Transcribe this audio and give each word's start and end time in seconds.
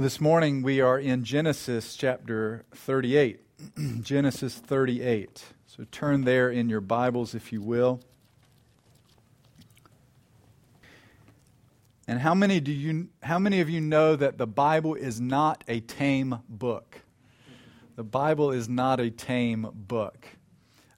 This 0.00 0.18
morning 0.18 0.62
we 0.62 0.80
are 0.80 0.98
in 0.98 1.24
Genesis 1.24 1.94
chapter 1.94 2.64
38. 2.74 3.38
Genesis 4.00 4.54
38. 4.54 5.44
So 5.66 5.84
turn 5.92 6.24
there 6.24 6.48
in 6.50 6.70
your 6.70 6.80
Bibles, 6.80 7.34
if 7.34 7.52
you 7.52 7.60
will. 7.60 8.00
And 12.08 12.18
how 12.18 12.34
many 12.34 12.60
do 12.60 12.72
you 12.72 13.10
how 13.22 13.38
many 13.38 13.60
of 13.60 13.68
you 13.68 13.82
know 13.82 14.16
that 14.16 14.38
the 14.38 14.46
Bible 14.46 14.94
is 14.94 15.20
not 15.20 15.64
a 15.68 15.80
tame 15.80 16.38
book? 16.48 17.02
The 17.96 18.04
Bible 18.04 18.52
is 18.52 18.70
not 18.70 19.00
a 19.00 19.10
tame 19.10 19.68
book. 19.70 20.26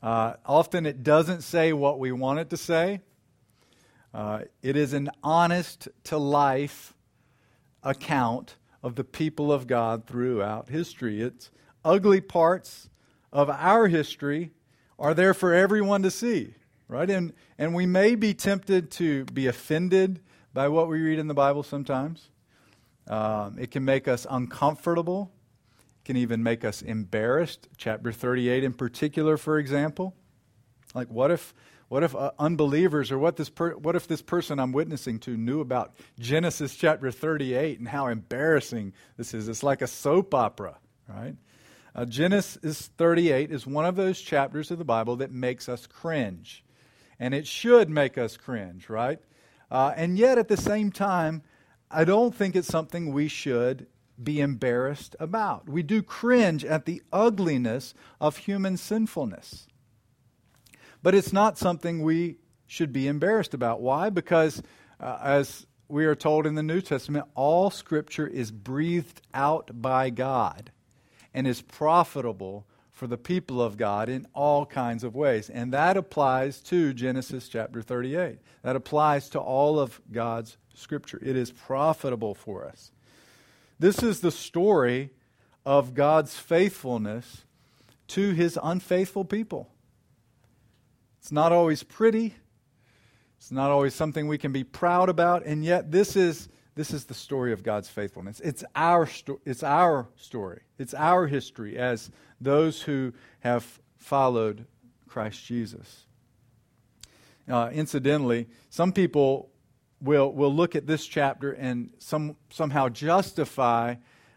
Uh, 0.00 0.34
often 0.46 0.86
it 0.86 1.02
doesn't 1.02 1.42
say 1.42 1.72
what 1.72 1.98
we 1.98 2.12
want 2.12 2.38
it 2.38 2.50
to 2.50 2.56
say. 2.56 3.00
Uh, 4.14 4.42
it 4.62 4.76
is 4.76 4.92
an 4.92 5.10
honest 5.24 5.88
to 6.04 6.18
life 6.18 6.94
account 7.82 8.54
of 8.82 8.96
the 8.96 9.04
people 9.04 9.52
of 9.52 9.66
God 9.66 10.06
throughout 10.06 10.68
history. 10.68 11.22
It's 11.22 11.50
ugly 11.84 12.20
parts 12.20 12.88
of 13.32 13.48
our 13.48 13.88
history 13.88 14.52
are 14.98 15.14
there 15.14 15.34
for 15.34 15.54
everyone 15.54 16.02
to 16.02 16.10
see, 16.10 16.54
right? 16.88 17.10
And, 17.10 17.32
and 17.58 17.74
we 17.74 17.86
may 17.86 18.14
be 18.14 18.34
tempted 18.34 18.90
to 18.92 19.24
be 19.26 19.46
offended 19.46 20.20
by 20.52 20.68
what 20.68 20.88
we 20.88 21.00
read 21.00 21.18
in 21.18 21.28
the 21.28 21.34
Bible 21.34 21.62
sometimes. 21.62 22.28
Um, 23.08 23.56
it 23.58 23.70
can 23.70 23.84
make 23.84 24.06
us 24.06 24.26
uncomfortable. 24.30 25.32
It 26.02 26.06
can 26.06 26.16
even 26.16 26.42
make 26.42 26.64
us 26.64 26.82
embarrassed. 26.82 27.68
Chapter 27.76 28.12
38, 28.12 28.62
in 28.62 28.72
particular, 28.72 29.36
for 29.36 29.58
example. 29.58 30.14
Like, 30.94 31.08
what 31.08 31.30
if 31.30 31.54
what 31.92 32.02
if 32.02 32.16
uh, 32.16 32.30
unbelievers 32.38 33.12
or 33.12 33.18
what, 33.18 33.36
this 33.36 33.50
per- 33.50 33.76
what 33.76 33.94
if 33.94 34.08
this 34.08 34.22
person 34.22 34.58
I'm 34.58 34.72
witnessing 34.72 35.18
to 35.20 35.36
knew 35.36 35.60
about 35.60 35.92
Genesis 36.18 36.74
chapter 36.74 37.10
38 37.10 37.80
and 37.80 37.86
how 37.86 38.06
embarrassing 38.06 38.94
this 39.18 39.34
is? 39.34 39.46
It's 39.46 39.62
like 39.62 39.82
a 39.82 39.86
soap 39.86 40.32
opera, 40.32 40.78
right? 41.06 41.36
Uh, 41.94 42.06
Genesis 42.06 42.88
38 42.96 43.52
is 43.52 43.66
one 43.66 43.84
of 43.84 43.96
those 43.96 44.18
chapters 44.22 44.70
of 44.70 44.78
the 44.78 44.86
Bible 44.86 45.16
that 45.16 45.32
makes 45.32 45.68
us 45.68 45.86
cringe. 45.86 46.64
And 47.20 47.34
it 47.34 47.46
should 47.46 47.90
make 47.90 48.16
us 48.16 48.38
cringe, 48.38 48.88
right? 48.88 49.18
Uh, 49.70 49.92
and 49.94 50.16
yet, 50.16 50.38
at 50.38 50.48
the 50.48 50.56
same 50.56 50.92
time, 50.92 51.42
I 51.90 52.04
don't 52.04 52.34
think 52.34 52.56
it's 52.56 52.68
something 52.68 53.12
we 53.12 53.28
should 53.28 53.86
be 54.22 54.40
embarrassed 54.40 55.14
about. 55.20 55.68
We 55.68 55.82
do 55.82 56.02
cringe 56.02 56.64
at 56.64 56.86
the 56.86 57.02
ugliness 57.12 57.92
of 58.18 58.38
human 58.38 58.78
sinfulness. 58.78 59.66
But 61.02 61.14
it's 61.14 61.32
not 61.32 61.58
something 61.58 62.02
we 62.02 62.36
should 62.66 62.92
be 62.92 63.08
embarrassed 63.08 63.54
about. 63.54 63.80
Why? 63.80 64.08
Because, 64.10 64.62
uh, 65.00 65.18
as 65.22 65.66
we 65.88 66.06
are 66.06 66.14
told 66.14 66.46
in 66.46 66.54
the 66.54 66.62
New 66.62 66.80
Testament, 66.80 67.26
all 67.34 67.70
Scripture 67.70 68.26
is 68.26 68.50
breathed 68.50 69.20
out 69.34 69.70
by 69.74 70.10
God 70.10 70.70
and 71.34 71.46
is 71.46 71.60
profitable 71.60 72.66
for 72.90 73.06
the 73.06 73.18
people 73.18 73.60
of 73.60 73.76
God 73.76 74.08
in 74.08 74.26
all 74.32 74.64
kinds 74.64 75.02
of 75.02 75.16
ways. 75.16 75.50
And 75.50 75.72
that 75.72 75.96
applies 75.96 76.60
to 76.62 76.94
Genesis 76.94 77.48
chapter 77.48 77.82
38. 77.82 78.38
That 78.62 78.76
applies 78.76 79.28
to 79.30 79.40
all 79.40 79.80
of 79.80 80.00
God's 80.12 80.56
Scripture. 80.74 81.18
It 81.22 81.36
is 81.36 81.50
profitable 81.50 82.34
for 82.34 82.64
us. 82.64 82.92
This 83.78 84.02
is 84.02 84.20
the 84.20 84.30
story 84.30 85.10
of 85.66 85.94
God's 85.94 86.38
faithfulness 86.38 87.44
to 88.08 88.30
his 88.30 88.58
unfaithful 88.62 89.24
people. 89.24 89.71
It's 91.22 91.30
not 91.30 91.52
always 91.52 91.84
pretty. 91.84 92.34
It's 93.38 93.52
not 93.52 93.70
always 93.70 93.94
something 93.94 94.26
we 94.26 94.38
can 94.38 94.50
be 94.50 94.64
proud 94.64 95.08
about, 95.08 95.46
and 95.46 95.64
yet 95.64 95.92
this 95.92 96.16
is 96.16 96.48
this 96.74 96.92
is 96.92 97.04
the 97.04 97.14
story 97.14 97.52
of 97.52 97.62
God's 97.62 97.88
faithfulness. 97.88 98.40
It's 98.40 98.64
our 98.74 99.06
sto- 99.06 99.40
it's 99.44 99.62
our 99.62 100.08
story. 100.16 100.62
It's 100.80 100.94
our 100.94 101.28
history 101.28 101.78
as 101.78 102.10
those 102.40 102.82
who 102.82 103.12
have 103.38 103.80
followed 103.98 104.66
Christ 105.06 105.44
Jesus. 105.44 106.06
Uh, 107.48 107.70
incidentally, 107.72 108.48
some 108.68 108.92
people 108.92 109.48
will 110.00 110.32
will 110.32 110.52
look 110.52 110.74
at 110.74 110.88
this 110.88 111.06
chapter 111.06 111.52
and 111.52 111.92
some 112.00 112.34
somehow 112.50 112.88
justify 112.88 113.94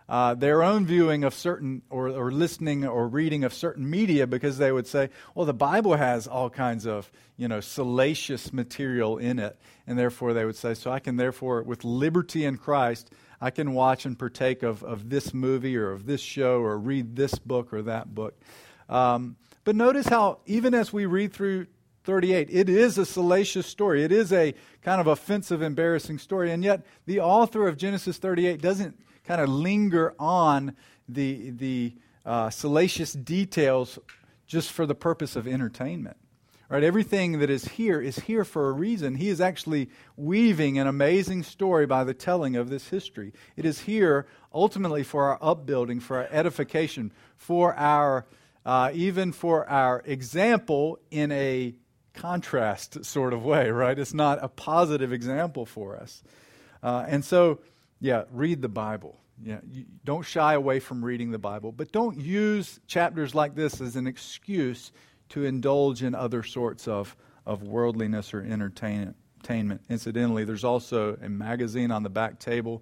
uh, 0.08 0.36
their 0.36 0.62
own 0.62 0.86
viewing 0.86 1.24
of 1.24 1.34
certain, 1.34 1.82
or, 1.90 2.10
or 2.10 2.32
listening 2.32 2.86
or 2.86 3.08
reading 3.08 3.44
of 3.44 3.54
certain 3.54 3.90
media 3.90 4.28
because 4.28 4.58
they 4.58 4.72
would 4.72 4.86
say, 4.86 5.10
well, 5.34 5.46
the 5.46 5.54
Bible 5.54 5.96
has 5.96 6.28
all 6.28 6.50
kinds 6.50 6.86
of, 6.86 7.12
you 7.38 7.48
know, 7.48 7.60
salacious 7.60 8.54
material 8.54 9.18
in 9.18 9.40
it. 9.40 9.58
And 9.88 9.98
therefore 9.98 10.34
they 10.34 10.46
would 10.46 10.56
say, 10.56 10.76
so 10.76 10.92
I 10.92 11.00
can 11.00 11.18
therefore, 11.18 11.64
with 11.64 11.84
liberty 11.84 12.46
in 12.46 12.58
Christ, 12.58 13.12
I 13.42 13.50
can 13.50 13.74
watch 13.74 14.06
and 14.06 14.18
partake 14.18 14.64
of, 14.64 14.84
of 14.84 15.10
this 15.10 15.34
movie 15.34 15.76
or 15.76 15.92
of 15.92 16.06
this 16.06 16.22
show 16.22 16.60
or 16.60 16.78
read 16.78 17.16
this 17.16 17.36
book 17.40 17.74
or 17.74 17.82
that 17.84 18.14
book. 18.14 18.40
Um, 18.88 19.38
but 19.64 19.76
notice 19.76 20.08
how, 20.08 20.40
even 20.46 20.76
as 20.76 20.94
we 20.94 21.08
read 21.08 21.34
through 21.34 21.66
38, 22.04 22.50
it 22.52 22.70
is 22.70 23.00
a 23.00 23.06
salacious 23.06 23.66
story. 23.66 24.04
It 24.04 24.12
is 24.12 24.32
a 24.32 24.54
kind 24.84 25.02
of 25.02 25.08
offensive, 25.08 25.64
embarrassing 25.64 26.20
story. 26.20 26.52
And 26.52 26.64
yet, 26.64 26.86
the 27.08 27.20
author 27.20 27.68
of 27.68 27.78
Genesis 27.78 28.18
38 28.20 28.62
doesn't 28.62 29.00
kind 29.28 29.42
of 29.42 29.50
linger 29.50 30.14
on 30.20 30.76
the, 31.08 31.52
the 31.52 31.94
uh, 32.26 32.50
salacious 32.50 33.14
details 33.14 34.00
just 34.48 34.72
for 34.72 34.86
the 34.86 34.96
purpose 34.96 35.36
of 35.36 35.48
entertainment. 35.48 36.18
Right? 36.68 36.84
Everything 36.84 37.40
that 37.40 37.50
is 37.52 37.66
here 37.66 38.02
is 38.02 38.18
here 38.20 38.44
for 38.44 38.70
a 38.70 38.72
reason. 38.72 39.16
He 39.16 39.30
is 39.30 39.40
actually 39.40 39.90
weaving 40.18 40.80
an 40.80 40.88
amazing 40.88 41.44
story 41.44 41.86
by 41.86 42.04
the 42.04 42.14
telling 42.16 42.56
of 42.56 42.70
this 42.70 42.90
history. 42.90 43.34
It 43.56 43.66
is 43.66 43.82
here 43.82 44.26
ultimately 44.52 45.04
for 45.04 45.26
our 45.26 45.38
upbuilding, 45.42 46.00
for 46.00 46.18
our 46.18 46.28
edification, 46.32 47.12
for 47.38 47.76
our 47.76 48.26
uh, 48.66 48.90
even 48.96 49.32
for 49.32 49.70
our 49.70 50.02
example 50.06 50.98
in 51.12 51.32
a 51.32 51.76
contrast 52.16 53.06
sort 53.06 53.32
of 53.32 53.46
way. 53.46 53.70
Right? 53.70 54.00
It's 54.00 54.14
not 54.14 54.44
a 54.44 54.48
positive 54.48 55.14
example 55.14 55.68
for 55.68 55.96
us, 55.96 56.24
uh, 56.82 57.06
and 57.08 57.24
so 57.24 57.60
yeah, 58.00 58.24
read 58.32 58.62
the 58.62 58.70
Bible. 58.70 59.20
Yeah, 59.44 59.60
don't 60.06 60.24
shy 60.24 60.54
away 60.54 60.80
from 60.80 61.04
reading 61.04 61.32
the 61.32 61.40
Bible, 61.40 61.72
but 61.72 61.92
don't 61.92 62.18
use 62.18 62.80
chapters 62.88 63.36
like 63.36 63.54
this 63.54 63.82
as 63.82 63.98
an 63.98 64.08
excuse 64.08 64.94
to 65.30 65.44
indulge 65.44 66.04
in 66.04 66.16
other 66.16 66.42
sorts 66.42 66.88
of, 66.88 67.16
of 67.46 67.64
worldliness 67.64 68.34
or 68.34 68.42
entertainment. 68.42 69.18
Incidentally, 69.90 70.46
there's 70.46 70.64
also 70.64 71.18
a 71.22 71.30
magazine 71.30 71.92
on 71.92 72.04
the 72.04 72.10
back 72.10 72.40
table. 72.40 72.82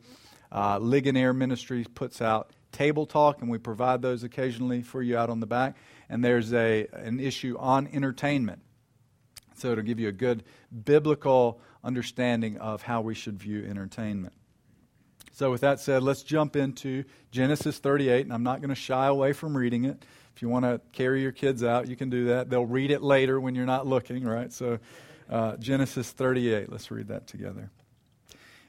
Uh, 0.51 0.77
Ligonier 0.77 1.33
Ministries 1.33 1.87
puts 1.87 2.21
out 2.21 2.51
Table 2.71 3.05
Talk, 3.05 3.41
and 3.41 3.49
we 3.49 3.57
provide 3.57 4.01
those 4.01 4.23
occasionally 4.23 4.81
for 4.81 5.01
you 5.01 5.17
out 5.17 5.29
on 5.29 5.39
the 5.39 5.47
back. 5.47 5.75
And 6.09 6.23
there's 6.23 6.53
a, 6.53 6.87
an 6.93 7.19
issue 7.19 7.57
on 7.59 7.87
entertainment. 7.87 8.61
So 9.55 9.71
it'll 9.71 9.83
give 9.83 9.99
you 9.99 10.09
a 10.09 10.13
good 10.13 10.43
biblical 10.83 11.59
understanding 11.83 12.57
of 12.57 12.83
how 12.83 13.01
we 13.01 13.15
should 13.15 13.39
view 13.39 13.65
entertainment. 13.65 14.33
So, 15.35 15.49
with 15.49 15.61
that 15.61 15.79
said, 15.79 16.03
let's 16.03 16.21
jump 16.21 16.55
into 16.55 17.05
Genesis 17.31 17.79
38, 17.79 18.23
and 18.23 18.31
I'm 18.31 18.43
not 18.43 18.61
going 18.61 18.69
to 18.69 18.75
shy 18.75 19.07
away 19.07 19.33
from 19.33 19.57
reading 19.57 19.83
it. 19.83 20.05
If 20.35 20.43
you 20.43 20.47
want 20.47 20.63
to 20.63 20.79
carry 20.91 21.23
your 21.23 21.31
kids 21.31 21.63
out, 21.63 21.87
you 21.87 21.95
can 21.95 22.11
do 22.11 22.25
that. 22.25 22.51
They'll 22.51 22.67
read 22.67 22.91
it 22.91 23.01
later 23.01 23.39
when 23.39 23.55
you're 23.55 23.65
not 23.65 23.87
looking, 23.87 24.25
right? 24.25 24.53
So, 24.53 24.77
uh, 25.31 25.57
Genesis 25.57 26.11
38, 26.11 26.71
let's 26.71 26.91
read 26.91 27.07
that 27.07 27.25
together. 27.25 27.71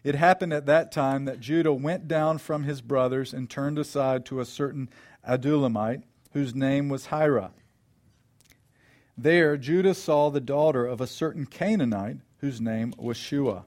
It 0.03 0.15
happened 0.15 0.55
at 0.55 0.65
that 0.65 0.91
time 0.91 1.27
that 1.27 1.39
Judah 1.39 1.75
went 1.75 2.09
down 2.09 2.39
from 2.39 2.63
his 2.63 2.81
brothers 2.81 3.35
and 3.35 3.49
turned 3.49 3.79
aside 3.79 4.25
to 4.27 4.41
a 4.41 4.47
certain 4.47 4.89
Adullamite, 5.29 6.05
whose 6.33 6.55
name 6.55 6.89
was 6.89 7.07
Hira. 7.07 7.51
There, 9.19 9.59
Judah 9.59 9.95
saw 9.95 10.31
the 10.31 10.41
daughter 10.41 10.87
of 10.87 11.03
a 11.03 11.07
certain 11.07 11.45
Canaanite, 11.45 12.19
whose 12.39 12.59
name 12.59 12.95
was 12.97 13.19
Shua. 13.19 13.67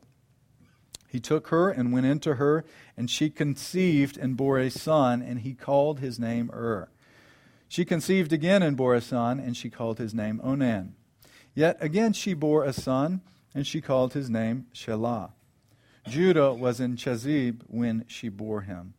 He 1.07 1.19
took 1.19 1.47
her 1.47 1.69
and 1.69 1.93
went 1.93 2.05
into 2.05 2.35
her, 2.35 2.65
and 2.97 3.09
she 3.09 3.29
conceived 3.29 4.17
and 4.17 4.35
bore 4.35 4.59
a 4.59 4.69
son, 4.69 5.21
and 5.21 5.39
he 5.39 5.53
called 5.53 5.99
his 5.99 6.19
name 6.19 6.51
Ur. 6.53 6.89
She 7.69 7.85
conceived 7.85 8.33
again 8.33 8.61
and 8.61 8.77
bore 8.77 8.93
a 8.93 9.01
son, 9.01 9.39
and 9.39 9.55
she 9.55 9.69
called 9.69 9.97
his 9.97 10.13
name 10.13 10.41
Onan. 10.43 10.95
Yet 11.53 11.77
again 11.79 12.13
she 12.13 12.33
bore 12.33 12.63
a 12.63 12.73
son, 12.73 13.21
and 13.55 13.65
she 13.65 13.81
called 13.81 14.13
his 14.13 14.29
name 14.29 14.67
Shelah. 14.73 15.31
Judah 16.07 16.53
was 16.53 16.79
in 16.79 16.95
Chezib 16.95 17.61
when 17.67 18.05
she 18.07 18.29
bore 18.29 18.61
him. 18.61 18.93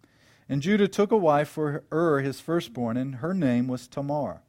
And 0.48 0.62
Judah 0.62 0.88
took 0.88 1.12
a 1.12 1.16
wife 1.16 1.48
for 1.48 1.84
Ur, 1.92 2.20
his 2.20 2.40
firstborn, 2.40 2.96
and 2.96 3.16
her 3.16 3.34
name 3.34 3.68
was 3.68 3.86
Tamar. 3.86 4.42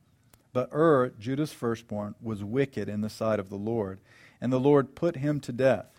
But 0.54 0.70
Ur, 0.74 1.14
Judah's 1.20 1.54
firstborn, 1.54 2.16
was 2.22 2.44
wicked 2.44 2.90
in 2.90 3.02
the 3.02 3.10
sight 3.10 3.40
of 3.40 3.50
the 3.50 3.58
Lord, 3.58 4.00
and 4.42 4.52
the 4.52 4.60
Lord 4.60 4.96
put 4.96 5.18
him 5.18 5.40
to 5.42 5.52
death. 5.52 5.99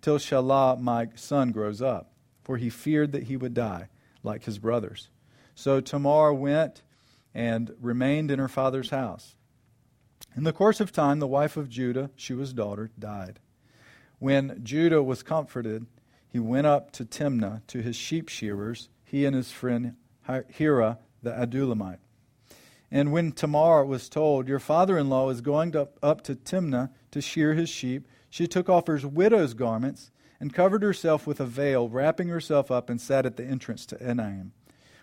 till 0.00 0.18
Shelah, 0.18 0.80
my 0.80 1.08
son, 1.14 1.52
grows 1.52 1.82
up, 1.82 2.12
for 2.42 2.56
he 2.56 2.70
feared 2.70 3.12
that 3.12 3.24
he 3.24 3.36
would 3.36 3.54
die, 3.54 3.88
like 4.22 4.44
his 4.44 4.58
brothers. 4.58 5.08
So 5.54 5.80
Tamar 5.80 6.32
went 6.32 6.82
and 7.34 7.74
remained 7.80 8.30
in 8.30 8.38
her 8.38 8.48
father's 8.48 8.90
house. 8.90 9.34
In 10.36 10.44
the 10.44 10.52
course 10.52 10.80
of 10.80 10.92
time, 10.92 11.18
the 11.18 11.26
wife 11.26 11.56
of 11.56 11.68
Judah, 11.68 12.10
Shua's 12.16 12.52
daughter, 12.52 12.90
died. 12.98 13.40
When 14.18 14.60
Judah 14.62 15.02
was 15.02 15.22
comforted, 15.22 15.86
he 16.28 16.38
went 16.38 16.66
up 16.66 16.90
to 16.92 17.04
Timnah 17.04 17.66
to 17.68 17.80
his 17.80 17.96
sheep 17.96 18.28
shearers, 18.28 18.88
he 19.04 19.24
and 19.24 19.34
his 19.34 19.50
friend 19.50 19.96
Hira 20.48 20.98
the 21.22 21.30
Adullamite. 21.30 21.98
And 22.90 23.12
when 23.12 23.32
Tamar 23.32 23.84
was 23.84 24.08
told, 24.08 24.48
Your 24.48 24.58
father 24.58 24.96
in 24.96 25.08
law 25.08 25.30
is 25.30 25.40
going 25.40 25.74
up 25.74 26.22
to 26.22 26.34
Timnah 26.34 26.90
to 27.10 27.20
shear 27.20 27.54
his 27.54 27.68
sheep, 27.68 28.06
she 28.36 28.46
took 28.46 28.68
off 28.68 28.86
her 28.86 28.98
widow's 28.98 29.54
garments 29.54 30.10
and 30.38 30.52
covered 30.52 30.82
herself 30.82 31.26
with 31.26 31.40
a 31.40 31.46
veil, 31.46 31.88
wrapping 31.88 32.28
herself 32.28 32.70
up, 32.70 32.90
and 32.90 33.00
sat 33.00 33.24
at 33.24 33.38
the 33.38 33.44
entrance 33.46 33.86
to 33.86 33.96
Enaim, 33.96 34.50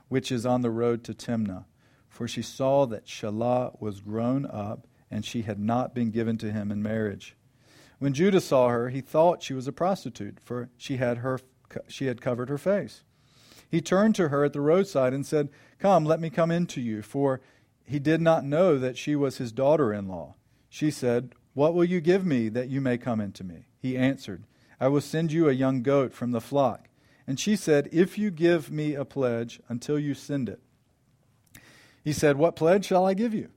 which 0.07 0.31
is 0.31 0.45
on 0.45 0.61
the 0.61 0.69
road 0.69 1.03
to 1.03 1.15
Timnah. 1.15 1.65
For 2.07 2.27
she 2.27 2.43
saw 2.43 2.85
that 2.85 3.07
Shelah 3.07 3.81
was 3.81 4.01
grown 4.01 4.45
up, 4.45 4.85
and 5.09 5.25
she 5.25 5.41
had 5.41 5.57
not 5.57 5.95
been 5.95 6.11
given 6.11 6.37
to 6.37 6.51
him 6.51 6.71
in 6.71 6.83
marriage. 6.83 7.35
When 7.97 8.13
Judah 8.13 8.39
saw 8.39 8.69
her, 8.69 8.89
he 8.89 9.01
thought 9.01 9.41
she 9.41 9.55
was 9.55 9.67
a 9.67 9.71
prostitute, 9.71 10.37
for 10.43 10.69
she 10.77 10.97
had, 10.97 11.17
her, 11.17 11.39
she 11.87 12.05
had 12.05 12.21
covered 12.21 12.49
her 12.49 12.59
face. 12.59 13.01
He 13.67 13.81
turned 13.81 14.13
to 14.13 14.27
her 14.27 14.45
at 14.45 14.53
the 14.53 14.61
roadside 14.61 15.11
and 15.11 15.25
said, 15.25 15.49
Come, 15.79 16.05
let 16.05 16.21
me 16.21 16.29
come 16.29 16.51
in 16.51 16.67
to 16.67 16.81
you, 16.81 17.01
for 17.01 17.41
he 17.83 17.97
did 17.97 18.21
not 18.21 18.45
know 18.45 18.77
that 18.77 18.95
she 18.95 19.15
was 19.15 19.37
his 19.37 19.51
daughter 19.51 19.91
in 19.91 20.07
law. 20.07 20.35
She 20.69 20.91
said, 20.91 21.33
What 21.53 21.73
will 21.73 21.83
you 21.83 22.01
give 22.01 22.25
me 22.25 22.49
that 22.49 22.69
you 22.69 22.81
may 22.81 22.97
come 22.97 23.21
into 23.21 23.43
me? 23.43 23.65
He 23.79 23.97
answered, 23.97 24.43
I 24.79 24.87
will 24.87 25.01
send 25.01 25.31
you 25.31 25.47
a 25.47 25.53
young 25.53 25.81
goat 25.81 26.13
from 26.13 26.31
the 26.31 26.41
flock. 26.41 26.89
And 27.27 27.39
she 27.39 27.55
said, 27.55 27.89
If 27.91 28.17
you 28.17 28.31
give 28.31 28.71
me 28.71 28.95
a 28.95 29.05
pledge 29.05 29.61
until 29.69 29.97
you 29.97 30.13
send 30.13 30.49
it. 30.49 30.59
He 32.03 32.11
said, 32.11 32.37
What 32.37 32.55
pledge 32.55 32.85
shall 32.85 33.05
I 33.05 33.13
give 33.13 33.33
you? 33.33 33.49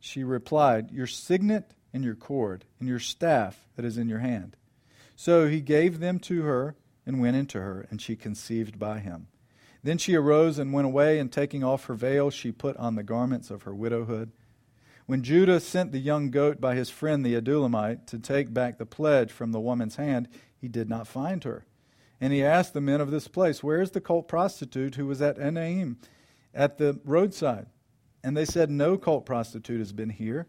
She 0.00 0.22
replied, 0.22 0.90
Your 0.90 1.06
signet 1.06 1.72
and 1.92 2.04
your 2.04 2.14
cord, 2.14 2.64
and 2.78 2.88
your 2.88 2.98
staff 2.98 3.66
that 3.76 3.84
is 3.84 3.96
in 3.96 4.08
your 4.08 4.18
hand. 4.18 4.56
So 5.14 5.48
he 5.48 5.60
gave 5.60 5.98
them 5.98 6.18
to 6.20 6.42
her 6.42 6.76
and 7.06 7.20
went 7.20 7.36
into 7.36 7.58
her, 7.58 7.86
and 7.90 8.02
she 8.02 8.16
conceived 8.16 8.78
by 8.78 8.98
him. 8.98 9.28
Then 9.82 9.96
she 9.96 10.14
arose 10.14 10.58
and 10.58 10.72
went 10.72 10.86
away, 10.86 11.18
and 11.18 11.32
taking 11.32 11.64
off 11.64 11.84
her 11.84 11.94
veil, 11.94 12.30
she 12.30 12.52
put 12.52 12.76
on 12.76 12.96
the 12.96 13.02
garments 13.02 13.50
of 13.50 13.62
her 13.62 13.74
widowhood. 13.74 14.32
When 15.06 15.22
Judah 15.22 15.60
sent 15.60 15.92
the 15.92 16.00
young 16.00 16.30
goat 16.30 16.60
by 16.60 16.74
his 16.74 16.90
friend 16.90 17.24
the 17.24 17.40
Adullamite 17.40 18.06
to 18.06 18.18
take 18.18 18.52
back 18.52 18.76
the 18.76 18.86
pledge 18.86 19.30
from 19.30 19.52
the 19.52 19.60
woman's 19.60 19.96
hand, 19.96 20.28
he 20.56 20.66
did 20.66 20.88
not 20.88 21.06
find 21.06 21.44
her. 21.44 21.64
And 22.20 22.32
he 22.32 22.42
asked 22.42 22.74
the 22.74 22.80
men 22.80 23.00
of 23.00 23.12
this 23.12 23.28
place, 23.28 23.62
Where 23.62 23.80
is 23.80 23.92
the 23.92 24.00
cult 24.00 24.26
prostitute 24.26 24.96
who 24.96 25.06
was 25.06 25.22
at 25.22 25.38
Enaim 25.38 25.96
at 26.52 26.78
the 26.78 26.98
roadside? 27.04 27.66
And 28.24 28.36
they 28.36 28.44
said, 28.44 28.68
No 28.68 28.98
cult 28.98 29.24
prostitute 29.24 29.78
has 29.78 29.92
been 29.92 30.10
here. 30.10 30.48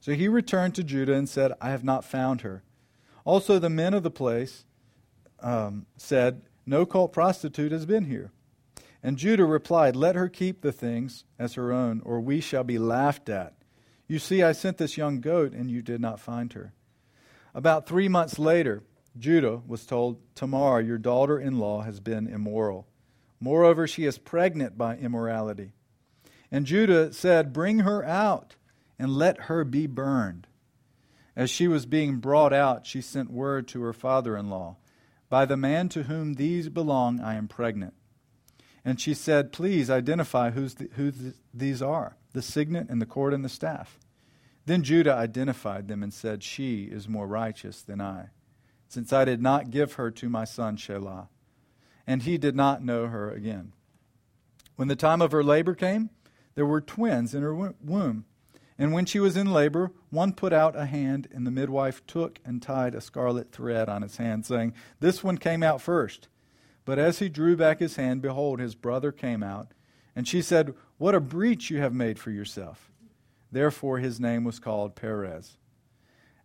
So 0.00 0.12
he 0.12 0.28
returned 0.28 0.74
to 0.74 0.84
Judah 0.84 1.14
and 1.14 1.26
said, 1.26 1.52
I 1.60 1.70
have 1.70 1.84
not 1.84 2.04
found 2.04 2.42
her. 2.42 2.62
Also, 3.24 3.58
the 3.58 3.70
men 3.70 3.94
of 3.94 4.02
the 4.02 4.10
place 4.10 4.66
um, 5.40 5.86
said, 5.96 6.42
No 6.66 6.84
cult 6.84 7.14
prostitute 7.14 7.72
has 7.72 7.86
been 7.86 8.04
here. 8.04 8.32
And 9.02 9.16
Judah 9.16 9.46
replied, 9.46 9.96
Let 9.96 10.14
her 10.14 10.28
keep 10.28 10.60
the 10.60 10.72
things 10.72 11.24
as 11.38 11.54
her 11.54 11.72
own, 11.72 12.02
or 12.04 12.20
we 12.20 12.40
shall 12.40 12.64
be 12.64 12.76
laughed 12.76 13.30
at. 13.30 13.54
You 14.06 14.18
see, 14.18 14.42
I 14.42 14.52
sent 14.52 14.78
this 14.78 14.98
young 14.98 15.20
goat, 15.20 15.52
and 15.52 15.70
you 15.70 15.80
did 15.80 16.00
not 16.00 16.20
find 16.20 16.52
her. 16.52 16.72
About 17.54 17.86
three 17.86 18.08
months 18.08 18.38
later, 18.38 18.82
Judah 19.16 19.62
was 19.66 19.86
told, 19.86 20.20
Tamar, 20.34 20.80
your 20.80 20.98
daughter 20.98 21.38
in 21.38 21.58
law, 21.58 21.82
has 21.82 22.00
been 22.00 22.26
immoral. 22.26 22.86
Moreover, 23.40 23.86
she 23.86 24.04
is 24.04 24.18
pregnant 24.18 24.76
by 24.76 24.96
immorality. 24.96 25.72
And 26.50 26.66
Judah 26.66 27.12
said, 27.12 27.52
Bring 27.52 27.80
her 27.80 28.04
out, 28.04 28.56
and 28.98 29.12
let 29.12 29.42
her 29.42 29.64
be 29.64 29.86
burned. 29.86 30.46
As 31.36 31.50
she 31.50 31.66
was 31.66 31.86
being 31.86 32.18
brought 32.18 32.52
out, 32.52 32.86
she 32.86 33.00
sent 33.00 33.30
word 33.30 33.66
to 33.68 33.82
her 33.82 33.92
father 33.92 34.36
in 34.36 34.50
law, 34.50 34.76
By 35.30 35.46
the 35.46 35.56
man 35.56 35.88
to 35.90 36.04
whom 36.04 36.34
these 36.34 36.68
belong, 36.68 37.20
I 37.20 37.34
am 37.34 37.48
pregnant. 37.48 37.94
And 38.84 39.00
she 39.00 39.14
said, 39.14 39.52
Please 39.52 39.88
identify 39.88 40.50
who's 40.50 40.74
the, 40.74 40.88
who 40.94 41.10
th- 41.10 41.34
these 41.54 41.80
are 41.80 42.16
the 42.34 42.42
signet 42.42 42.90
and 42.90 43.00
the 43.00 43.06
cord 43.06 43.32
and 43.32 43.44
the 43.44 43.48
staff. 43.48 43.98
Then 44.66 44.82
Judah 44.82 45.14
identified 45.14 45.88
them 45.88 46.02
and 46.02 46.12
said, 46.12 46.42
She 46.42 46.84
is 46.84 47.08
more 47.08 47.26
righteous 47.26 47.80
than 47.80 48.00
I, 48.00 48.28
since 48.88 49.12
I 49.12 49.24
did 49.24 49.40
not 49.40 49.70
give 49.70 49.94
her 49.94 50.10
to 50.10 50.28
my 50.28 50.44
son 50.44 50.76
Shelah. 50.76 51.28
And 52.06 52.22
he 52.22 52.36
did 52.36 52.54
not 52.54 52.84
know 52.84 53.06
her 53.06 53.30
again. 53.30 53.72
When 54.76 54.88
the 54.88 54.96
time 54.96 55.22
of 55.22 55.32
her 55.32 55.44
labor 55.44 55.74
came, 55.74 56.10
there 56.54 56.66
were 56.66 56.80
twins 56.80 57.34
in 57.34 57.42
her 57.42 57.54
womb. 57.54 58.26
And 58.76 58.92
when 58.92 59.06
she 59.06 59.20
was 59.20 59.36
in 59.36 59.52
labor, 59.52 59.92
one 60.10 60.32
put 60.32 60.52
out 60.52 60.76
a 60.76 60.86
hand, 60.86 61.28
and 61.32 61.46
the 61.46 61.52
midwife 61.52 62.04
took 62.06 62.40
and 62.44 62.60
tied 62.60 62.94
a 62.94 63.00
scarlet 63.00 63.52
thread 63.52 63.88
on 63.88 64.02
his 64.02 64.16
hand, 64.16 64.44
saying, 64.44 64.74
This 64.98 65.22
one 65.22 65.38
came 65.38 65.62
out 65.62 65.80
first. 65.80 66.28
But 66.84 66.98
as 66.98 67.20
he 67.20 67.28
drew 67.28 67.56
back 67.56 67.78
his 67.78 67.96
hand, 67.96 68.20
behold, 68.20 68.58
his 68.58 68.74
brother 68.74 69.12
came 69.12 69.42
out. 69.42 69.72
And 70.16 70.26
she 70.26 70.42
said, 70.42 70.74
What 70.98 71.14
a 71.14 71.20
breach 71.20 71.70
you 71.70 71.78
have 71.78 71.94
made 71.94 72.18
for 72.18 72.30
yourself. 72.30 72.90
Therefore 73.50 73.98
his 73.98 74.20
name 74.20 74.44
was 74.44 74.58
called 74.58 74.94
Perez. 74.94 75.56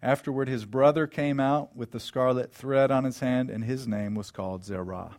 Afterward 0.02 0.48
his 0.48 0.66
brother 0.66 1.08
came 1.08 1.40
out 1.40 1.76
with 1.76 1.92
the 1.92 2.00
scarlet 2.00 2.54
thread 2.54 2.90
on 2.90 3.04
his 3.04 3.20
hand, 3.20 3.50
and 3.50 3.64
his 3.64 3.88
name 3.88 4.16
was 4.16 4.32
called 4.32 4.64
Zerah. 4.64 5.18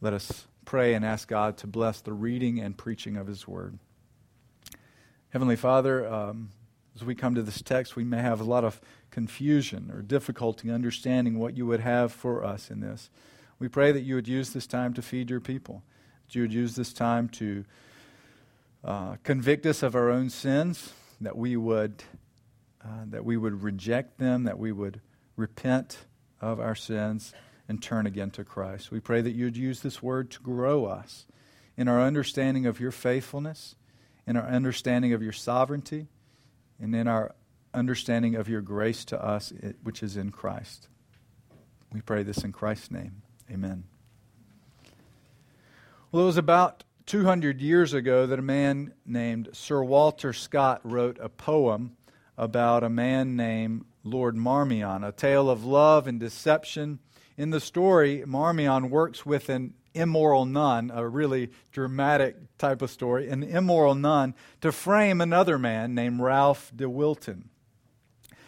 Let 0.00 0.14
us 0.14 0.46
pray 0.64 0.94
and 0.94 1.04
ask 1.04 1.28
God 1.28 1.56
to 1.58 1.66
bless 1.66 2.00
the 2.00 2.12
reading 2.12 2.58
and 2.58 2.76
preaching 2.76 3.16
of 3.16 3.26
his 3.26 3.46
word. 3.46 3.78
Heavenly 5.28 5.56
Father, 5.56 6.06
um, 6.06 6.50
as 6.94 7.04
we 7.04 7.14
come 7.14 7.34
to 7.34 7.42
this 7.42 7.60
text, 7.60 7.96
we 7.96 8.04
may 8.04 8.22
have 8.22 8.40
a 8.40 8.44
lot 8.44 8.64
of 8.64 8.80
confusion 9.10 9.90
or 9.92 10.00
difficulty 10.00 10.70
understanding 10.70 11.38
what 11.38 11.56
you 11.56 11.66
would 11.66 11.80
have 11.80 12.12
for 12.12 12.44
us 12.44 12.70
in 12.70 12.80
this. 12.80 13.10
We 13.58 13.68
pray 13.68 13.92
that 13.92 14.02
you 14.02 14.14
would 14.14 14.28
use 14.28 14.50
this 14.50 14.66
time 14.66 14.94
to 14.94 15.02
feed 15.02 15.30
your 15.30 15.40
people, 15.40 15.82
that 16.26 16.34
you 16.34 16.42
would 16.42 16.52
use 16.52 16.76
this 16.76 16.92
time 16.92 17.28
to 17.30 17.64
uh, 18.84 19.16
convict 19.22 19.66
us 19.66 19.82
of 19.82 19.94
our 19.94 20.10
own 20.10 20.30
sins, 20.30 20.92
that 21.20 21.36
we 21.36 21.56
would 21.56 22.02
uh, 22.84 23.04
that 23.06 23.24
we 23.24 23.36
would 23.36 23.62
reject 23.62 24.18
them, 24.18 24.44
that 24.44 24.58
we 24.58 24.70
would 24.70 25.00
repent 25.36 26.04
of 26.40 26.60
our 26.60 26.74
sins 26.74 27.32
and 27.66 27.82
turn 27.82 28.06
again 28.06 28.30
to 28.30 28.44
Christ. 28.44 28.90
We 28.90 29.00
pray 29.00 29.22
that 29.22 29.30
you 29.30 29.46
would 29.46 29.56
use 29.56 29.80
this 29.80 30.02
word 30.02 30.30
to 30.32 30.40
grow 30.40 30.84
us 30.84 31.24
in 31.76 31.88
our 31.88 32.02
understanding 32.02 32.66
of 32.66 32.80
your 32.80 32.90
faithfulness, 32.90 33.74
in 34.26 34.36
our 34.36 34.46
understanding 34.46 35.14
of 35.14 35.22
your 35.22 35.32
sovereignty, 35.32 36.08
and 36.78 36.94
in 36.94 37.08
our 37.08 37.34
understanding 37.72 38.34
of 38.34 38.48
your 38.48 38.60
grace 38.60 39.04
to 39.06 39.22
us, 39.22 39.52
which 39.82 40.02
is 40.02 40.16
in 40.16 40.30
Christ. 40.30 40.88
We 41.92 42.00
pray 42.00 42.22
this 42.22 42.44
in 42.44 42.52
Christ's 42.52 42.90
name. 42.90 43.22
Amen. 43.50 43.84
Well, 46.14 46.22
it 46.22 46.26
was 46.26 46.36
about 46.36 46.84
200 47.06 47.60
years 47.60 47.92
ago 47.92 48.24
that 48.24 48.38
a 48.38 48.42
man 48.42 48.94
named 49.04 49.48
Sir 49.52 49.82
Walter 49.82 50.32
Scott 50.32 50.80
wrote 50.84 51.18
a 51.20 51.28
poem 51.28 51.96
about 52.38 52.84
a 52.84 52.88
man 52.88 53.34
named 53.34 53.84
Lord 54.04 54.36
Marmion, 54.36 55.02
a 55.02 55.10
tale 55.10 55.50
of 55.50 55.64
love 55.64 56.06
and 56.06 56.20
deception. 56.20 57.00
In 57.36 57.50
the 57.50 57.58
story, 57.58 58.22
Marmion 58.24 58.90
works 58.90 59.26
with 59.26 59.48
an 59.48 59.74
immoral 59.92 60.44
nun, 60.44 60.92
a 60.94 61.04
really 61.08 61.50
dramatic 61.72 62.36
type 62.58 62.80
of 62.80 62.92
story, 62.92 63.28
an 63.28 63.42
immoral 63.42 63.96
nun, 63.96 64.36
to 64.60 64.70
frame 64.70 65.20
another 65.20 65.58
man 65.58 65.96
named 65.96 66.20
Ralph 66.20 66.70
de 66.76 66.88
Wilton. 66.88 67.48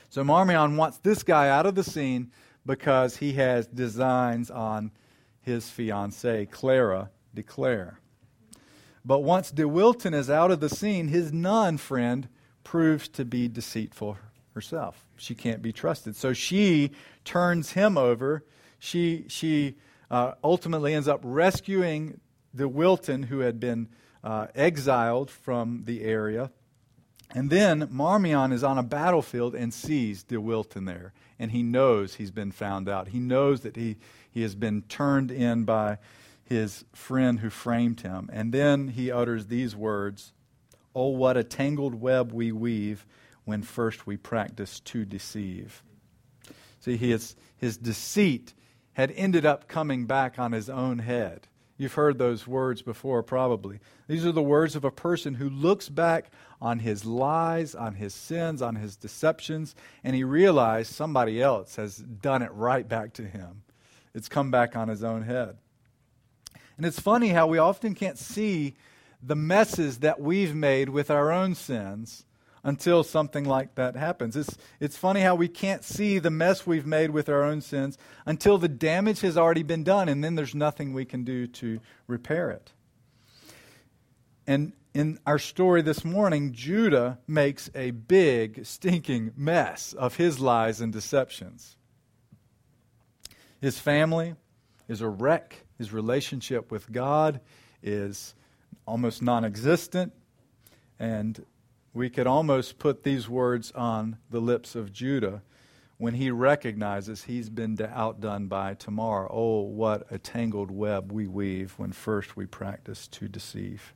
So 0.08 0.22
Marmion 0.22 0.76
wants 0.76 0.98
this 0.98 1.24
guy 1.24 1.48
out 1.48 1.66
of 1.66 1.74
the 1.74 1.82
scene 1.82 2.30
because 2.64 3.16
he 3.16 3.32
has 3.32 3.66
designs 3.66 4.52
on 4.52 4.92
his 5.40 5.68
fiancee, 5.68 6.46
Clara 6.46 7.10
de 7.36 7.42
Clare. 7.42 8.00
But 9.04 9.20
once 9.20 9.52
De 9.52 9.68
Wilton 9.68 10.14
is 10.14 10.28
out 10.28 10.50
of 10.50 10.58
the 10.58 10.68
scene, 10.68 11.08
his 11.08 11.32
nun 11.32 11.78
friend 11.78 12.28
proves 12.64 13.06
to 13.10 13.24
be 13.24 13.46
deceitful 13.46 14.18
herself. 14.54 15.06
She 15.16 15.36
can't 15.36 15.62
be 15.62 15.72
trusted. 15.72 16.16
So 16.16 16.32
she 16.32 16.90
turns 17.24 17.72
him 17.72 17.96
over. 17.96 18.44
She, 18.80 19.26
she 19.28 19.76
uh, 20.10 20.32
ultimately 20.42 20.92
ends 20.92 21.06
up 21.06 21.20
rescuing 21.22 22.20
De 22.52 22.66
Wilton, 22.66 23.24
who 23.24 23.40
had 23.40 23.60
been 23.60 23.88
uh, 24.24 24.48
exiled 24.56 25.30
from 25.30 25.82
the 25.84 26.02
area. 26.02 26.50
And 27.32 27.50
then 27.50 27.88
Marmion 27.92 28.52
is 28.52 28.64
on 28.64 28.78
a 28.78 28.82
battlefield 28.82 29.54
and 29.54 29.72
sees 29.72 30.24
De 30.24 30.40
Wilton 30.40 30.86
there 30.86 31.12
and 31.38 31.50
he 31.50 31.62
knows 31.62 32.14
he's 32.14 32.30
been 32.30 32.52
found 32.52 32.88
out. 32.88 33.08
He 33.08 33.20
knows 33.20 33.60
that 33.60 33.76
he, 33.76 33.96
he 34.30 34.42
has 34.42 34.54
been 34.54 34.82
turned 34.82 35.30
in 35.30 35.64
by 35.64 35.98
his 36.46 36.84
friend 36.94 37.40
who 37.40 37.50
framed 37.50 38.00
him. 38.00 38.30
And 38.32 38.52
then 38.52 38.88
he 38.88 39.10
utters 39.10 39.46
these 39.46 39.76
words 39.76 40.32
Oh, 40.94 41.08
what 41.08 41.36
a 41.36 41.44
tangled 41.44 41.94
web 41.94 42.32
we 42.32 42.52
weave 42.52 43.04
when 43.44 43.62
first 43.62 44.06
we 44.06 44.16
practice 44.16 44.80
to 44.80 45.04
deceive. 45.04 45.82
See, 46.80 46.96
his, 46.96 47.36
his 47.58 47.76
deceit 47.76 48.54
had 48.94 49.12
ended 49.14 49.44
up 49.44 49.68
coming 49.68 50.06
back 50.06 50.38
on 50.38 50.52
his 50.52 50.70
own 50.70 51.00
head. 51.00 51.48
You've 51.76 51.92
heard 51.92 52.16
those 52.16 52.46
words 52.46 52.80
before, 52.80 53.22
probably. 53.22 53.80
These 54.08 54.24
are 54.24 54.32
the 54.32 54.42
words 54.42 54.74
of 54.74 54.84
a 54.84 54.90
person 54.90 55.34
who 55.34 55.50
looks 55.50 55.90
back 55.90 56.30
on 56.62 56.78
his 56.78 57.04
lies, 57.04 57.74
on 57.74 57.96
his 57.96 58.14
sins, 58.14 58.62
on 58.62 58.76
his 58.76 58.96
deceptions, 58.96 59.74
and 60.02 60.16
he 60.16 60.24
realized 60.24 60.94
somebody 60.94 61.42
else 61.42 61.76
has 61.76 61.98
done 61.98 62.40
it 62.40 62.52
right 62.52 62.88
back 62.88 63.12
to 63.14 63.22
him. 63.22 63.62
It's 64.14 64.30
come 64.30 64.50
back 64.50 64.74
on 64.74 64.88
his 64.88 65.04
own 65.04 65.22
head. 65.22 65.58
And 66.76 66.84
it's 66.84 67.00
funny 67.00 67.28
how 67.28 67.46
we 67.46 67.58
often 67.58 67.94
can't 67.94 68.18
see 68.18 68.76
the 69.22 69.36
messes 69.36 69.98
that 69.98 70.20
we've 70.20 70.54
made 70.54 70.88
with 70.90 71.10
our 71.10 71.32
own 71.32 71.54
sins 71.54 72.24
until 72.62 73.04
something 73.04 73.44
like 73.44 73.76
that 73.76 73.94
happens. 73.94 74.36
It's, 74.36 74.58
it's 74.80 74.96
funny 74.96 75.20
how 75.20 75.36
we 75.36 75.48
can't 75.48 75.84
see 75.84 76.18
the 76.18 76.30
mess 76.30 76.66
we've 76.66 76.86
made 76.86 77.10
with 77.10 77.28
our 77.28 77.44
own 77.44 77.60
sins 77.60 77.96
until 78.26 78.58
the 78.58 78.68
damage 78.68 79.20
has 79.20 79.38
already 79.38 79.62
been 79.62 79.84
done, 79.84 80.08
and 80.08 80.22
then 80.22 80.34
there's 80.34 80.54
nothing 80.54 80.92
we 80.92 81.04
can 81.04 81.22
do 81.22 81.46
to 81.46 81.80
repair 82.08 82.50
it. 82.50 82.72
And 84.48 84.72
in 84.94 85.18
our 85.26 85.38
story 85.38 85.82
this 85.82 86.04
morning, 86.04 86.52
Judah 86.52 87.18
makes 87.26 87.70
a 87.74 87.92
big, 87.92 88.66
stinking 88.66 89.32
mess 89.36 89.92
of 89.92 90.16
his 90.16 90.40
lies 90.40 90.80
and 90.80 90.92
deceptions. 90.92 91.76
His 93.60 93.78
family 93.78 94.34
is 94.88 95.00
a 95.00 95.08
wreck. 95.08 95.65
His 95.78 95.92
relationship 95.92 96.70
with 96.70 96.90
God 96.90 97.40
is 97.82 98.34
almost 98.86 99.22
non 99.22 99.44
existent. 99.44 100.12
And 100.98 101.44
we 101.92 102.10
could 102.10 102.26
almost 102.26 102.78
put 102.78 103.02
these 103.02 103.28
words 103.28 103.72
on 103.72 104.18
the 104.30 104.40
lips 104.40 104.74
of 104.74 104.92
Judah 104.92 105.42
when 105.98 106.14
he 106.14 106.30
recognizes 106.30 107.24
he's 107.24 107.48
been 107.48 107.78
outdone 107.80 108.48
by 108.48 108.74
Tamar. 108.74 109.28
Oh, 109.30 109.62
what 109.62 110.06
a 110.10 110.18
tangled 110.18 110.70
web 110.70 111.10
we 111.10 111.26
weave 111.26 111.72
when 111.78 111.92
first 111.92 112.36
we 112.36 112.46
practice 112.46 113.08
to 113.08 113.28
deceive. 113.28 113.94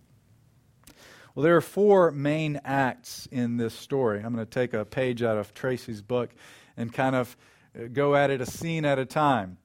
Well, 1.34 1.44
there 1.44 1.56
are 1.56 1.60
four 1.60 2.10
main 2.10 2.60
acts 2.64 3.28
in 3.30 3.56
this 3.56 3.75
story. 3.75 4.18
I'm 4.18 4.34
going 4.34 4.44
to 4.44 4.50
take 4.50 4.75
a 4.75 4.84
page 4.84 5.22
out 5.22 5.37
of 5.37 5.54
Tracy's 5.54 6.02
book 6.02 6.30
and 6.76 6.92
kind 6.92 7.14
of 7.14 7.37
uh, 7.78 7.84
go 7.92 8.16
at 8.16 8.30
it 8.30 8.40
a 8.40 8.46
scene 8.46 8.84
at 8.84 8.99
a 8.99 9.04
time. 9.04 9.58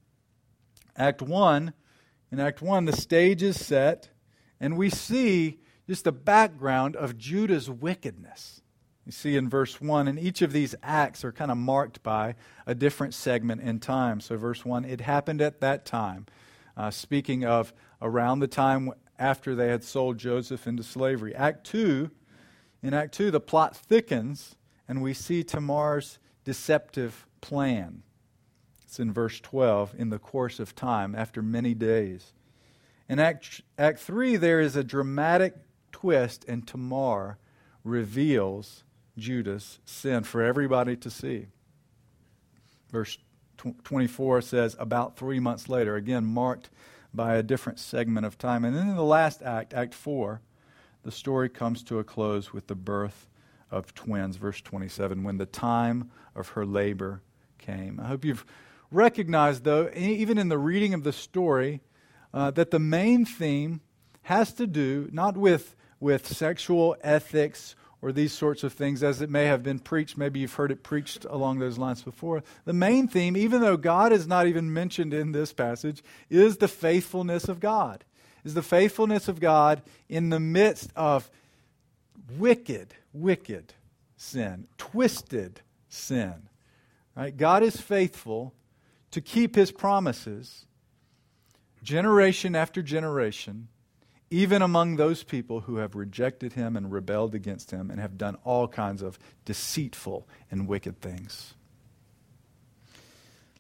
Act 0.95 1.21
1, 1.21 1.73
in 2.31 2.39
Act 2.39 2.61
1, 2.61 2.85
the 2.85 2.93
stage 2.93 3.43
is 3.43 3.63
set, 3.63 4.09
and 4.59 4.77
we 4.77 4.89
see 4.89 5.59
just 5.87 6.03
the 6.03 6.11
background 6.11 6.95
of 6.95 7.17
Judah's 7.17 7.69
wickedness. 7.69 8.61
You 9.05 9.11
see 9.11 9.35
in 9.35 9.49
verse 9.49 9.79
1, 9.79 10.07
and 10.07 10.17
each 10.17 10.41
of 10.41 10.51
these 10.51 10.73
acts 10.81 11.23
are 11.23 11.31
kind 11.31 11.51
of 11.51 11.57
marked 11.57 12.01
by 12.01 12.35
a 12.65 12.73
different 12.73 13.13
segment 13.13 13.61
in 13.61 13.79
time. 13.79 14.19
So, 14.19 14.35
verse 14.35 14.65
1, 14.65 14.83
it 14.85 15.01
happened 15.01 15.41
at 15.41 15.61
that 15.61 15.85
time, 15.85 16.25
uh, 16.75 16.89
speaking 16.89 17.45
of 17.45 17.71
around 18.01 18.39
the 18.39 18.47
time 18.47 18.91
after 19.19 19.53
they 19.53 19.67
had 19.67 19.83
sold 19.83 20.17
Joseph 20.17 20.65
into 20.65 20.83
slavery. 20.83 21.35
Act 21.35 21.65
2, 21.67 22.09
in 22.81 22.93
Act 22.93 23.13
2, 23.13 23.31
the 23.31 23.39
plot 23.39 23.75
thickens, 23.75 24.55
and 24.87 25.01
we 25.01 25.13
see 25.13 25.43
Tamar's 25.43 26.17
deceptive 26.43 27.27
plan. 27.41 28.03
It's 28.95 28.99
in 29.01 29.11
verse 29.11 29.41
12, 29.41 29.95
in 29.97 30.09
the 30.09 30.19
course 30.19 30.57
of 30.57 30.73
time, 30.73 31.15
after 31.15 31.41
many 31.41 31.73
days. 31.73 32.31
In 33.09 33.19
Act, 33.19 33.59
Act 33.77 33.99
3, 33.99 34.37
there 34.37 34.61
is 34.61 34.77
a 34.77 34.85
dramatic 34.85 35.53
twist, 35.91 36.45
and 36.47 36.65
Tamar 36.65 37.37
reveals 37.83 38.85
Judah's 39.17 39.79
sin 39.83 40.23
for 40.23 40.41
everybody 40.41 40.95
to 40.95 41.09
see. 41.09 41.47
Verse 42.89 43.17
24 43.83 44.39
says, 44.39 44.77
about 44.79 45.17
three 45.17 45.41
months 45.41 45.67
later, 45.67 45.97
again 45.97 46.25
marked 46.25 46.69
by 47.13 47.35
a 47.35 47.43
different 47.43 47.79
segment 47.79 48.25
of 48.25 48.37
time. 48.37 48.63
And 48.63 48.73
then 48.73 48.87
in 48.87 48.95
the 48.95 49.03
last 49.03 49.41
act, 49.41 49.73
Act 49.73 49.93
4, 49.93 50.39
the 51.03 51.11
story 51.11 51.49
comes 51.49 51.83
to 51.83 51.99
a 51.99 52.05
close 52.05 52.53
with 52.53 52.67
the 52.67 52.75
birth 52.75 53.27
of 53.69 53.93
twins. 53.93 54.37
Verse 54.37 54.61
27, 54.61 55.21
when 55.21 55.37
the 55.37 55.45
time 55.45 56.11
of 56.33 56.47
her 56.47 56.65
labor 56.65 57.21
came. 57.57 57.99
I 57.99 58.07
hope 58.07 58.23
you've 58.23 58.45
recognized, 58.91 59.63
though, 59.63 59.89
even 59.95 60.37
in 60.37 60.49
the 60.49 60.57
reading 60.57 60.93
of 60.93 61.03
the 61.03 61.13
story, 61.13 61.81
uh, 62.33 62.51
that 62.51 62.71
the 62.71 62.79
main 62.79 63.25
theme 63.25 63.81
has 64.23 64.53
to 64.53 64.67
do 64.67 65.09
not 65.11 65.37
with 65.37 65.75
with 65.99 66.27
sexual 66.27 66.95
ethics 67.01 67.75
or 68.01 68.11
these 68.11 68.33
sorts 68.33 68.63
of 68.63 68.73
things 68.73 69.01
as 69.01 69.21
it 69.21 69.29
may 69.29 69.45
have 69.45 69.63
been 69.63 69.79
preached. 69.79 70.17
Maybe 70.17 70.41
you've 70.41 70.53
heard 70.53 70.71
it 70.71 70.83
preached 70.83 71.25
along 71.25 71.59
those 71.59 71.77
lines 71.77 72.03
before. 72.03 72.43
The 72.65 72.73
main 72.73 73.07
theme, 73.07 73.35
even 73.35 73.61
though 73.61 73.77
God 73.77 74.11
is 74.11 74.27
not 74.27 74.45
even 74.45 74.71
mentioned 74.71 75.13
in 75.13 75.31
this 75.31 75.53
passage, 75.53 76.03
is 76.29 76.57
the 76.57 76.67
faithfulness 76.67 77.47
of 77.47 77.59
God. 77.59 78.03
Is 78.43 78.53
the 78.53 78.61
faithfulness 78.61 79.27
of 79.27 79.39
God 79.39 79.81
in 80.07 80.29
the 80.29 80.39
midst 80.39 80.91
of 80.95 81.31
wicked, 82.37 82.93
wicked 83.11 83.73
sin, 84.17 84.67
twisted 84.77 85.61
sin. 85.89 86.49
Right? 87.15 87.35
God 87.35 87.63
is 87.63 87.81
faithful 87.81 88.53
to 89.15 89.21
keep 89.21 89.55
his 89.55 89.71
promises 89.71 90.65
generation 91.81 92.53
after 92.53 92.81
generation 92.81 93.69
even 94.29 94.61
among 94.61 94.97
those 94.97 95.23
people 95.23 95.61
who 95.61 95.77
have 95.77 95.95
rejected 95.95 96.51
him 96.51 96.75
and 96.75 96.91
rebelled 96.91 97.33
against 97.33 97.71
him 97.71 97.89
and 97.89 98.01
have 98.01 98.17
done 98.17 98.35
all 98.43 98.67
kinds 98.67 99.01
of 99.01 99.17
deceitful 99.45 100.27
and 100.51 100.67
wicked 100.67 100.99
things. 100.99 101.53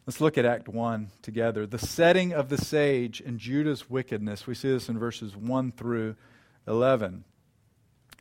Let's 0.05 0.19
look 0.19 0.37
at 0.37 0.43
Act 0.43 0.67
1 0.67 1.11
together. 1.21 1.65
The 1.65 1.79
setting 1.79 2.33
of 2.33 2.49
the 2.49 2.57
sage 2.57 3.21
and 3.25 3.39
Judah's 3.39 3.89
wickedness. 3.89 4.45
We 4.45 4.55
see 4.55 4.71
this 4.71 4.89
in 4.89 4.99
verses 4.99 5.37
1 5.37 5.71
through 5.71 6.17
11. 6.67 7.23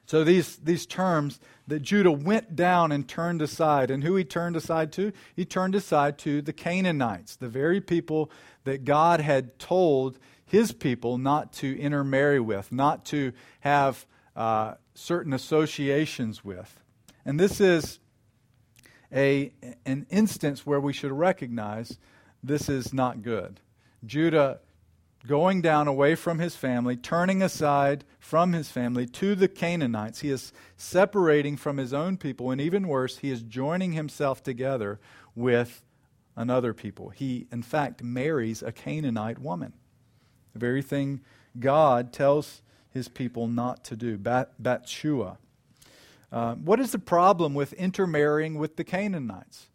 So 0.07 0.23
these, 0.23 0.57
these 0.57 0.87
terms 0.87 1.41
that 1.67 1.81
Judah 1.81 2.13
went 2.13 2.55
down 2.55 2.93
and 2.93 3.09
turned 3.09 3.41
aside. 3.41 3.91
And 3.91 4.05
who 4.05 4.17
he 4.17 4.25
turned 4.25 4.57
aside 4.57 4.93
to? 4.93 5.13
He 5.35 5.45
turned 5.45 5.75
aside 5.75 6.19
to 6.19 6.43
the 6.43 6.53
Canaanites, 6.53 7.37
the 7.37 7.49
very 7.49 7.81
people 7.81 8.31
that 8.65 8.85
God 8.85 9.21
had 9.21 9.59
told 9.59 10.19
his 10.45 10.73
people 10.73 11.17
not 11.17 11.53
to 11.55 11.79
intermarry 11.79 12.41
with, 12.41 12.71
not 12.71 13.05
to 13.07 13.33
have 13.61 14.07
uh, 14.37 14.75
certain 14.95 15.33
associations 15.33 16.45
with. 16.45 16.81
And 17.25 17.41
this 17.41 17.61
is 17.61 17.99
a, 19.13 19.53
an 19.87 20.07
instance 20.11 20.67
where 20.67 20.81
we 20.81 20.93
should 20.93 21.13
recognize 21.13 21.99
this 22.43 22.69
is 22.69 22.93
not 22.93 23.23
good. 23.23 23.61
Judah 24.05 24.61
going 25.27 25.63
down 25.63 25.89
away 25.89 26.15
from 26.15 26.39
his 26.39 26.55
family, 26.55 26.97
turning 26.97 27.43
aside 27.43 28.05
from 28.19 28.53
his 28.53 28.69
family 28.69 29.07
to 29.07 29.35
the 29.35 29.49
Canaanites. 29.49 30.21
He 30.21 30.31
is 30.31 30.53
separating 30.77 31.57
from 31.57 31.79
his 31.79 31.95
own 31.95 32.17
people, 32.17 32.51
and 32.51 32.61
even 32.61 32.89
worse, 32.89 33.19
he 33.19 33.31
is 33.31 33.43
joining 33.43 33.93
himself 33.93 34.43
together 34.43 35.01
with 35.35 35.83
another 36.37 36.75
people. 36.75 37.11
He, 37.11 37.47
in 37.51 37.63
fact, 37.63 38.03
marries 38.03 38.63
a 38.63 38.73
Canaanite 38.73 39.39
woman. 39.39 39.73
The 40.53 40.59
very 40.59 40.83
thing 40.83 41.21
God 41.59 42.13
tells 42.13 42.63
his 42.91 43.09
people 43.09 43.49
not 43.49 43.85
to 43.85 43.97
do. 43.97 44.19
Bat, 44.19 44.53
Bathshua. 44.63 45.39
Uh, 46.31 46.55
what 46.57 46.81
is 46.81 46.93
the 46.93 46.99
problem 46.99 47.55
with 47.55 47.73
intermarrying 47.75 48.57
with 48.57 48.77
the 48.77 48.85
Canaanites? 48.85 49.69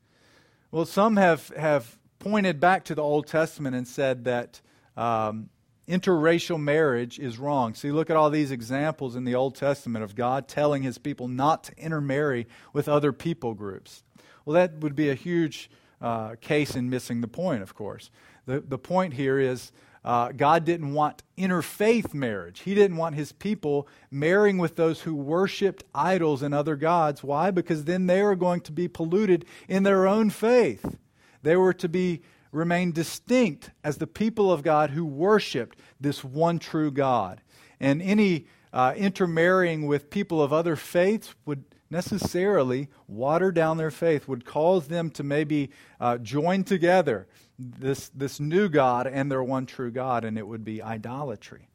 Well, 0.71 0.85
some 0.85 1.15
have, 1.15 1.49
have 1.57 1.97
pointed 2.19 2.59
back 2.59 2.83
to 2.85 2.95
the 2.95 3.01
Old 3.01 3.27
Testament 3.27 3.75
and 3.75 3.87
said 3.87 4.25
that 4.25 4.61
um, 4.99 5.49
interracial 5.87 6.59
marriage 6.59 7.19
is 7.19 7.39
wrong. 7.39 7.73
See, 7.73 7.91
look 7.91 8.09
at 8.09 8.17
all 8.17 8.29
these 8.29 8.51
examples 8.51 9.15
in 9.15 9.23
the 9.23 9.33
Old 9.33 9.55
Testament 9.55 10.03
of 10.03 10.13
God 10.13 10.47
telling 10.47 10.83
his 10.83 10.97
people 10.97 11.27
not 11.27 11.63
to 11.65 11.77
intermarry 11.77 12.47
with 12.73 12.89
other 12.89 13.13
people 13.13 13.53
groups. 13.53 14.03
Well, 14.45 14.55
that 14.55 14.79
would 14.79 14.95
be 14.95 15.09
a 15.09 15.15
huge 15.15 15.71
uh, 16.01 16.35
case 16.41 16.75
in 16.75 16.89
missing 16.89 17.21
the 17.21 17.27
point, 17.27 17.63
of 17.63 17.73
course. 17.73 18.11
The, 18.45 18.59
the 18.59 18.77
point 18.77 19.13
here 19.13 19.39
is 19.39 19.71
uh, 20.03 20.31
God 20.33 20.65
didn't 20.65 20.93
want 20.93 21.23
interfaith 21.37 22.13
marriage. 22.13 22.61
He 22.61 22.75
didn't 22.75 22.97
want 22.97 23.15
his 23.15 23.31
people 23.31 23.87
marrying 24.11 24.57
with 24.57 24.75
those 24.75 25.01
who 25.01 25.15
worshiped 25.15 25.85
idols 25.95 26.41
and 26.41 26.53
other 26.53 26.75
gods. 26.75 27.23
Why? 27.23 27.51
Because 27.51 27.85
then 27.85 28.07
they 28.07 28.21
were 28.21 28.35
going 28.35 28.61
to 28.61 28.71
be 28.73 28.87
polluted 28.89 29.45
in 29.67 29.83
their 29.83 30.07
own 30.07 30.29
faith. 30.29 30.97
They 31.41 31.55
were 31.55 31.73
to 31.73 31.87
be 31.87 32.21
remain 32.51 32.91
distinct 32.91 33.71
as 33.83 33.97
the 33.97 34.07
people 34.07 34.51
of 34.51 34.63
God 34.63 34.91
who 34.91 35.05
worshiped 35.05 35.79
this 35.99 36.23
one 36.23 36.59
true 36.59 36.91
God. 36.91 37.41
And 37.79 38.01
any 38.01 38.47
uh, 38.73 38.93
intermarrying 38.95 39.87
with 39.87 40.09
people 40.09 40.41
of 40.41 40.51
other 40.51 40.75
faiths 40.75 41.33
would 41.45 41.63
necessarily 41.89 42.87
water 43.07 43.51
down 43.51 43.77
their 43.77 43.91
faith, 43.91 44.27
would 44.27 44.45
cause 44.45 44.87
them 44.87 45.09
to 45.11 45.23
maybe 45.23 45.69
uh, 45.99 46.17
join 46.17 46.63
together 46.63 47.27
this, 47.57 48.09
this 48.09 48.39
new 48.39 48.69
God 48.69 49.07
and 49.07 49.31
their 49.31 49.43
one 49.43 49.65
true 49.65 49.91
God, 49.91 50.23
and 50.23 50.37
it 50.37 50.47
would 50.47 50.63
be 50.63 50.81
idolatry. 50.81 51.67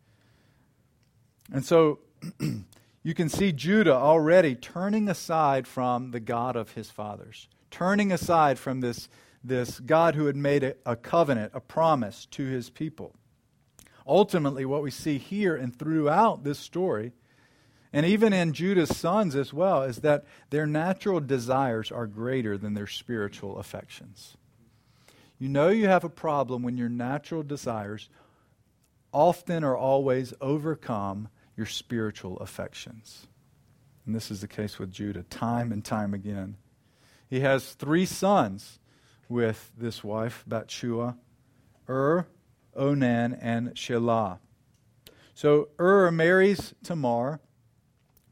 And 1.53 1.65
so 1.65 1.99
you 3.03 3.15
can 3.15 3.29
see 3.29 3.53
Judah 3.53 3.95
already 3.95 4.55
turning 4.55 5.09
aside 5.09 5.67
from 5.67 6.13
the 6.13 6.21
God 6.21 6.57
of 6.57 6.73
his 6.73 6.91
fathers, 6.91 7.49
turning 7.71 8.13
aside 8.13 8.59
from 8.59 8.81
this, 8.81 9.09
this 9.45 9.79
God 9.79 10.15
who 10.15 10.27
had 10.27 10.37
made 10.37 10.65
a, 10.65 10.75
a 10.85 10.97
covenant, 10.97 11.53
a 11.55 11.61
promise 11.61 12.27
to 12.33 12.45
his 12.45 12.71
people. 12.71 13.15
Ultimately, 14.07 14.65
what 14.65 14.83
we 14.83 14.91
see 14.91 15.19
here 15.19 15.55
and 15.55 15.79
throughout 15.79 16.43
this 16.43 16.59
story 16.59 17.13
and 17.95 18.05
even 18.05 18.33
in 18.33 18.53
Judah's 18.53 18.97
sons 18.97 19.37
as 19.37 19.53
well, 19.53 19.85
is 19.85 19.99
that 19.99 20.25
their 20.51 20.67
natural 20.67 21.21
desires 21.21 21.93
are 21.93 22.09
greater 22.09 22.59
than 22.59 22.75
their 22.75 22.89
spiritual 22.89 23.57
affections. 23.57 24.37
You 25.39 25.49
know 25.49 25.69
you 25.69 25.87
have 25.87 26.03
a 26.03 26.09
problem 26.09 26.65
when 26.65 26.77
your 26.77 26.89
natural 26.89 27.45
desires 27.45 28.09
often 29.13 29.63
or 29.63 29.77
always 29.77 30.35
overcome 30.41 31.29
your 31.57 31.67
spiritual 31.67 32.37
affections. 32.39 33.29
And 34.07 34.13
this 34.13 34.29
is 34.29 34.41
the 34.41 34.49
case 34.49 34.77
with 34.81 34.91
Judah, 34.91 35.23
time 35.23 35.71
and 35.71 35.85
time 35.85 36.15
again. 36.15 36.57
He 37.31 37.41
has 37.41 37.75
three 37.75 38.07
sons 38.07 38.81
with 39.29 39.73
this 39.77 40.05
wife, 40.05 40.45
Bathsheba, 40.47 41.17
Ur, 41.89 42.27
Onan, 42.75 43.35
and 43.35 43.75
Shelah. 43.75 44.39
So 45.35 45.69
Ur 45.81 46.11
marries 46.11 46.75
Tamar, 46.83 47.41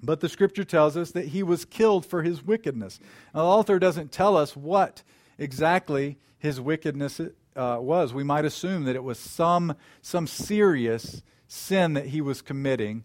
but 0.02 0.20
the 0.20 0.28
scripture 0.28 0.64
tells 0.64 0.96
us 0.96 1.12
that 1.12 1.28
he 1.28 1.42
was 1.42 1.64
killed 1.64 2.04
for 2.04 2.22
his 2.22 2.44
wickedness. 2.44 2.98
Now, 3.34 3.42
the 3.42 3.46
author 3.46 3.78
doesn't 3.78 4.12
tell 4.12 4.36
us 4.36 4.56
what 4.56 5.02
exactly 5.38 6.18
his 6.38 6.60
wickedness 6.60 7.20
uh, 7.20 7.78
was. 7.80 8.12
We 8.12 8.24
might 8.24 8.44
assume 8.44 8.84
that 8.84 8.96
it 8.96 9.04
was 9.04 9.18
some, 9.18 9.76
some 10.00 10.26
serious 10.26 11.22
sin 11.46 11.92
that 11.94 12.06
he 12.06 12.20
was 12.20 12.42
committing, 12.42 13.04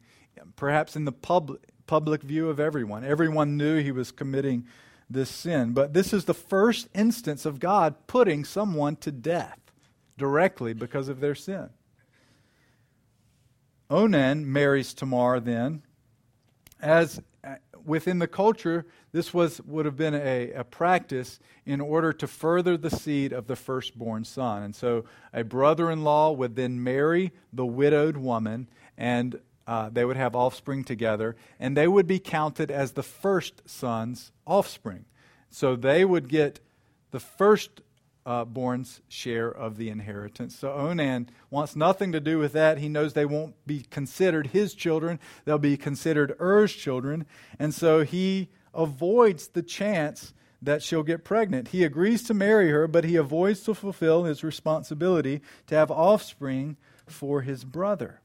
perhaps 0.55 0.95
in 0.95 1.05
the 1.05 1.11
public, 1.11 1.61
public 1.85 2.23
view 2.23 2.49
of 2.49 2.59
everyone. 2.59 3.03
Everyone 3.03 3.57
knew 3.57 3.77
he 3.77 3.91
was 3.91 4.11
committing 4.11 4.65
this 5.09 5.29
sin. 5.29 5.73
But 5.73 5.93
this 5.93 6.13
is 6.13 6.25
the 6.25 6.33
first 6.33 6.87
instance 6.93 7.45
of 7.45 7.59
God 7.59 7.95
putting 8.07 8.43
someone 8.45 8.95
to 8.97 9.11
death 9.11 9.59
directly 10.17 10.73
because 10.73 11.09
of 11.09 11.19
their 11.19 11.35
sin. 11.35 11.69
Onan 13.89 14.51
marries 14.51 14.93
Tamar 14.93 15.39
then, 15.39 15.81
as 16.81 17.21
within 17.85 18.19
the 18.19 18.27
culture, 18.27 18.85
this 19.13 19.33
was, 19.33 19.61
would 19.61 19.85
have 19.85 19.95
been 19.95 20.13
a, 20.13 20.51
a 20.51 20.63
practice 20.63 21.39
in 21.65 21.79
order 21.79 22.11
to 22.11 22.27
further 22.27 22.75
the 22.75 22.89
seed 22.89 23.31
of 23.31 23.47
the 23.47 23.55
firstborn 23.55 24.25
son. 24.25 24.63
And 24.63 24.75
so 24.75 25.05
a 25.33 25.43
brother 25.43 25.89
in 25.89 26.03
law 26.03 26.31
would 26.31 26.55
then 26.55 26.83
marry 26.83 27.31
the 27.53 27.65
widowed 27.65 28.17
woman, 28.17 28.67
and 28.97 29.39
uh, 29.67 29.89
they 29.89 30.05
would 30.05 30.17
have 30.17 30.35
offspring 30.35 30.83
together, 30.83 31.35
and 31.59 31.75
they 31.75 31.87
would 31.87 32.07
be 32.07 32.19
counted 32.19 32.71
as 32.71 32.93
the 32.93 33.03
first 33.03 33.61
son's 33.69 34.31
offspring. 34.47 35.05
So 35.49 35.75
they 35.75 36.05
would 36.05 36.29
get 36.29 36.61
the 37.11 37.19
first 37.19 37.81
uh, 38.25 38.45
born's 38.45 39.01
share 39.07 39.49
of 39.49 39.77
the 39.77 39.89
inheritance. 39.89 40.57
So 40.57 40.73
Onan 40.73 41.29
wants 41.49 41.75
nothing 41.75 42.11
to 42.11 42.19
do 42.19 42.39
with 42.39 42.53
that. 42.53 42.77
He 42.77 42.89
knows 42.89 43.13
they 43.13 43.25
won't 43.25 43.55
be 43.65 43.85
considered 43.89 44.47
his 44.47 44.73
children, 44.73 45.19
they'll 45.45 45.57
be 45.57 45.77
considered 45.77 46.35
Er's 46.39 46.73
children. 46.73 47.25
And 47.59 47.73
so 47.73 48.03
he 48.03 48.49
avoids 48.73 49.49
the 49.49 49.63
chance 49.63 50.33
that 50.61 50.81
she'll 50.81 51.03
get 51.03 51.23
pregnant. 51.23 51.69
He 51.69 51.83
agrees 51.83 52.23
to 52.23 52.33
marry 52.33 52.69
her, 52.69 52.87
but 52.87 53.03
he 53.03 53.15
avoids 53.15 53.61
to 53.63 53.73
fulfill 53.73 54.23
his 54.23 54.43
responsibility 54.43 55.41
to 55.67 55.75
have 55.75 55.91
offspring 55.91 56.77
for 57.05 57.41
his 57.41 57.63
brother. 57.63 58.21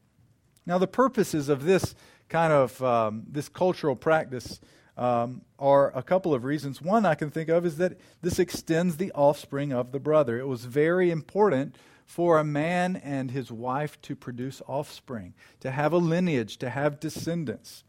Now, 0.65 0.77
the 0.77 0.87
purposes 0.87 1.49
of 1.49 1.63
this 1.63 1.95
kind 2.29 2.53
of 2.53 2.81
um, 2.81 3.23
this 3.29 3.49
cultural 3.49 3.95
practice 3.95 4.59
um, 4.97 5.41
are 5.59 5.95
a 5.95 6.03
couple 6.03 6.33
of 6.33 6.43
reasons. 6.43 6.81
One 6.81 7.05
I 7.05 7.15
can 7.15 7.29
think 7.29 7.49
of 7.49 7.65
is 7.65 7.77
that 7.77 7.97
this 8.21 8.39
extends 8.39 8.97
the 8.97 9.11
offspring 9.13 9.73
of 9.73 9.91
the 9.91 9.99
brother. 9.99 10.39
It 10.39 10.47
was 10.47 10.65
very 10.65 11.11
important 11.11 11.75
for 12.05 12.37
a 12.37 12.43
man 12.43 12.95
and 12.97 13.31
his 13.31 13.51
wife 13.51 13.99
to 14.03 14.15
produce 14.15 14.61
offspring, 14.67 15.33
to 15.61 15.71
have 15.71 15.93
a 15.93 15.97
lineage, 15.97 16.57
to 16.57 16.69
have 16.69 16.99
descendants. 16.99 17.83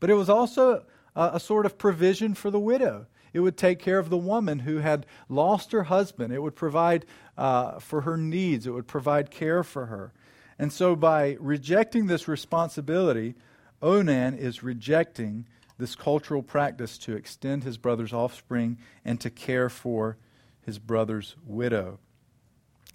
But 0.00 0.10
it 0.10 0.14
was 0.14 0.28
also 0.28 0.84
a, 1.14 1.30
a 1.34 1.40
sort 1.40 1.64
of 1.64 1.78
provision 1.78 2.34
for 2.34 2.50
the 2.50 2.60
widow. 2.60 3.06
It 3.32 3.40
would 3.40 3.56
take 3.56 3.78
care 3.78 3.98
of 3.98 4.10
the 4.10 4.18
woman 4.18 4.60
who 4.60 4.78
had 4.78 5.06
lost 5.28 5.72
her 5.72 5.84
husband. 5.84 6.32
It 6.32 6.42
would 6.42 6.56
provide 6.56 7.06
uh, 7.38 7.78
for 7.78 8.02
her 8.02 8.16
needs. 8.16 8.66
It 8.66 8.72
would 8.72 8.86
provide 8.86 9.30
care 9.30 9.64
for 9.64 9.86
her. 9.86 10.12
And 10.58 10.72
so, 10.72 10.94
by 10.94 11.36
rejecting 11.40 12.06
this 12.06 12.28
responsibility, 12.28 13.34
Onan 13.80 14.34
is 14.34 14.62
rejecting 14.62 15.46
this 15.78 15.94
cultural 15.94 16.42
practice 16.42 16.98
to 16.98 17.16
extend 17.16 17.64
his 17.64 17.76
brother's 17.76 18.12
offspring 18.12 18.78
and 19.04 19.20
to 19.20 19.30
care 19.30 19.68
for 19.68 20.16
his 20.64 20.78
brother's 20.78 21.34
widow. 21.44 21.98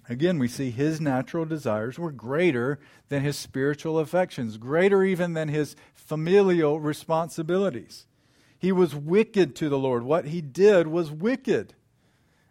Again, 0.08 0.38
we 0.38 0.48
see 0.48 0.70
his 0.70 1.00
natural 1.00 1.44
desires 1.44 1.98
were 1.98 2.12
greater 2.12 2.78
than 3.10 3.22
his 3.22 3.36
spiritual 3.36 3.98
affections, 3.98 4.56
greater 4.56 5.04
even 5.04 5.34
than 5.34 5.48
his 5.48 5.76
familial 5.94 6.80
responsibilities. 6.80 8.06
He 8.58 8.72
was 8.72 8.94
wicked 8.94 9.54
to 9.56 9.68
the 9.68 9.78
Lord. 9.78 10.02
What 10.02 10.26
he 10.26 10.40
did 10.40 10.86
was 10.86 11.10
wicked. 11.10 11.74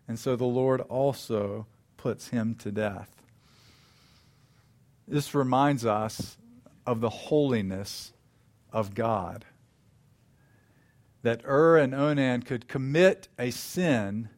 And 0.07 0.19
so 0.19 0.35
the 0.35 0.45
Lord 0.45 0.81
also 0.81 1.65
puts 1.97 2.27
him 2.27 2.53
to 2.55 2.71
death. 2.71 3.16
This 5.07 5.33
reminds 5.33 5.85
us 5.85 6.37
of 6.85 6.99
the 6.99 7.09
holiness 7.09 8.11
of 8.71 8.93
God 8.93 9.45
that 11.23 11.43
Ur 11.45 11.77
and 11.77 11.93
Onan 11.93 12.43
could 12.43 12.67
commit 12.67 13.27
a 13.39 13.51
sin 13.51 14.29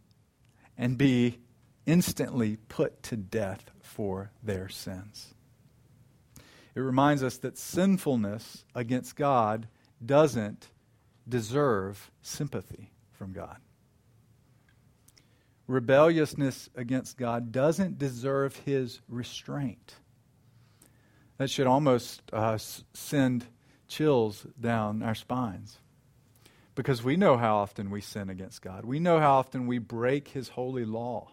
and 0.78 0.98
be 0.98 1.40
instantly 1.86 2.58
put 2.68 3.04
to 3.04 3.18
death 3.18 3.72
for 3.82 4.32
their 4.42 4.70
sins. 4.70 5.34
It 6.76 6.80
reminds 6.80 7.24
us 7.24 7.38
that 7.38 7.58
sinfulness 7.58 8.64
against 8.74 9.16
God 9.16 9.68
doesn't 10.04 10.70
deserve 11.28 12.12
sympathy 12.22 12.92
from 13.12 13.34
God. 13.34 13.58
Rebelliousness 15.68 16.70
against 16.76 17.18
God 17.18 17.52
doesn't 17.52 18.00
deserve 18.00 18.56
his 18.56 19.02
restraint. 19.08 19.96
That 21.40 21.50
should 21.50 21.68
almost 21.68 22.22
uh, 22.34 22.58
send 22.94 23.46
chills 23.88 24.46
down 24.60 25.02
our 25.02 25.16
spines 25.16 25.80
because 26.76 27.02
we 27.02 27.16
know 27.16 27.38
how 27.38 27.58
often 27.58 27.90
we 27.90 28.02
sin 28.02 28.30
against 28.30 28.62
God. 28.62 28.84
We 28.84 29.00
know 29.00 29.20
how 29.20 29.36
often 29.36 29.66
we 29.66 29.80
break 29.80 30.28
His 30.28 30.50
holy 30.50 30.84
law. 30.84 31.32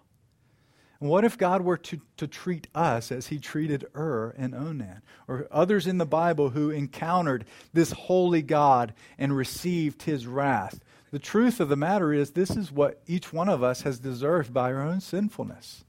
And 1.01 1.11
what 1.11 1.25
if 1.25 1.37
God 1.37 1.63
were 1.63 1.77
to, 1.79 2.01
to 2.19 2.29
treat 2.29 2.69
us 2.73 3.11
as 3.11 3.27
He 3.27 3.41
treated 3.41 3.85
Ur 3.97 4.33
and 4.39 4.55
Onan, 4.55 5.03
or 5.27 5.49
others 5.51 5.89
in 5.89 5.99
the 5.99 6.07
Bible 6.07 6.51
who 6.51 6.71
encountered 6.71 7.45
this 7.73 7.91
holy 7.91 8.43
God 8.43 8.95
and 9.19 9.37
received 9.37 10.03
His 10.03 10.27
wrath? 10.29 10.81
The 11.11 11.19
truth 11.19 11.59
of 11.59 11.69
the 11.69 11.77
matter 11.77 12.13
is, 12.13 12.31
this 12.31 12.51
is 12.51 12.71
what 12.71 13.03
each 13.09 13.33
one 13.33 13.49
of 13.49 13.61
us 13.61 13.83
has 13.83 13.99
deserved 13.99 14.55
by 14.55 14.73
our 14.73 14.83
own 14.83 15.01
sinfulness. 15.01 15.85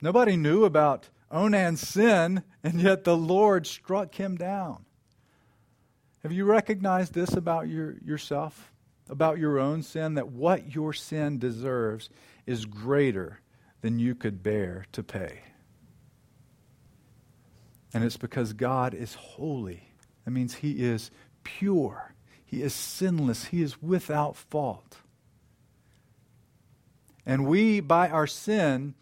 Nobody 0.00 0.36
knew 0.36 0.64
about 0.64 1.10
Onan's 1.32 1.80
sin, 1.80 2.42
and 2.62 2.80
yet 2.80 3.04
the 3.04 3.16
Lord 3.16 3.66
struck 3.66 4.14
him 4.14 4.36
down. 4.36 4.84
Have 6.22 6.30
you 6.30 6.44
recognized 6.44 7.14
this 7.14 7.32
about 7.32 7.68
your, 7.68 7.96
yourself, 8.04 8.70
about 9.08 9.38
your 9.38 9.58
own 9.58 9.82
sin? 9.82 10.14
That 10.14 10.28
what 10.28 10.74
your 10.74 10.92
sin 10.92 11.38
deserves 11.38 12.10
is 12.46 12.66
greater 12.66 13.40
than 13.80 13.98
you 13.98 14.14
could 14.14 14.42
bear 14.42 14.86
to 14.92 15.02
pay. 15.02 15.40
And 17.94 18.04
it's 18.04 18.16
because 18.16 18.52
God 18.52 18.94
is 18.94 19.14
holy. 19.14 19.82
That 20.24 20.30
means 20.30 20.54
He 20.54 20.84
is 20.84 21.10
pure, 21.42 22.14
He 22.44 22.62
is 22.62 22.74
sinless, 22.74 23.46
He 23.46 23.62
is 23.62 23.82
without 23.82 24.36
fault. 24.36 24.98
And 27.24 27.46
we, 27.46 27.80
by 27.80 28.08
our 28.08 28.26
sin, 28.26 28.94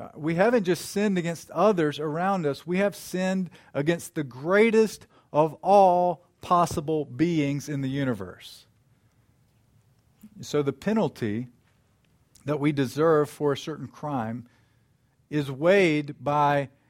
Uh, 0.00 0.08
we 0.16 0.34
haven't 0.34 0.64
just 0.64 0.90
sinned 0.90 1.18
against 1.18 1.50
others 1.50 2.00
around 2.00 2.46
us, 2.46 2.66
we 2.66 2.78
have 2.78 2.96
sinned 2.96 3.50
against 3.72 4.14
the 4.14 4.24
greatest 4.24 5.06
of 5.32 5.54
all 5.62 6.24
possible 6.40 7.04
beings 7.04 7.68
in 7.68 7.80
the 7.80 7.88
universe. 7.88 8.66
So 10.40 10.62
the 10.62 10.72
penalty 10.72 11.48
that 12.44 12.58
we 12.58 12.72
deserve 12.72 13.30
for 13.30 13.52
a 13.52 13.56
certain 13.56 13.86
crime 13.86 14.48
is 15.30 15.50
weighed 15.50 16.16
by 16.20 16.64
the 16.64 16.84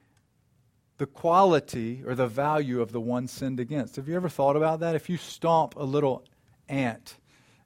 the 0.99 1.07
quality 1.07 2.03
or 2.07 2.15
the 2.15 2.27
value 2.27 2.81
of 2.81 2.93
the 2.93 3.01
one 3.01 3.27
sinned 3.27 3.59
against. 3.59 3.97
Have 3.97 4.09
you 4.09 4.15
ever 4.15 4.29
thought 4.29 4.57
about 4.57 4.81
that? 4.81 4.95
If 4.95 5.11
you 5.11 5.17
stomp 5.17 5.75
a 5.77 5.83
little 5.83 6.25
ant, 6.69 7.17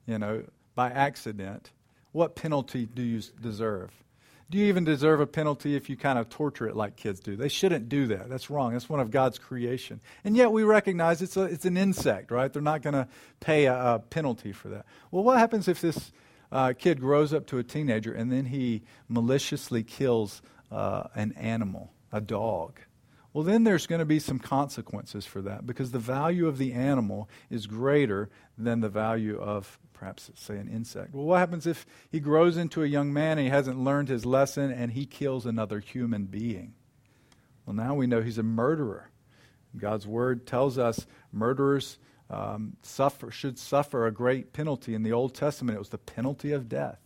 you 0.07 0.19
know, 0.19 0.45
by 0.75 0.91
accident, 0.91 1.73
what 2.13 2.35
penalty 2.35 2.87
do 2.87 3.03
you 3.03 3.21
deserve? 3.41 3.91
Do 4.51 4.57
you 4.57 4.67
even 4.67 4.85
deserve 4.85 5.21
a 5.21 5.27
penalty 5.27 5.77
if 5.77 5.91
you 5.91 5.97
kind 5.97 6.19
of 6.19 6.31
torture 6.31 6.67
it 6.67 6.75
like 6.75 6.97
kids 6.97 7.21
do? 7.21 7.37
They 7.37 7.49
shouldn't 7.49 7.91
do 7.91 8.07
that. 8.07 8.31
That's 8.31 8.49
wrong. 8.49 8.73
That's 8.73 8.89
one 8.89 8.99
of 8.99 9.11
God's 9.11 9.39
creation. 9.39 10.01
And 10.25 10.35
yet 10.35 10.53
we 10.53 10.63
recognize 10.63 11.21
it's, 11.21 11.37
a, 11.37 11.43
it's 11.43 11.67
an 11.67 11.77
insect, 11.77 12.31
right? 12.31 12.51
They're 12.51 12.63
not 12.63 12.81
going 12.81 12.95
to 12.95 13.09
pay 13.41 13.67
a, 13.67 13.75
a, 13.75 13.99
penalty 13.99 14.53
for 14.53 14.69
that. 14.69 14.87
Well, 15.11 15.23
what 15.23 15.39
happens 15.39 15.69
if 15.69 15.83
this 15.83 16.13
uh, 16.51 16.73
kid 16.79 16.99
grows 16.99 17.35
up 17.35 17.47
to 17.49 17.59
a 17.59 17.63
teenager 17.63 18.13
and 18.13 18.33
then 18.33 18.47
he 18.47 18.85
maliciously 19.07 19.83
kills 19.83 20.41
uh, 20.73 21.05
an 21.15 21.33
animal, 21.33 21.93
a 22.11 22.23
dog? 22.23 22.81
Well, 23.33 23.45
then 23.45 23.65
there's 23.65 23.87
going 23.87 23.99
to 23.99 24.07
be 24.07 24.19
some 24.19 24.39
consequences 24.39 25.27
for 25.27 25.43
that 25.43 25.67
because 25.67 25.91
the 25.91 25.99
value 25.99 26.49
of 26.49 26.59
the 26.59 26.73
animal 26.73 27.29
is 27.51 27.67
greater 27.67 28.31
than 28.57 28.81
the 28.81 28.89
value 28.89 29.39
of 29.39 29.79
perhaps, 29.93 30.31
say, 30.35 30.57
an 30.57 30.69
insect. 30.69 31.13
Well, 31.13 31.25
what 31.25 31.39
happens 31.39 31.67
if 31.67 31.85
he 32.11 32.21
grows 32.21 32.57
into 32.57 32.83
a 32.83 32.87
young 32.87 33.13
man 33.13 33.33
and 33.39 33.47
he 33.47 33.51
hasn't 33.51 33.79
learned 33.79 34.09
his 34.09 34.25
lesson 34.25 34.71
and 34.71 34.93
he 34.93 35.07
kills 35.07 35.45
another 35.45 35.81
human 35.81 36.25
being? 36.25 36.75
Well, 37.67 37.75
now 37.75 37.95
we 37.95 38.07
know 38.07 38.23
he's 38.23 38.39
a 38.39 38.43
murderer. 38.43 39.11
God's 39.77 40.07
word 40.07 40.47
tells 40.47 40.79
us 40.79 41.07
murderers 41.33 41.99
um, 42.31 42.77
suffer, 42.83 43.31
should 43.31 43.59
suffer 43.59 44.07
a 44.07 44.13
great 44.13 44.53
penalty. 44.53 44.95
In 44.95 45.03
the 45.03 45.13
Old 45.13 45.35
Testament, 45.35 45.77
it 45.77 45.81
was 45.81 45.91
the 45.91 45.99
penalty 45.99 46.53
of 46.53 46.69
death. 46.69 47.01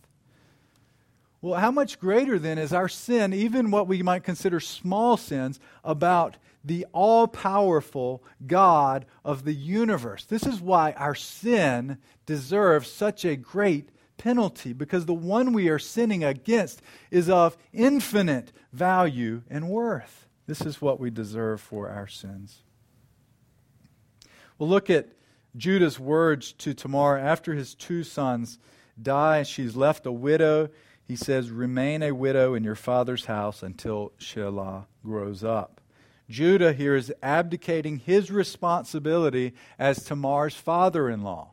Well, 1.43 1.59
how 1.59 1.71
much 1.71 1.99
greater 1.99 2.39
then 2.39 2.57
is 2.57 2.71
our 2.71 2.87
sin, 2.87 3.33
even 3.33 3.69
what 3.69 3.85
we 3.85 4.01
might 4.01 4.23
consider 4.23 4.61
small 4.61 5.17
sins, 5.17 5.59
about 5.83 6.37
the 6.63 6.85
all 6.93 7.27
powerful 7.27 8.23
God 8.47 9.05
of 9.25 9.43
the 9.43 9.53
universe? 9.53 10.23
This 10.23 10.45
is 10.45 10.61
why 10.61 10.93
our 10.93 11.15
sin 11.15 11.97
deserves 12.25 12.89
such 12.89 13.25
a 13.25 13.35
great 13.35 13.89
penalty, 14.15 14.71
because 14.71 15.05
the 15.05 15.13
one 15.13 15.51
we 15.51 15.67
are 15.67 15.79
sinning 15.79 16.23
against 16.23 16.81
is 17.11 17.29
of 17.29 17.57
infinite 17.73 18.53
value 18.71 19.41
and 19.49 19.67
worth. 19.67 20.29
This 20.47 20.61
is 20.61 20.81
what 20.81 20.97
we 20.97 21.09
deserve 21.09 21.59
for 21.59 21.89
our 21.89 22.07
sins. 22.07 22.59
We'll 24.57 24.69
look 24.69 24.89
at 24.89 25.09
Judah's 25.57 25.99
words 25.99 26.53
to 26.53 26.73
Tamar 26.73 27.17
after 27.17 27.53
his 27.53 27.75
two 27.75 28.05
sons 28.05 28.59
die. 29.01 29.43
She's 29.43 29.75
left 29.75 30.05
a 30.05 30.11
widow 30.13 30.69
he 31.13 31.17
says, 31.17 31.51
Remain 31.51 32.01
a 32.01 32.11
widow 32.11 32.55
in 32.55 32.63
your 32.63 32.73
father's 32.73 33.25
house 33.25 33.61
until 33.61 34.13
Shelah 34.19 34.87
grows 35.05 35.43
up. 35.43 35.79
Judah 36.27 36.73
here 36.73 36.95
is 36.95 37.13
abdicating 37.21 37.97
his 37.97 38.31
responsibility 38.31 39.53
as 39.77 40.03
Tamar's 40.03 40.55
father 40.55 41.07
in 41.07 41.21
law. 41.21 41.51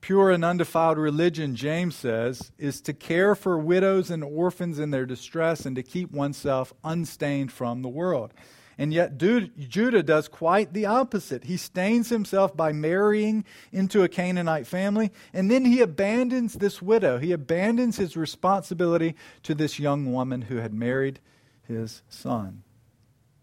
Pure 0.00 0.30
and 0.30 0.44
undefiled 0.44 0.98
religion, 0.98 1.56
James 1.56 1.96
says, 1.96 2.52
is 2.58 2.80
to 2.82 2.92
care 2.92 3.34
for 3.34 3.58
widows 3.58 4.08
and 4.08 4.22
orphans 4.22 4.78
in 4.78 4.92
their 4.92 5.04
distress 5.04 5.66
and 5.66 5.74
to 5.74 5.82
keep 5.82 6.12
oneself 6.12 6.72
unstained 6.84 7.50
from 7.50 7.82
the 7.82 7.88
world. 7.88 8.32
And 8.78 8.92
yet, 8.92 9.16
Judah 9.16 10.02
does 10.02 10.28
quite 10.28 10.74
the 10.74 10.84
opposite. 10.84 11.44
He 11.44 11.56
stains 11.56 12.10
himself 12.10 12.54
by 12.54 12.72
marrying 12.72 13.44
into 13.72 14.02
a 14.02 14.08
Canaanite 14.08 14.66
family, 14.66 15.10
and 15.32 15.50
then 15.50 15.64
he 15.64 15.80
abandons 15.80 16.54
this 16.54 16.82
widow. 16.82 17.18
He 17.18 17.32
abandons 17.32 17.96
his 17.96 18.18
responsibility 18.18 19.14
to 19.44 19.54
this 19.54 19.78
young 19.78 20.12
woman 20.12 20.42
who 20.42 20.56
had 20.56 20.74
married 20.74 21.20
his 21.62 22.02
son. 22.10 22.64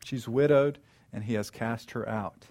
She's 0.06 0.28
widowed, 0.28 0.78
and 1.12 1.24
he 1.24 1.34
has 1.34 1.50
cast 1.50 1.91
her 1.91 2.08
out. 2.08 2.46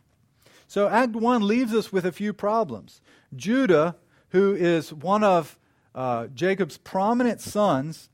So, 0.66 0.88
Act 0.88 1.14
1 1.14 1.46
leaves 1.46 1.74
us 1.74 1.92
with 1.92 2.04
a 2.04 2.12
few 2.12 2.32
problems. 2.32 3.00
Judah, 3.36 3.94
who 4.30 4.54
is 4.54 4.92
one 4.92 5.22
of 5.22 5.56
uh, 5.94 6.26
Jacob's 6.28 6.78
prominent 6.78 7.40
sons, 7.40 8.08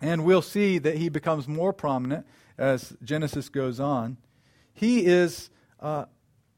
and 0.00 0.24
we'll 0.24 0.42
see 0.42 0.78
that 0.78 0.98
he 0.98 1.08
becomes 1.08 1.46
more 1.46 1.72
prominent 1.72 2.26
as 2.58 2.96
Genesis 3.02 3.48
goes 3.48 3.80
on, 3.80 4.16
he 4.72 5.06
is, 5.06 5.50
uh, 5.80 6.06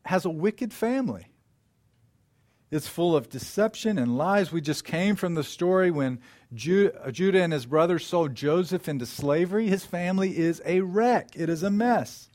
has 0.04 0.24
a 0.24 0.30
wicked 0.30 0.72
family. 0.72 1.26
It's 2.70 2.88
full 2.88 3.14
of 3.16 3.28
deception 3.28 3.98
and 3.98 4.18
lies. 4.18 4.50
We 4.50 4.60
just 4.60 4.84
came 4.84 5.14
from 5.14 5.34
the 5.34 5.44
story 5.44 5.90
when 5.90 6.18
Judah, 6.52 7.12
Judah 7.12 7.42
and 7.42 7.52
his 7.52 7.66
brothers 7.66 8.04
sold 8.04 8.34
Joseph 8.34 8.88
into 8.88 9.06
slavery. 9.06 9.68
His 9.68 9.84
family 9.84 10.36
is 10.36 10.60
a 10.64 10.80
wreck, 10.80 11.30
it 11.34 11.48
is 11.48 11.62
a 11.62 11.70
mess. 11.70 12.28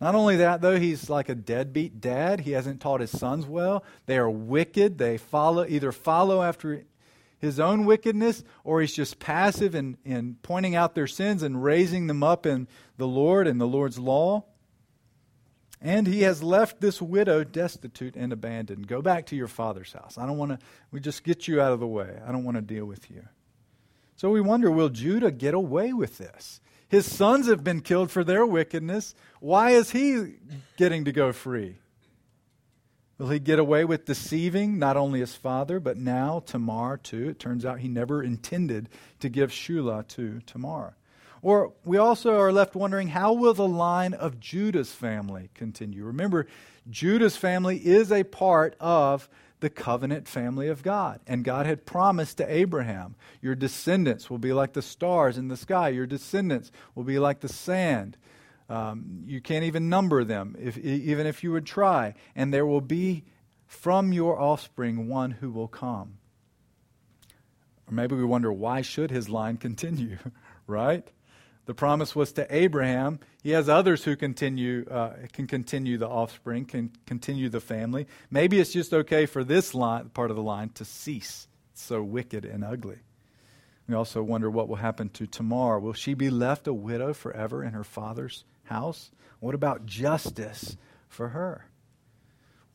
Not 0.00 0.14
only 0.14 0.36
that, 0.36 0.60
though, 0.60 0.78
he's 0.78 1.08
like 1.08 1.28
a 1.28 1.34
deadbeat 1.34 2.00
dad. 2.00 2.40
He 2.40 2.50
hasn't 2.50 2.80
taught 2.80 3.00
his 3.00 3.16
sons 3.16 3.46
well. 3.46 3.84
They 4.06 4.18
are 4.18 4.28
wicked. 4.28 4.98
They 4.98 5.16
follow 5.16 5.64
either 5.66 5.92
follow 5.92 6.42
after 6.42 6.84
his 7.38 7.60
own 7.60 7.84
wickedness, 7.84 8.42
or 8.64 8.80
he's 8.80 8.94
just 8.94 9.18
passive 9.18 9.74
in, 9.74 9.96
in 10.04 10.36
pointing 10.42 10.74
out 10.74 10.94
their 10.94 11.06
sins 11.06 11.42
and 11.42 11.62
raising 11.62 12.06
them 12.06 12.22
up 12.22 12.46
in 12.46 12.68
the 12.96 13.06
Lord 13.06 13.46
and 13.46 13.60
the 13.60 13.66
Lord's 13.66 13.98
law. 13.98 14.44
And 15.80 16.06
he 16.06 16.22
has 16.22 16.42
left 16.42 16.80
this 16.80 17.02
widow 17.02 17.44
destitute 17.44 18.16
and 18.16 18.32
abandoned. 18.32 18.86
Go 18.86 19.02
back 19.02 19.26
to 19.26 19.36
your 19.36 19.48
father's 19.48 19.92
house. 19.92 20.16
I 20.16 20.24
don't 20.24 20.38
want 20.38 20.52
to, 20.52 20.58
we 20.90 21.00
just 21.00 21.24
get 21.24 21.46
you 21.46 21.60
out 21.60 21.72
of 21.72 21.80
the 21.80 21.86
way. 21.86 22.18
I 22.26 22.32
don't 22.32 22.44
want 22.44 22.56
to 22.56 22.62
deal 22.62 22.86
with 22.86 23.10
you. 23.10 23.28
So 24.16 24.30
we 24.30 24.40
wonder 24.40 24.70
will 24.70 24.88
Judah 24.88 25.30
get 25.30 25.52
away 25.54 25.92
with 25.92 26.16
this? 26.18 26.60
His 26.88 27.10
sons 27.10 27.48
have 27.48 27.64
been 27.64 27.80
killed 27.80 28.10
for 28.10 28.24
their 28.24 28.46
wickedness. 28.46 29.14
Why 29.40 29.70
is 29.70 29.90
he 29.90 30.36
getting 30.76 31.04
to 31.06 31.12
go 31.12 31.32
free? 31.32 31.78
Will 33.18 33.28
he 33.28 33.38
get 33.38 33.58
away 33.58 33.84
with 33.84 34.06
deceiving 34.06 34.78
not 34.78 34.96
only 34.96 35.20
his 35.20 35.34
father, 35.34 35.78
but 35.78 35.96
now 35.96 36.42
Tamar 36.46 36.96
too? 36.96 37.28
It 37.28 37.38
turns 37.38 37.64
out 37.64 37.78
he 37.78 37.88
never 37.88 38.22
intended 38.22 38.88
to 39.20 39.28
give 39.28 39.50
Shula 39.50 40.06
to 40.08 40.40
Tamar. 40.46 40.96
Or 41.40 41.72
we 41.84 41.98
also 41.98 42.38
are 42.38 42.52
left 42.52 42.74
wondering 42.74 43.08
how 43.08 43.34
will 43.34 43.54
the 43.54 43.68
line 43.68 44.14
of 44.14 44.40
Judah's 44.40 44.92
family 44.92 45.50
continue? 45.54 46.04
Remember, 46.04 46.46
Judah's 46.90 47.36
family 47.36 47.76
is 47.76 48.10
a 48.10 48.24
part 48.24 48.74
of 48.80 49.28
the 49.60 49.70
covenant 49.70 50.26
family 50.26 50.68
of 50.68 50.82
God. 50.82 51.20
And 51.26 51.44
God 51.44 51.66
had 51.66 51.86
promised 51.86 52.38
to 52.38 52.52
Abraham, 52.52 53.14
Your 53.40 53.54
descendants 53.54 54.28
will 54.28 54.38
be 54.38 54.52
like 54.52 54.72
the 54.72 54.82
stars 54.82 55.38
in 55.38 55.48
the 55.48 55.56
sky, 55.56 55.90
your 55.90 56.06
descendants 56.06 56.72
will 56.94 57.04
be 57.04 57.18
like 57.18 57.40
the 57.40 57.48
sand. 57.48 58.16
Um, 58.68 59.24
you 59.26 59.40
can't 59.40 59.64
even 59.64 59.88
number 59.88 60.24
them, 60.24 60.56
if, 60.58 60.78
even 60.78 61.26
if 61.26 61.44
you 61.44 61.52
would 61.52 61.66
try. 61.66 62.14
And 62.34 62.52
there 62.52 62.66
will 62.66 62.80
be 62.80 63.24
from 63.66 64.12
your 64.12 64.40
offspring 64.40 65.08
one 65.08 65.32
who 65.32 65.50
will 65.50 65.68
come. 65.68 66.18
Or 67.86 67.94
maybe 67.94 68.14
we 68.14 68.24
wonder 68.24 68.52
why 68.52 68.80
should 68.82 69.10
his 69.10 69.28
line 69.28 69.58
continue, 69.58 70.18
right? 70.66 71.06
The 71.66 71.74
promise 71.74 72.14
was 72.14 72.32
to 72.32 72.54
Abraham. 72.54 73.20
He 73.42 73.50
has 73.50 73.68
others 73.68 74.04
who 74.04 74.16
continue, 74.16 74.86
uh, 74.90 75.14
can 75.32 75.46
continue 75.46 75.96
the 75.96 76.08
offspring, 76.08 76.66
can 76.66 76.92
continue 77.06 77.48
the 77.48 77.60
family. 77.60 78.06
Maybe 78.30 78.60
it's 78.60 78.72
just 78.72 78.92
okay 78.92 79.26
for 79.26 79.44
this 79.44 79.74
line, 79.74 80.10
part 80.10 80.30
of 80.30 80.36
the 80.36 80.42
line 80.42 80.70
to 80.70 80.84
cease. 80.84 81.48
It's 81.72 81.82
so 81.82 82.02
wicked 82.02 82.44
and 82.44 82.64
ugly. 82.64 82.98
We 83.88 83.94
also 83.94 84.22
wonder 84.22 84.50
what 84.50 84.68
will 84.68 84.76
happen 84.76 85.10
to 85.10 85.26
Tamar. 85.26 85.78
Will 85.78 85.92
she 85.92 86.14
be 86.14 86.30
left 86.30 86.66
a 86.66 86.72
widow 86.72 87.12
forever 87.12 87.62
in 87.62 87.72
her 87.72 87.84
father's 87.84 88.44
house? 88.64 89.10
What 89.40 89.54
about 89.54 89.86
justice 89.86 90.76
for 91.08 91.28
her? 91.28 91.66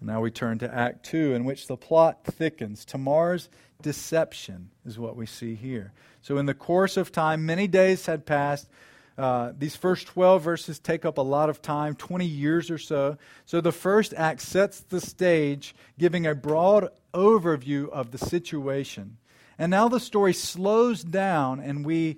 Now 0.01 0.21
we 0.21 0.31
turn 0.31 0.59
to 0.59 0.73
Act 0.73 1.05
2, 1.05 1.33
in 1.33 1.43
which 1.43 1.67
the 1.67 1.75
plot 1.75 2.23
thickens. 2.23 2.85
Tamar's 2.85 3.49
deception 3.81 4.69
is 4.85 4.97
what 4.97 5.15
we 5.15 5.25
see 5.25 5.55
here. 5.55 5.91
So, 6.21 6.37
in 6.37 6.45
the 6.45 6.53
course 6.53 6.95
of 6.95 7.11
time, 7.11 7.45
many 7.45 7.67
days 7.67 8.05
had 8.05 8.25
passed. 8.25 8.69
Uh, 9.17 9.51
these 9.57 9.75
first 9.75 10.07
12 10.07 10.41
verses 10.41 10.79
take 10.79 11.03
up 11.03 11.17
a 11.17 11.21
lot 11.21 11.49
of 11.49 11.61
time, 11.61 11.95
20 11.95 12.25
years 12.25 12.71
or 12.71 12.77
so. 12.77 13.17
So, 13.45 13.59
the 13.59 13.73
first 13.73 14.13
act 14.13 14.41
sets 14.41 14.79
the 14.79 15.01
stage, 15.01 15.75
giving 15.97 16.25
a 16.25 16.33
broad 16.33 16.89
overview 17.13 17.89
of 17.89 18.11
the 18.11 18.17
situation. 18.17 19.17
And 19.57 19.69
now 19.71 19.89
the 19.89 19.99
story 19.99 20.33
slows 20.33 21.03
down, 21.03 21.59
and 21.59 21.85
we 21.85 22.17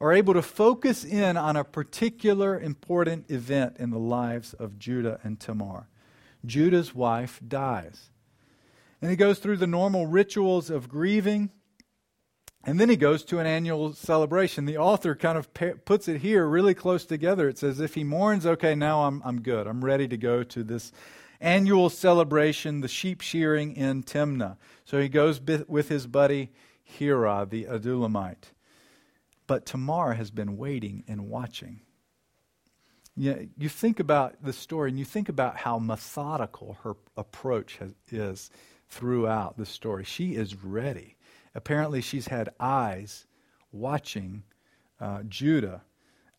are 0.00 0.12
able 0.12 0.34
to 0.34 0.42
focus 0.42 1.04
in 1.04 1.36
on 1.36 1.56
a 1.56 1.64
particular 1.64 2.58
important 2.58 3.30
event 3.30 3.76
in 3.78 3.90
the 3.90 3.98
lives 3.98 4.54
of 4.54 4.78
Judah 4.78 5.20
and 5.22 5.38
Tamar. 5.38 5.88
Judah's 6.44 6.94
wife 6.94 7.40
dies. 7.46 8.10
And 9.02 9.10
he 9.10 9.16
goes 9.16 9.38
through 9.38 9.58
the 9.58 9.66
normal 9.66 10.06
rituals 10.06 10.70
of 10.70 10.88
grieving. 10.88 11.50
And 12.64 12.78
then 12.78 12.88
he 12.88 12.96
goes 12.96 13.24
to 13.24 13.38
an 13.38 13.46
annual 13.46 13.92
celebration. 13.94 14.66
The 14.66 14.78
author 14.78 15.14
kind 15.14 15.38
of 15.38 15.52
puts 15.84 16.08
it 16.08 16.20
here 16.20 16.46
really 16.46 16.74
close 16.74 17.04
together. 17.06 17.48
It 17.48 17.58
says, 17.58 17.80
if 17.80 17.94
he 17.94 18.04
mourns, 18.04 18.46
okay, 18.46 18.74
now 18.74 19.04
I'm, 19.04 19.22
I'm 19.24 19.40
good. 19.42 19.66
I'm 19.66 19.84
ready 19.84 20.08
to 20.08 20.16
go 20.16 20.42
to 20.42 20.62
this 20.62 20.92
annual 21.40 21.88
celebration, 21.88 22.80
the 22.80 22.88
sheep 22.88 23.22
shearing 23.22 23.74
in 23.74 24.02
Timnah. 24.02 24.56
So 24.84 25.00
he 25.00 25.08
goes 25.08 25.40
with 25.40 25.88
his 25.88 26.06
buddy 26.06 26.50
Hira, 26.82 27.46
the 27.48 27.64
Adullamite. 27.64 28.52
But 29.50 29.66
Tamar 29.66 30.12
has 30.12 30.30
been 30.30 30.56
waiting 30.56 31.02
and 31.08 31.28
watching. 31.28 31.80
you, 33.16 33.48
you 33.58 33.68
think 33.68 33.98
about 33.98 34.36
the 34.44 34.52
story 34.52 34.90
and 34.90 34.96
you 34.96 35.04
think 35.04 35.28
about 35.28 35.56
how 35.56 35.80
methodical 35.80 36.78
her 36.84 36.94
approach 37.16 37.78
has, 37.78 37.92
is 38.12 38.52
throughout 38.86 39.58
the 39.58 39.66
story. 39.66 40.04
She 40.04 40.36
is 40.36 40.54
ready. 40.62 41.16
Apparently, 41.52 42.00
she's 42.00 42.28
had 42.28 42.50
eyes 42.60 43.26
watching 43.72 44.44
uh, 45.00 45.24
Judah 45.24 45.82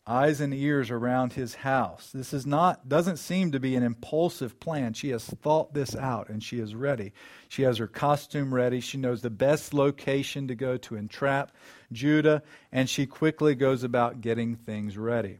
eyes 0.06 0.40
and 0.40 0.52
ears 0.52 0.90
around 0.90 1.32
his 1.32 1.54
house. 1.54 2.10
This 2.12 2.32
is 2.32 2.44
not 2.44 2.88
doesn't 2.88 3.18
seem 3.18 3.52
to 3.52 3.60
be 3.60 3.76
an 3.76 3.82
impulsive 3.82 4.58
plan. 4.58 4.94
She 4.94 5.10
has 5.10 5.24
thought 5.24 5.74
this 5.74 5.94
out 5.94 6.28
and 6.28 6.42
she 6.42 6.58
is 6.58 6.74
ready. 6.74 7.12
She 7.48 7.62
has 7.62 7.78
her 7.78 7.86
costume 7.86 8.52
ready. 8.52 8.80
She 8.80 8.98
knows 8.98 9.22
the 9.22 9.30
best 9.30 9.72
location 9.72 10.48
to 10.48 10.54
go 10.54 10.76
to 10.78 10.96
entrap 10.96 11.52
Judah 11.92 12.42
and 12.72 12.90
she 12.90 13.06
quickly 13.06 13.54
goes 13.54 13.84
about 13.84 14.20
getting 14.20 14.56
things 14.56 14.98
ready. 14.98 15.38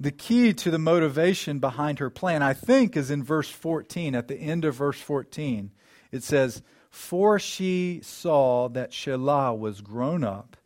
The 0.00 0.12
key 0.12 0.52
to 0.52 0.70
the 0.70 0.78
motivation 0.78 1.58
behind 1.58 1.98
her 1.98 2.10
plan, 2.10 2.40
I 2.40 2.52
think, 2.52 2.96
is 2.96 3.10
in 3.10 3.24
verse 3.24 3.50
14. 3.50 4.14
At 4.14 4.28
the 4.28 4.36
end 4.36 4.64
of 4.64 4.76
verse 4.76 5.00
14, 5.00 5.72
it 6.12 6.22
says, 6.22 6.62
For 6.88 7.40
she 7.40 8.00
saw 8.04 8.68
that 8.68 8.92
Shelah 8.92 9.58
was 9.58 9.80
grown 9.80 10.22
up 10.22 10.56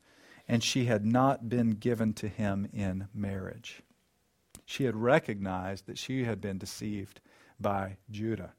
and 0.53 0.63
she 0.63 0.85
had 0.85 1.03
not 1.03 1.49
been 1.49 1.71
given 1.71 2.13
to 2.13 2.29
him 2.29 2.69
in 2.75 3.09
marriage. 3.15 3.81
She 4.67 4.85
had 4.85 4.95
recognized 4.95 5.87
that 5.87 5.97
she 5.97 6.25
had 6.25 6.43
been 6.43 6.59
deceived 6.59 7.23
by 7.59 7.97
Judah. 8.11 8.53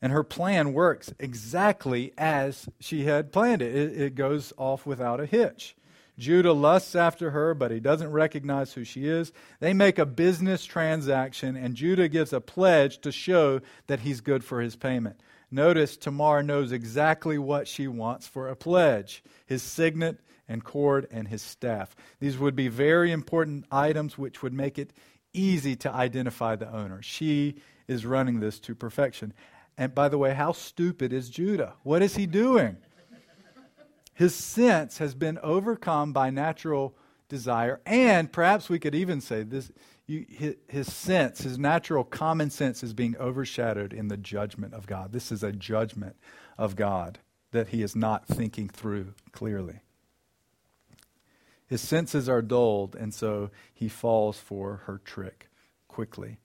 And 0.00 0.10
her 0.10 0.24
plan 0.24 0.72
works 0.72 1.12
exactly 1.18 2.14
as 2.16 2.66
she 2.78 3.04
had 3.04 3.30
planned 3.30 3.60
it. 3.60 3.76
it. 3.76 4.00
It, 4.00 4.14
goes 4.14 4.54
off 4.56 4.86
without 4.86 5.20
a 5.20 5.26
hitch. 5.26 5.76
Judah 6.16 6.54
lusts 6.54 6.94
after 6.94 7.32
her, 7.32 7.52
but 7.52 7.70
he 7.70 7.78
doesn't 7.78 8.10
recognize 8.10 8.72
who 8.72 8.82
she 8.82 9.06
is. 9.06 9.32
They 9.58 9.74
make 9.74 9.98
a 9.98 10.06
business 10.06 10.64
transaction, 10.64 11.56
and 11.56 11.74
Judah 11.74 12.08
gives 12.08 12.32
a 12.32 12.40
pledge 12.40 13.02
to 13.02 13.12
show 13.12 13.60
that 13.86 14.00
he's 14.00 14.22
good 14.22 14.42
for 14.42 14.62
his 14.62 14.76
payment. 14.76 15.20
Notice 15.50 15.98
Tamar 15.98 16.42
knows 16.42 16.72
exactly 16.72 17.36
what 17.36 17.68
she 17.68 17.86
wants 17.86 18.26
for 18.26 18.48
a 18.48 18.56
pledge 18.56 19.22
his 19.44 19.62
signet 19.62 20.16
and 20.50 20.64
cord 20.64 21.06
and 21.12 21.28
his 21.28 21.40
staff. 21.40 21.94
These 22.18 22.36
would 22.36 22.56
be 22.56 22.68
very 22.68 23.12
important 23.12 23.66
items 23.70 24.18
which 24.18 24.42
would 24.42 24.52
make 24.52 24.78
it 24.78 24.92
easy 25.32 25.76
to 25.76 25.92
identify 25.92 26.56
the 26.56 26.70
owner. 26.70 27.00
She 27.00 27.54
is 27.86 28.04
running 28.04 28.40
this 28.40 28.58
to 28.60 28.74
perfection. 28.74 29.32
And 29.78 29.94
by 29.94 30.08
the 30.08 30.18
way, 30.18 30.34
how 30.34 30.50
stupid 30.52 31.12
is 31.12 31.30
Judah? 31.30 31.74
What 31.84 32.02
is 32.02 32.16
he 32.16 32.26
doing? 32.26 32.76
His 34.12 34.34
sense 34.34 34.98
has 34.98 35.14
been 35.14 35.38
overcome 35.42 36.12
by 36.12 36.30
natural 36.30 36.96
desire, 37.28 37.80
and 37.86 38.30
perhaps 38.30 38.68
we 38.68 38.80
could 38.80 38.94
even 38.94 39.20
say 39.20 39.44
this 39.44 39.70
you, 40.06 40.26
his, 40.28 40.56
his 40.66 40.92
sense, 40.92 41.42
his 41.42 41.58
natural 41.58 42.02
common 42.02 42.50
sense, 42.50 42.82
is 42.82 42.92
being 42.92 43.16
overshadowed 43.18 43.92
in 43.92 44.08
the 44.08 44.16
judgment 44.16 44.74
of 44.74 44.88
God. 44.88 45.12
This 45.12 45.30
is 45.30 45.44
a 45.44 45.52
judgment 45.52 46.16
of 46.58 46.74
God 46.74 47.20
that 47.52 47.68
he 47.68 47.82
is 47.82 47.94
not 47.94 48.26
thinking 48.26 48.68
through 48.68 49.14
clearly. 49.30 49.80
His 51.70 51.80
senses 51.80 52.28
are 52.28 52.42
dulled, 52.42 52.96
and 52.96 53.14
so 53.14 53.50
he 53.72 53.88
falls 53.88 54.36
for 54.36 54.82
her 54.86 55.00
trick 55.04 55.48
quickly. 55.86 56.38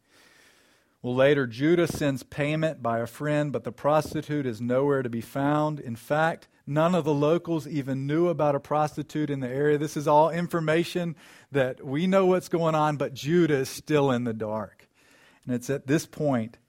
Well, 1.01 1.15
later, 1.15 1.47
Judah 1.47 1.88
sends 1.88 2.21
payment 2.21 2.83
by 2.83 2.99
a 2.99 3.07
friend, 3.07 3.51
but 3.51 3.63
the 3.63 3.71
prostitute 3.71 4.45
is 4.45 4.61
nowhere 4.61 5.01
to 5.01 5.09
be 5.09 5.21
found. 5.21 5.79
In 5.79 5.95
fact, 5.95 6.47
none 6.67 6.93
of 6.93 7.05
the 7.05 7.13
locals 7.13 7.67
even 7.67 8.05
knew 8.05 8.27
about 8.27 8.53
a 8.53 8.59
prostitute 8.59 9.31
in 9.31 9.39
the 9.39 9.47
area. 9.47 9.79
This 9.79 9.97
is 9.97 10.07
all 10.07 10.29
information 10.29 11.15
that 11.51 11.83
we 11.83 12.05
know 12.05 12.27
what's 12.27 12.47
going 12.47 12.75
on, 12.75 12.95
but 12.97 13.15
Judah 13.15 13.57
is 13.57 13.69
still 13.69 14.11
in 14.11 14.25
the 14.25 14.33
dark. 14.33 14.88
And 15.43 15.55
it's 15.55 15.71
at 15.71 15.88
this 15.88 16.05
point 16.05 16.59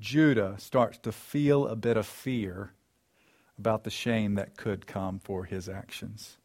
Judah 0.00 0.54
starts 0.56 0.96
to 1.00 1.12
feel 1.12 1.66
a 1.66 1.76
bit 1.76 1.98
of 1.98 2.06
fear 2.06 2.72
about 3.58 3.84
the 3.84 3.90
shame 3.90 4.34
that 4.36 4.56
could 4.56 4.86
come 4.86 5.18
for 5.18 5.44
his 5.44 5.68
actions. 5.68 6.38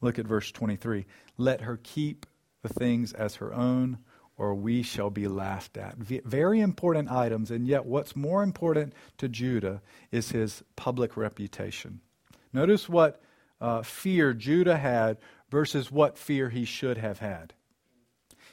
Look 0.00 0.18
at 0.18 0.26
verse 0.26 0.50
23. 0.52 1.06
Let 1.38 1.62
her 1.62 1.78
keep 1.82 2.26
the 2.62 2.68
things 2.68 3.12
as 3.12 3.36
her 3.36 3.54
own, 3.54 3.98
or 4.36 4.54
we 4.54 4.82
shall 4.82 5.10
be 5.10 5.28
laughed 5.28 5.76
at. 5.76 5.96
Very 5.96 6.60
important 6.60 7.10
items, 7.10 7.50
and 7.50 7.66
yet 7.66 7.86
what's 7.86 8.14
more 8.14 8.42
important 8.42 8.92
to 9.18 9.28
Judah 9.28 9.80
is 10.10 10.30
his 10.30 10.62
public 10.76 11.16
reputation. 11.16 12.00
Notice 12.52 12.88
what 12.88 13.20
uh, 13.60 13.82
fear 13.82 14.34
Judah 14.34 14.76
had 14.76 15.18
versus 15.50 15.90
what 15.90 16.18
fear 16.18 16.50
he 16.50 16.64
should 16.64 16.98
have 16.98 17.20
had. 17.20 17.54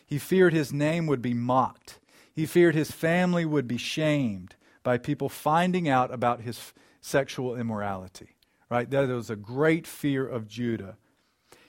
He 0.05 0.17
feared 0.19 0.53
his 0.53 0.71
name 0.71 1.07
would 1.07 1.21
be 1.21 1.33
mocked, 1.33 1.99
he 2.33 2.45
feared 2.45 2.75
his 2.75 2.91
family 2.91 3.45
would 3.45 3.67
be 3.67 3.77
shamed 3.77 4.55
by 4.81 4.97
people 4.97 5.29
finding 5.29 5.87
out 5.87 6.13
about 6.13 6.41
his 6.41 6.73
sexual 6.99 7.55
immorality. 7.55 8.35
Right? 8.69 8.89
That 8.89 9.07
was 9.07 9.29
a 9.29 9.35
great 9.35 9.85
fear 9.85 10.27
of 10.27 10.47
Judah. 10.47 10.97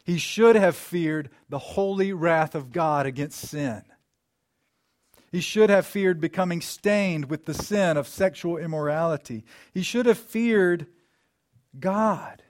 He 0.04 0.18
should 0.18 0.54
have 0.54 0.76
feared 0.76 1.30
the 1.48 1.58
holy 1.58 2.12
wrath 2.12 2.54
of 2.54 2.72
God 2.72 3.06
against 3.06 3.40
sin. 3.40 3.82
He 5.32 5.40
should 5.40 5.70
have 5.70 5.86
feared 5.86 6.20
becoming 6.20 6.60
stained 6.60 7.24
with 7.24 7.46
the 7.46 7.54
sin 7.54 7.96
of 7.96 8.06
sexual 8.06 8.56
immorality. 8.56 9.44
He 9.72 9.82
should 9.82 10.06
have 10.06 10.18
feared 10.18 10.86
God. 11.78 12.42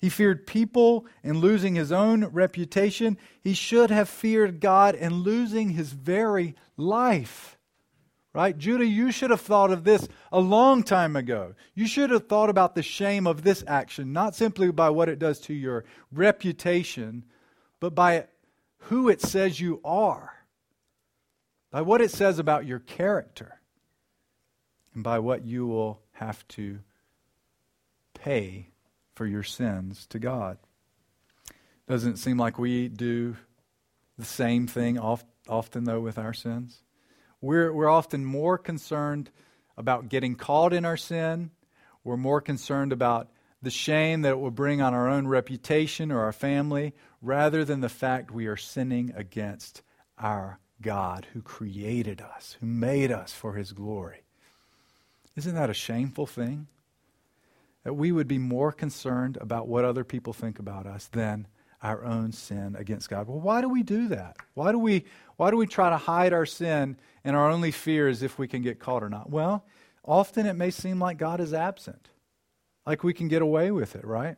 He 0.00 0.08
feared 0.08 0.46
people 0.46 1.06
and 1.22 1.36
losing 1.36 1.74
his 1.74 1.92
own 1.92 2.24
reputation. 2.24 3.18
He 3.40 3.52
should 3.52 3.90
have 3.90 4.08
feared 4.08 4.58
God 4.58 4.94
and 4.94 5.12
losing 5.12 5.70
his 5.70 5.92
very 5.92 6.56
life. 6.76 7.58
Right? 8.32 8.56
Judah, 8.56 8.86
you 8.86 9.10
should 9.10 9.30
have 9.30 9.40
thought 9.40 9.72
of 9.72 9.82
this 9.82 10.06
a 10.30 10.38
long 10.38 10.84
time 10.84 11.16
ago. 11.16 11.54
You 11.74 11.88
should 11.88 12.10
have 12.10 12.28
thought 12.28 12.48
about 12.48 12.76
the 12.76 12.82
shame 12.82 13.26
of 13.26 13.42
this 13.42 13.64
action, 13.66 14.12
not 14.12 14.36
simply 14.36 14.70
by 14.70 14.90
what 14.90 15.08
it 15.08 15.18
does 15.18 15.40
to 15.40 15.54
your 15.54 15.84
reputation, 16.12 17.24
but 17.80 17.94
by 17.94 18.26
who 18.84 19.08
it 19.08 19.20
says 19.20 19.58
you 19.58 19.80
are, 19.84 20.32
by 21.72 21.82
what 21.82 22.00
it 22.00 22.12
says 22.12 22.38
about 22.38 22.66
your 22.66 22.78
character, 22.78 23.60
and 24.94 25.02
by 25.02 25.18
what 25.18 25.44
you 25.44 25.66
will 25.66 26.00
have 26.12 26.46
to 26.48 26.78
pay 28.14 28.68
for 29.14 29.26
your 29.26 29.42
sins 29.42 30.06
to 30.06 30.20
God. 30.20 30.56
Doesn't 31.88 32.12
it 32.12 32.18
seem 32.18 32.38
like 32.38 32.60
we 32.60 32.86
do 32.86 33.36
the 34.16 34.24
same 34.24 34.68
thing 34.68 35.00
often, 35.00 35.84
though, 35.84 36.00
with 36.00 36.16
our 36.16 36.32
sins? 36.32 36.82
We're, 37.40 37.72
we're 37.72 37.88
often 37.88 38.24
more 38.24 38.58
concerned 38.58 39.30
about 39.76 40.08
getting 40.08 40.34
caught 40.34 40.72
in 40.72 40.84
our 40.84 40.96
sin. 40.96 41.50
We're 42.04 42.16
more 42.16 42.40
concerned 42.40 42.92
about 42.92 43.28
the 43.62 43.70
shame 43.70 44.22
that 44.22 44.32
it 44.32 44.40
will 44.40 44.50
bring 44.50 44.80
on 44.80 44.94
our 44.94 45.08
own 45.08 45.26
reputation 45.26 46.10
or 46.10 46.20
our 46.20 46.32
family 46.32 46.94
rather 47.20 47.64
than 47.64 47.80
the 47.80 47.88
fact 47.88 48.30
we 48.30 48.46
are 48.46 48.56
sinning 48.56 49.12
against 49.14 49.82
our 50.18 50.58
God 50.80 51.26
who 51.32 51.42
created 51.42 52.20
us, 52.20 52.56
who 52.60 52.66
made 52.66 53.12
us 53.12 53.32
for 53.32 53.54
his 53.54 53.72
glory. 53.72 54.22
Isn't 55.36 55.54
that 55.54 55.70
a 55.70 55.74
shameful 55.74 56.26
thing? 56.26 56.68
That 57.84 57.94
we 57.94 58.12
would 58.12 58.28
be 58.28 58.38
more 58.38 58.72
concerned 58.72 59.38
about 59.40 59.68
what 59.68 59.84
other 59.84 60.04
people 60.04 60.32
think 60.32 60.58
about 60.58 60.86
us 60.86 61.06
than 61.06 61.46
our 61.82 62.04
own 62.04 62.32
sin 62.32 62.76
against 62.78 63.08
God. 63.08 63.26
Well, 63.26 63.40
why 63.40 63.60
do 63.60 63.68
we 63.68 63.82
do 63.82 64.08
that? 64.08 64.36
Why 64.54 64.72
do 64.72 64.78
we 64.78 65.04
why 65.36 65.50
do 65.50 65.56
we 65.56 65.66
try 65.66 65.88
to 65.88 65.96
hide 65.96 66.32
our 66.32 66.46
sin 66.46 66.96
and 67.24 67.34
our 67.34 67.50
only 67.50 67.70
fear 67.70 68.08
is 68.08 68.22
if 68.22 68.38
we 68.38 68.46
can 68.46 68.62
get 68.62 68.78
caught 68.78 69.02
or 69.02 69.08
not? 69.08 69.30
Well, 69.30 69.64
often 70.04 70.46
it 70.46 70.54
may 70.54 70.70
seem 70.70 70.98
like 70.98 71.16
God 71.16 71.40
is 71.40 71.54
absent. 71.54 72.08
Like 72.86 73.02
we 73.02 73.14
can 73.14 73.28
get 73.28 73.40
away 73.40 73.70
with 73.70 73.96
it, 73.96 74.04
right? 74.04 74.36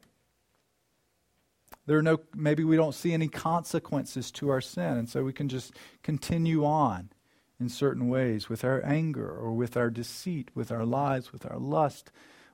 There 1.86 1.98
are 1.98 2.02
no 2.02 2.20
maybe 2.34 2.62
we 2.62 2.76
don't 2.76 2.94
see 2.94 3.12
any 3.12 3.28
consequences 3.28 4.30
to 4.32 4.50
our 4.50 4.60
sin 4.60 4.96
and 4.96 5.08
so 5.08 5.24
we 5.24 5.32
can 5.32 5.48
just 5.48 5.72
continue 6.02 6.64
on 6.64 7.10
in 7.58 7.68
certain 7.68 8.08
ways 8.08 8.48
with 8.48 8.64
our 8.64 8.84
anger 8.84 9.28
or 9.28 9.52
with 9.52 9.76
our 9.76 9.90
deceit, 9.90 10.50
with 10.54 10.70
our 10.70 10.84
lies, 10.84 11.32
with 11.32 11.44
our 11.50 11.58
lust, 11.58 12.12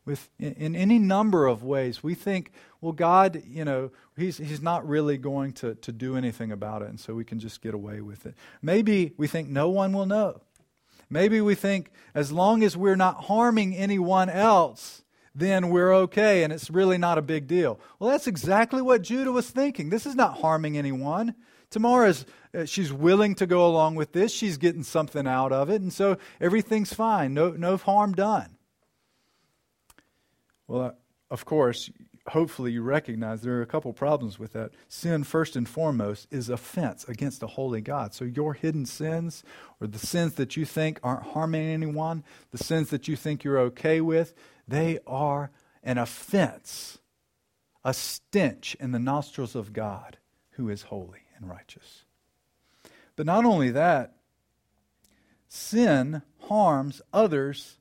with 0.09 0.31
in, 0.39 0.75
any 0.75 0.99
number 0.99 1.47
of 1.47 1.63
ways. 1.63 2.03
We 2.03 2.15
think, 2.15 2.51
well, 2.81 2.93
God, 2.93 3.43
you 3.47 3.65
know, 3.65 3.91
he's, 4.17 4.39
he's 4.39 4.63
not 4.63 4.89
really 4.89 5.19
going 5.19 5.53
to, 5.55 5.75
to 5.77 5.93
do 5.93 6.17
anything 6.17 6.51
about 6.51 6.83
it, 6.83 6.89
and 6.89 6.99
so 6.99 7.15
we 7.15 7.25
can 7.25 7.39
just 7.39 7.61
get 7.61 7.75
away 7.75 8.01
with 8.01 8.27
it. 8.27 8.35
Maybe 8.63 9.13
we 9.19 9.27
think 9.27 9.49
no 9.49 9.69
one 9.69 9.93
will 9.93 10.07
know. 10.07 10.41
Maybe 11.11 11.41
we 11.41 11.55
think 11.55 11.91
as 12.15 12.33
long 12.33 12.63
as 12.63 12.77
we're 12.77 12.97
not 12.97 13.25
harming 13.25 13.77
anyone 13.77 14.29
else, 14.31 15.03
then 15.35 15.69
we're 15.69 15.95
okay 15.95 16.43
and 16.43 16.53
it's 16.53 16.71
really 16.71 16.99
not 16.99 17.17
a 17.17 17.23
big 17.23 17.47
deal. 17.47 17.79
Well, 17.99 18.11
that's 18.11 18.27
exactly 18.27 18.83
what 18.83 19.03
Judah 19.03 19.33
was 19.33 19.49
thinking. 19.49 19.89
This 19.89 20.05
is 20.05 20.15
not 20.15 20.39
harming 20.39 20.77
anyone. 20.77 21.35
Tamar 21.71 22.13
uh, 22.55 22.65
she's 22.65 22.93
willing 22.93 23.35
to 23.37 23.47
go 23.47 23.67
along 23.67 23.95
with 23.95 24.13
this. 24.13 24.33
She's 24.33 24.57
getting 24.57 24.83
something 24.83 25.27
out 25.27 25.53
of 25.53 25.69
it, 25.69 25.83
and 25.83 25.93
so 25.93 26.17
everything's 26.41 26.95
fine. 26.95 27.35
No, 27.35 27.51
no 27.51 27.77
harm 27.77 28.15
done. 28.15 28.58
Well, 30.69 30.97
of 31.31 31.45
course, 31.45 31.91
hopefully 32.29 32.73
you 32.73 32.83
recognize 32.83 33.43
there 33.43 33.59
are 33.59 33.63
a 33.63 33.67
couple 33.67 33.93
problems 33.93 34.39
with 34.39 34.53
that. 34.53 34.71
Sin, 34.89 35.25
first 35.25 35.57
and 35.57 35.69
foremost, 35.69 36.29
is 36.31 36.49
offense 36.49 37.05
against 37.09 37.43
a 37.43 37.47
holy 37.47 37.81
God. 37.81 38.15
So 38.15 38.25
your 38.25 38.55
hidden 38.55 38.87
sins, 38.87 39.43
or 39.81 39.87
the 39.87 39.99
sins 39.99 40.35
that 40.35 40.57
you 40.57 40.65
think 40.65 41.01
aren't 41.03 41.29
harming 41.29 41.67
anyone, 41.67 42.23
the 42.51 42.63
sins 42.63 42.91
that 42.91 43.09
you 43.09 43.17
think 43.17 43.45
you're 43.45 43.59
okay 43.59 44.01
with, 44.01 44.35
they 44.67 44.99
are 45.07 45.51
an 45.83 45.99
offense, 45.99 46.99
a 47.85 47.95
stench 47.95 48.77
in 48.79 48.93
the 48.93 48.99
nostrils 48.99 49.55
of 49.55 49.73
God 49.73 50.19
who 50.53 50.69
is 50.69 50.83
holy 50.83 51.23
and 51.37 51.49
righteous. 51.49 52.05
But 53.17 53.27
not 53.27 53.45
only 53.45 53.71
that, 53.71 54.17
sin 55.49 56.23
harms 56.43 57.01
others 57.13 57.79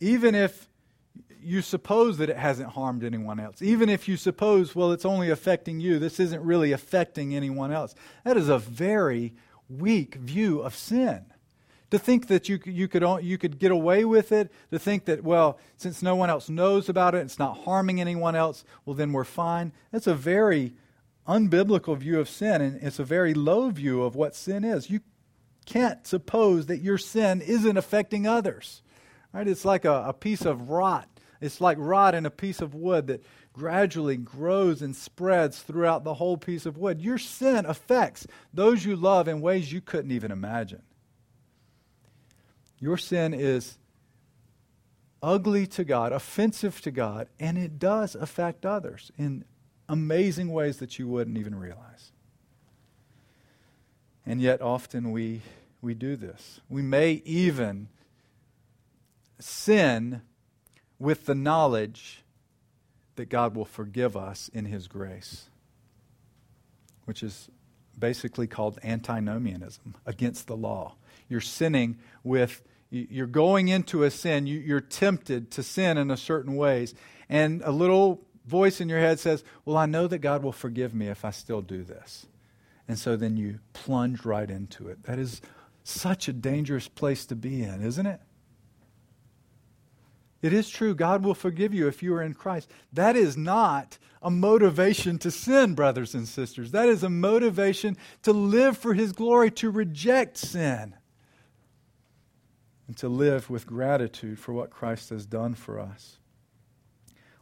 even 0.00 0.34
if 0.34 0.68
you 1.44 1.62
suppose 1.62 2.18
that 2.18 2.30
it 2.30 2.36
hasn't 2.36 2.70
harmed 2.70 3.04
anyone 3.04 3.38
else, 3.38 3.62
even 3.62 3.88
if 3.88 4.08
you 4.08 4.16
suppose, 4.16 4.74
well, 4.74 4.92
it's 4.92 5.04
only 5.04 5.30
affecting 5.30 5.80
you, 5.80 5.98
this 5.98 6.18
isn't 6.18 6.42
really 6.42 6.72
affecting 6.72 7.34
anyone 7.34 7.72
else. 7.72 7.94
That 8.24 8.36
is 8.36 8.48
a 8.48 8.58
very 8.58 9.34
weak 9.68 10.16
view 10.16 10.60
of 10.60 10.74
sin. 10.74 11.26
To 11.90 11.98
think 11.98 12.26
that 12.26 12.48
you, 12.48 12.58
you, 12.64 12.88
could, 12.88 13.04
you 13.22 13.38
could 13.38 13.58
get 13.58 13.70
away 13.70 14.04
with 14.04 14.32
it, 14.32 14.50
to 14.72 14.78
think 14.78 15.04
that, 15.04 15.22
well, 15.22 15.58
since 15.76 16.02
no 16.02 16.16
one 16.16 16.30
else 16.30 16.48
knows 16.48 16.88
about 16.88 17.14
it, 17.14 17.18
it's 17.18 17.38
not 17.38 17.58
harming 17.58 18.00
anyone 18.00 18.34
else, 18.34 18.64
well, 18.84 18.94
then 18.94 19.12
we're 19.12 19.24
fine. 19.24 19.72
That's 19.92 20.06
a 20.06 20.14
very 20.14 20.74
unbiblical 21.28 21.96
view 21.96 22.18
of 22.18 22.28
sin, 22.28 22.60
and 22.60 22.82
it's 22.82 22.98
a 22.98 23.04
very 23.04 23.32
low 23.32 23.70
view 23.70 24.02
of 24.02 24.16
what 24.16 24.34
sin 24.34 24.64
is. 24.64 24.90
You 24.90 25.00
can't 25.66 26.06
suppose 26.06 26.66
that 26.66 26.82
your 26.82 26.98
sin 26.98 27.40
isn't 27.40 27.76
affecting 27.76 28.26
others. 28.26 28.82
Right? 29.32 29.48
It's 29.48 29.64
like 29.64 29.84
a, 29.84 30.04
a 30.06 30.12
piece 30.12 30.44
of 30.44 30.70
rot 30.70 31.08
it's 31.40 31.60
like 31.60 31.76
rot 31.80 32.14
in 32.14 32.26
a 32.26 32.30
piece 32.30 32.60
of 32.60 32.74
wood 32.74 33.06
that 33.08 33.22
gradually 33.52 34.16
grows 34.16 34.82
and 34.82 34.94
spreads 34.94 35.60
throughout 35.60 36.04
the 36.04 36.14
whole 36.14 36.36
piece 36.36 36.66
of 36.66 36.76
wood. 36.76 37.00
Your 37.00 37.18
sin 37.18 37.66
affects 37.66 38.26
those 38.52 38.84
you 38.84 38.96
love 38.96 39.28
in 39.28 39.40
ways 39.40 39.72
you 39.72 39.80
couldn't 39.80 40.10
even 40.10 40.30
imagine. 40.30 40.82
Your 42.78 42.96
sin 42.96 43.32
is 43.32 43.78
ugly 45.22 45.66
to 45.68 45.84
God, 45.84 46.12
offensive 46.12 46.80
to 46.82 46.90
God, 46.90 47.28
and 47.40 47.56
it 47.56 47.78
does 47.78 48.14
affect 48.14 48.66
others 48.66 49.10
in 49.16 49.44
amazing 49.88 50.52
ways 50.52 50.78
that 50.78 50.98
you 50.98 51.08
wouldn't 51.08 51.38
even 51.38 51.54
realize. 51.54 52.12
And 54.26 54.40
yet, 54.40 54.60
often 54.60 55.12
we, 55.12 55.42
we 55.80 55.94
do 55.94 56.16
this. 56.16 56.60
We 56.68 56.82
may 56.82 57.22
even 57.24 57.88
sin 59.38 60.22
with 60.98 61.26
the 61.26 61.34
knowledge 61.34 62.22
that 63.16 63.28
God 63.28 63.54
will 63.54 63.64
forgive 63.64 64.16
us 64.16 64.50
in 64.52 64.64
His 64.66 64.88
grace, 64.88 65.48
which 67.04 67.22
is 67.22 67.48
basically 67.98 68.46
called 68.46 68.78
antinomianism, 68.82 69.94
against 70.06 70.46
the 70.46 70.56
law. 70.56 70.94
You're 71.28 71.40
sinning 71.40 71.98
with, 72.22 72.62
you're 72.90 73.26
going 73.26 73.68
into 73.68 74.02
a 74.02 74.10
sin, 74.10 74.46
you're 74.46 74.80
tempted 74.80 75.50
to 75.52 75.62
sin 75.62 75.96
in 75.96 76.10
a 76.10 76.16
certain 76.16 76.56
ways, 76.56 76.94
and 77.28 77.62
a 77.62 77.70
little 77.70 78.20
voice 78.46 78.80
in 78.80 78.88
your 78.88 79.00
head 79.00 79.20
says, 79.20 79.44
Well, 79.64 79.76
I 79.76 79.86
know 79.86 80.06
that 80.06 80.18
God 80.18 80.42
will 80.42 80.52
forgive 80.52 80.94
me 80.94 81.08
if 81.08 81.24
I 81.24 81.30
still 81.30 81.62
do 81.62 81.82
this. 81.82 82.26
And 82.86 82.98
so 82.98 83.16
then 83.16 83.36
you 83.36 83.60
plunge 83.72 84.24
right 84.24 84.50
into 84.50 84.88
it. 84.88 85.04
That 85.04 85.18
is 85.18 85.40
such 85.84 86.28
a 86.28 86.32
dangerous 86.32 86.88
place 86.88 87.24
to 87.26 87.36
be 87.36 87.62
in, 87.62 87.82
isn't 87.82 88.06
it? 88.06 88.20
It 90.44 90.52
is 90.52 90.68
true, 90.68 90.94
God 90.94 91.24
will 91.24 91.32
forgive 91.32 91.72
you 91.72 91.88
if 91.88 92.02
you 92.02 92.12
are 92.12 92.20
in 92.20 92.34
Christ. 92.34 92.70
That 92.92 93.16
is 93.16 93.34
not 93.34 93.96
a 94.20 94.30
motivation 94.30 95.16
to 95.20 95.30
sin, 95.30 95.74
brothers 95.74 96.14
and 96.14 96.28
sisters. 96.28 96.70
That 96.70 96.86
is 96.86 97.02
a 97.02 97.08
motivation 97.08 97.96
to 98.24 98.34
live 98.34 98.76
for 98.76 98.92
His 98.92 99.12
glory, 99.12 99.50
to 99.52 99.70
reject 99.70 100.36
sin, 100.36 100.96
and 102.86 102.94
to 102.98 103.08
live 103.08 103.48
with 103.48 103.66
gratitude 103.66 104.38
for 104.38 104.52
what 104.52 104.68
Christ 104.68 105.08
has 105.08 105.24
done 105.24 105.54
for 105.54 105.80
us. 105.80 106.18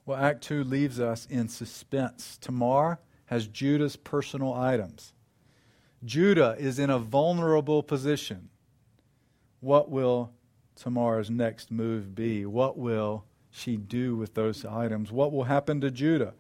Well, 0.07 0.23
Act 0.23 0.45
2 0.45 0.63
leaves 0.63 1.01
us 1.01 1.27
in 1.27 1.49
suspense. 1.49 2.39
Tamar 2.41 3.01
has 3.25 3.49
Judah's 3.49 3.97
personal 3.97 4.55
items. 4.55 5.13
Judah 6.05 6.55
is 6.57 6.79
in 6.79 6.89
a 6.89 7.01
vulnerable 7.01 7.83
position. 7.83 8.49
What 9.59 9.91
will 9.91 10.31
Tamar's 10.77 11.31
next 11.31 11.71
move 11.71 12.15
be? 12.15 12.45
What 12.47 12.77
will 12.77 13.25
she 13.51 13.77
do 13.77 14.17
with 14.17 14.35
those 14.35 14.65
items? 14.65 15.13
What 15.13 15.33
will 15.33 15.45
happen 15.45 15.81
to 15.81 15.91
Judah? 15.91 16.35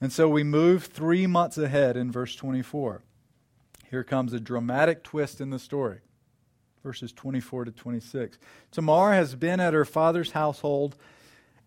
And 0.00 0.12
so 0.12 0.28
we 0.28 0.42
move 0.42 0.84
three 0.84 1.26
months 1.26 1.56
ahead 1.56 1.96
in 1.96 2.10
verse 2.10 2.34
24. 2.36 3.02
Here 3.90 4.04
comes 4.04 4.32
a 4.32 4.40
dramatic 4.40 5.02
twist 5.02 5.40
in 5.40 5.50
the 5.50 5.58
story. 5.58 6.00
Verses 6.82 7.12
24 7.12 7.66
to 7.66 7.70
26. 7.70 8.38
Tamar 8.70 9.12
has 9.12 9.34
been 9.34 9.60
at 9.60 9.72
her 9.72 9.84
father's 9.84 10.32
household 10.32 10.96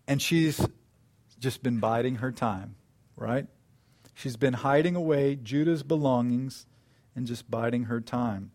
and 0.06 0.22
she's 0.22 0.64
just 1.38 1.62
been 1.62 1.78
biding 1.78 2.16
her 2.16 2.30
time, 2.30 2.76
right? 3.16 3.46
She's 4.14 4.36
been 4.36 4.54
hiding 4.54 4.96
away 4.96 5.36
Judah's 5.36 5.82
belongings 5.82 6.66
and 7.14 7.26
just 7.26 7.50
biding 7.50 7.84
her 7.84 8.00
time. 8.00 8.52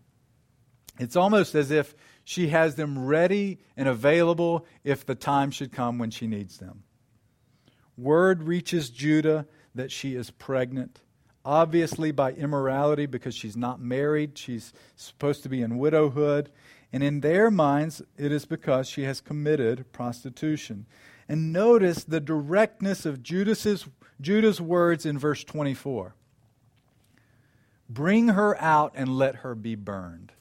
It's 0.98 1.16
almost 1.16 1.54
as 1.54 1.70
if 1.70 1.94
she 2.24 2.48
has 2.48 2.74
them 2.74 3.04
ready 3.04 3.58
and 3.76 3.86
available 3.86 4.66
if 4.82 5.04
the 5.04 5.14
time 5.14 5.50
should 5.50 5.72
come 5.72 5.98
when 5.98 6.10
she 6.10 6.26
needs 6.26 6.58
them. 6.58 6.82
Word 7.96 8.42
reaches 8.42 8.90
Judah 8.90 9.46
that 9.74 9.92
she 9.92 10.16
is 10.16 10.30
pregnant, 10.30 11.00
obviously 11.44 12.10
by 12.10 12.32
immorality 12.32 13.06
because 13.06 13.34
she's 13.34 13.56
not 13.56 13.80
married. 13.80 14.38
She's 14.38 14.72
supposed 14.96 15.42
to 15.42 15.48
be 15.48 15.62
in 15.62 15.78
widowhood. 15.78 16.50
And 16.92 17.02
in 17.02 17.20
their 17.20 17.50
minds, 17.50 18.02
it 18.16 18.32
is 18.32 18.46
because 18.46 18.88
she 18.88 19.02
has 19.02 19.20
committed 19.20 19.92
prostitution. 19.92 20.86
And 21.28 21.52
notice 21.52 22.04
the 22.04 22.20
directness 22.20 23.04
of 23.04 23.22
Judas's, 23.22 23.86
Judah's 24.20 24.60
words 24.60 25.04
in 25.04 25.18
verse 25.18 25.44
24 25.44 26.14
Bring 27.88 28.28
her 28.28 28.60
out 28.60 28.92
and 28.94 29.18
let 29.18 29.36
her 29.36 29.54
be 29.54 29.74
burned. 29.74 30.32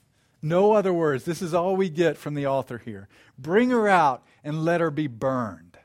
No 0.45 0.73
other 0.73 0.93
words. 0.93 1.23
This 1.23 1.41
is 1.41 1.53
all 1.53 1.77
we 1.77 1.89
get 1.89 2.17
from 2.17 2.33
the 2.33 2.45
author 2.45 2.77
here. 2.77 3.07
Bring 3.39 3.69
her 3.69 3.87
out 3.87 4.23
and 4.43 4.65
let 4.65 4.81
her 4.81 4.91
be 4.91 5.07
burned. 5.07 5.77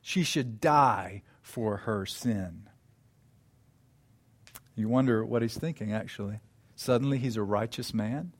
She 0.00 0.22
should 0.22 0.60
die 0.60 1.22
for 1.42 1.78
her 1.78 2.06
sin. 2.06 2.68
You 4.76 4.88
wonder 4.88 5.24
what 5.24 5.42
he's 5.42 5.58
thinking, 5.58 5.92
actually. 5.92 6.38
Suddenly 6.76 7.18
he's 7.18 7.36
a 7.36 7.42
righteous 7.42 7.92
man. 7.92 8.32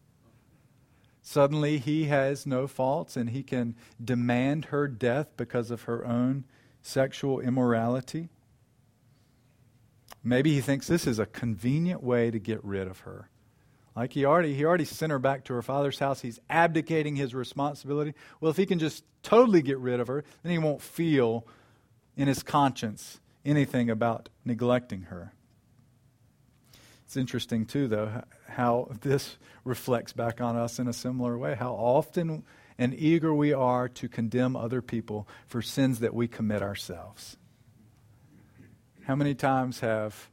Suddenly 1.20 1.79
he 1.79 2.05
has 2.05 2.47
no 2.47 2.68
faults 2.68 3.16
and 3.16 3.31
he 3.31 3.42
can 3.42 3.75
demand 4.03 4.66
her 4.66 4.87
death 4.87 5.29
because 5.37 5.73
of 5.73 5.83
her 5.83 6.07
own 6.07 6.44
sexual 6.81 7.40
immorality. 7.40 8.29
Maybe 10.23 10.55
he 10.55 10.61
thinks 10.61 10.87
this 10.87 11.09
is 11.09 11.18
a 11.18 11.27
convenient 11.27 12.05
way 12.05 12.31
to 12.31 12.38
get 12.38 12.62
rid 12.64 12.87
of 12.87 13.01
her. 13.01 13.31
Like 13.97 14.13
he 14.13 14.25
already 14.25 14.55
he 14.55 14.65
already 14.65 14.85
sent 14.85 15.13
her 15.13 15.19
back 15.19 15.45
to 15.45 15.55
her 15.55 15.63
father's 15.63 15.99
house. 15.99 16.21
He's 16.21 16.41
abdicating 16.51 17.17
his 17.17 17.35
responsibility. 17.35 18.15
Well, 18.41 18.51
if 18.51 18.57
he 18.57 18.67
can 18.67 18.79
just 18.79 19.05
totally 19.23 19.63
get 19.63 19.79
rid 19.79 20.01
of 20.01 20.09
her, 20.09 20.25
then 20.43 20.53
he 20.53 20.59
won't 20.59 20.83
feel 20.83 21.47
in 22.17 22.29
his 22.29 22.43
conscience 22.43 23.21
anything 23.45 23.91
about 23.91 24.29
neglecting 24.45 25.03
her. 25.03 25.33
It's 27.05 27.17
interesting 27.17 27.67
too 27.67 27.87
though 27.87 28.23
how 28.49 28.89
this 29.03 29.37
reflects 29.63 30.13
back 30.13 30.41
on 30.41 30.57
us 30.57 30.79
in 30.79 30.89
a 30.89 30.93
similar 30.93 31.39
way. 31.39 31.55
How 31.55 31.73
often 31.73 32.45
and 32.79 32.95
eager 32.95 33.33
we 33.33 33.53
are 33.53 33.89
to 33.89 34.09
condemn 34.09 34.57
other 34.57 34.83
people 34.83 35.29
for 35.47 35.63
sins 35.63 36.01
that 36.01 36.15
we 36.15 36.27
commit 36.27 36.63
ourselves. 36.63 37.37
How 39.05 39.15
many 39.15 39.35
times 39.35 39.81
have 39.81 40.29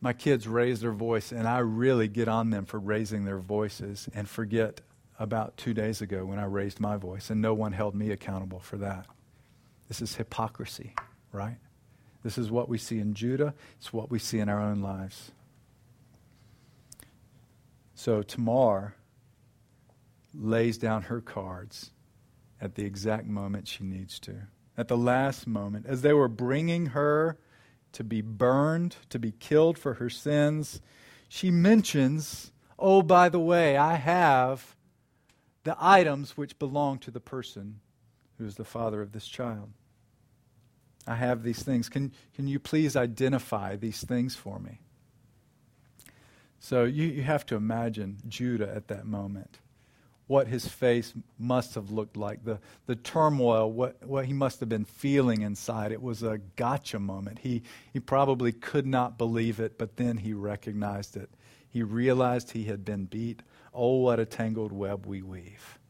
my 0.00 0.12
kids 0.12 0.48
raise 0.48 0.80
their 0.80 0.92
voice, 0.92 1.32
and 1.32 1.46
I 1.46 1.58
really 1.58 2.08
get 2.08 2.28
on 2.28 2.50
them 2.50 2.64
for 2.64 2.78
raising 2.78 3.24
their 3.24 3.38
voices 3.38 4.08
and 4.14 4.28
forget 4.28 4.80
about 5.18 5.56
two 5.58 5.74
days 5.74 6.00
ago 6.00 6.24
when 6.24 6.38
I 6.38 6.44
raised 6.44 6.80
my 6.80 6.96
voice, 6.96 7.28
and 7.28 7.42
no 7.42 7.52
one 7.52 7.72
held 7.72 7.94
me 7.94 8.10
accountable 8.10 8.60
for 8.60 8.78
that. 8.78 9.06
This 9.88 10.00
is 10.00 10.16
hypocrisy, 10.16 10.94
right? 11.32 11.58
This 12.22 12.38
is 12.38 12.50
what 12.50 12.68
we 12.68 12.78
see 12.78 12.98
in 12.98 13.14
Judah, 13.14 13.54
it's 13.78 13.92
what 13.92 14.10
we 14.10 14.18
see 14.18 14.38
in 14.38 14.48
our 14.48 14.60
own 14.60 14.80
lives. 14.80 15.32
So 17.94 18.22
Tamar 18.22 18.94
lays 20.32 20.78
down 20.78 21.02
her 21.02 21.20
cards 21.20 21.90
at 22.60 22.74
the 22.74 22.84
exact 22.84 23.26
moment 23.26 23.68
she 23.68 23.84
needs 23.84 24.18
to. 24.20 24.46
At 24.78 24.88
the 24.88 24.96
last 24.96 25.46
moment, 25.46 25.84
as 25.86 26.00
they 26.00 26.14
were 26.14 26.28
bringing 26.28 26.86
her 26.86 27.38
to 27.92 28.04
be 28.04 28.20
burned, 28.20 28.96
to 29.08 29.18
be 29.18 29.32
killed 29.32 29.78
for 29.78 29.94
her 29.94 30.10
sins, 30.10 30.80
she 31.28 31.50
mentions, 31.50 32.52
oh, 32.78 33.02
by 33.02 33.28
the 33.28 33.40
way, 33.40 33.76
I 33.76 33.94
have 33.94 34.74
the 35.64 35.76
items 35.78 36.36
which 36.36 36.58
belong 36.58 36.98
to 37.00 37.10
the 37.10 37.20
person 37.20 37.80
who 38.38 38.46
is 38.46 38.56
the 38.56 38.64
father 38.64 39.02
of 39.02 39.12
this 39.12 39.28
child. 39.28 39.70
I 41.06 41.14
have 41.14 41.42
these 41.42 41.62
things. 41.62 41.88
Can, 41.88 42.12
can 42.34 42.46
you 42.46 42.58
please 42.58 42.96
identify 42.96 43.76
these 43.76 44.02
things 44.02 44.34
for 44.34 44.58
me? 44.58 44.80
So 46.58 46.84
you, 46.84 47.06
you 47.06 47.22
have 47.22 47.46
to 47.46 47.56
imagine 47.56 48.18
Judah 48.28 48.72
at 48.74 48.88
that 48.88 49.06
moment, 49.06 49.58
what 50.30 50.46
his 50.46 50.68
face 50.68 51.12
must 51.40 51.74
have 51.74 51.90
looked 51.90 52.16
like, 52.16 52.44
the, 52.44 52.60
the 52.86 52.94
turmoil, 52.94 53.68
what, 53.68 54.00
what 54.06 54.26
he 54.26 54.32
must 54.32 54.60
have 54.60 54.68
been 54.68 54.84
feeling 54.84 55.42
inside. 55.42 55.90
It 55.90 56.00
was 56.00 56.22
a 56.22 56.38
gotcha 56.54 57.00
moment. 57.00 57.40
He, 57.40 57.62
he 57.92 57.98
probably 57.98 58.52
could 58.52 58.86
not 58.86 59.18
believe 59.18 59.58
it, 59.58 59.76
but 59.76 59.96
then 59.96 60.18
he 60.18 60.32
recognized 60.32 61.16
it. 61.16 61.30
He 61.68 61.82
realized 61.82 62.52
he 62.52 62.66
had 62.66 62.84
been 62.84 63.06
beat. 63.06 63.42
Oh, 63.74 63.96
what 63.96 64.20
a 64.20 64.24
tangled 64.24 64.70
web 64.70 65.04
we 65.04 65.20
weave. 65.20 65.80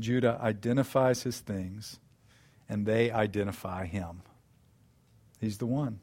Judah 0.00 0.36
identifies 0.42 1.22
his 1.22 1.38
things, 1.38 2.00
and 2.68 2.84
they 2.84 3.12
identify 3.12 3.86
him. 3.86 4.22
He's 5.40 5.58
the 5.58 5.66
one. 5.66 6.00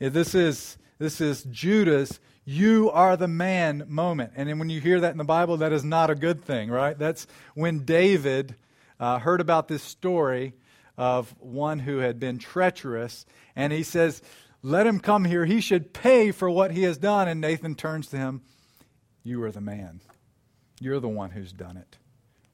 If 0.00 0.14
this 0.14 0.34
is 0.34 0.78
this 0.98 1.20
is 1.20 1.42
Judah's 1.44 2.18
you 2.48 2.90
are 2.92 3.14
the 3.14 3.28
man 3.28 3.84
moment. 3.88 4.32
And 4.34 4.58
when 4.58 4.70
you 4.70 4.80
hear 4.80 5.00
that 5.00 5.12
in 5.12 5.18
the 5.18 5.24
Bible, 5.24 5.58
that 5.58 5.70
is 5.70 5.84
not 5.84 6.08
a 6.08 6.14
good 6.14 6.42
thing, 6.42 6.70
right? 6.70 6.98
That's 6.98 7.26
when 7.52 7.80
David 7.80 8.54
uh, 8.98 9.18
heard 9.18 9.42
about 9.42 9.68
this 9.68 9.82
story 9.82 10.54
of 10.96 11.34
one 11.40 11.80
who 11.80 11.98
had 11.98 12.18
been 12.18 12.38
treacherous, 12.38 13.26
and 13.54 13.70
he 13.70 13.82
says, 13.82 14.22
Let 14.62 14.86
him 14.86 14.98
come 14.98 15.26
here. 15.26 15.44
He 15.44 15.60
should 15.60 15.92
pay 15.92 16.32
for 16.32 16.48
what 16.48 16.70
he 16.70 16.84
has 16.84 16.96
done. 16.96 17.28
And 17.28 17.38
Nathan 17.38 17.74
turns 17.74 18.06
to 18.08 18.16
him, 18.16 18.40
You 19.22 19.42
are 19.42 19.52
the 19.52 19.60
man. 19.60 20.00
You're 20.80 21.00
the 21.00 21.06
one 21.06 21.32
who's 21.32 21.52
done 21.52 21.76
it 21.76 21.97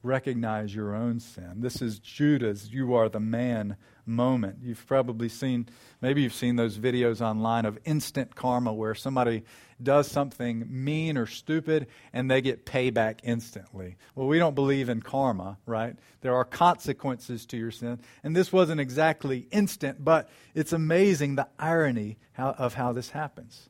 recognize 0.05 0.73
your 0.73 0.95
own 0.95 1.19
sin. 1.19 1.55
This 1.57 1.81
is 1.81 1.99
Judah's 1.99 2.71
you 2.71 2.93
are 2.93 3.09
the 3.09 3.19
man 3.19 3.75
moment. 4.05 4.59
You've 4.61 4.85
probably 4.85 5.29
seen, 5.29 5.67
maybe 6.01 6.21
you've 6.21 6.33
seen 6.33 6.55
those 6.55 6.77
videos 6.77 7.21
online 7.21 7.65
of 7.65 7.79
instant 7.85 8.35
karma 8.35 8.71
where 8.71 8.93
somebody 8.93 9.43
does 9.81 10.09
something 10.09 10.65
mean 10.69 11.17
or 11.17 11.25
stupid 11.25 11.87
and 12.13 12.29
they 12.29 12.41
get 12.41 12.65
payback 12.65 13.19
instantly. 13.23 13.97
Well, 14.13 14.27
we 14.27 14.37
don't 14.37 14.55
believe 14.55 14.89
in 14.89 15.01
karma, 15.01 15.57
right? 15.65 15.95
There 16.21 16.35
are 16.35 16.45
consequences 16.45 17.45
to 17.47 17.57
your 17.57 17.71
sin. 17.71 17.99
And 18.23 18.35
this 18.35 18.53
wasn't 18.53 18.79
exactly 18.79 19.47
instant, 19.51 20.03
but 20.03 20.29
it's 20.53 20.71
amazing 20.71 21.35
the 21.35 21.47
irony 21.57 22.17
how, 22.33 22.51
of 22.51 22.75
how 22.75 22.93
this 22.93 23.09
happens. 23.09 23.69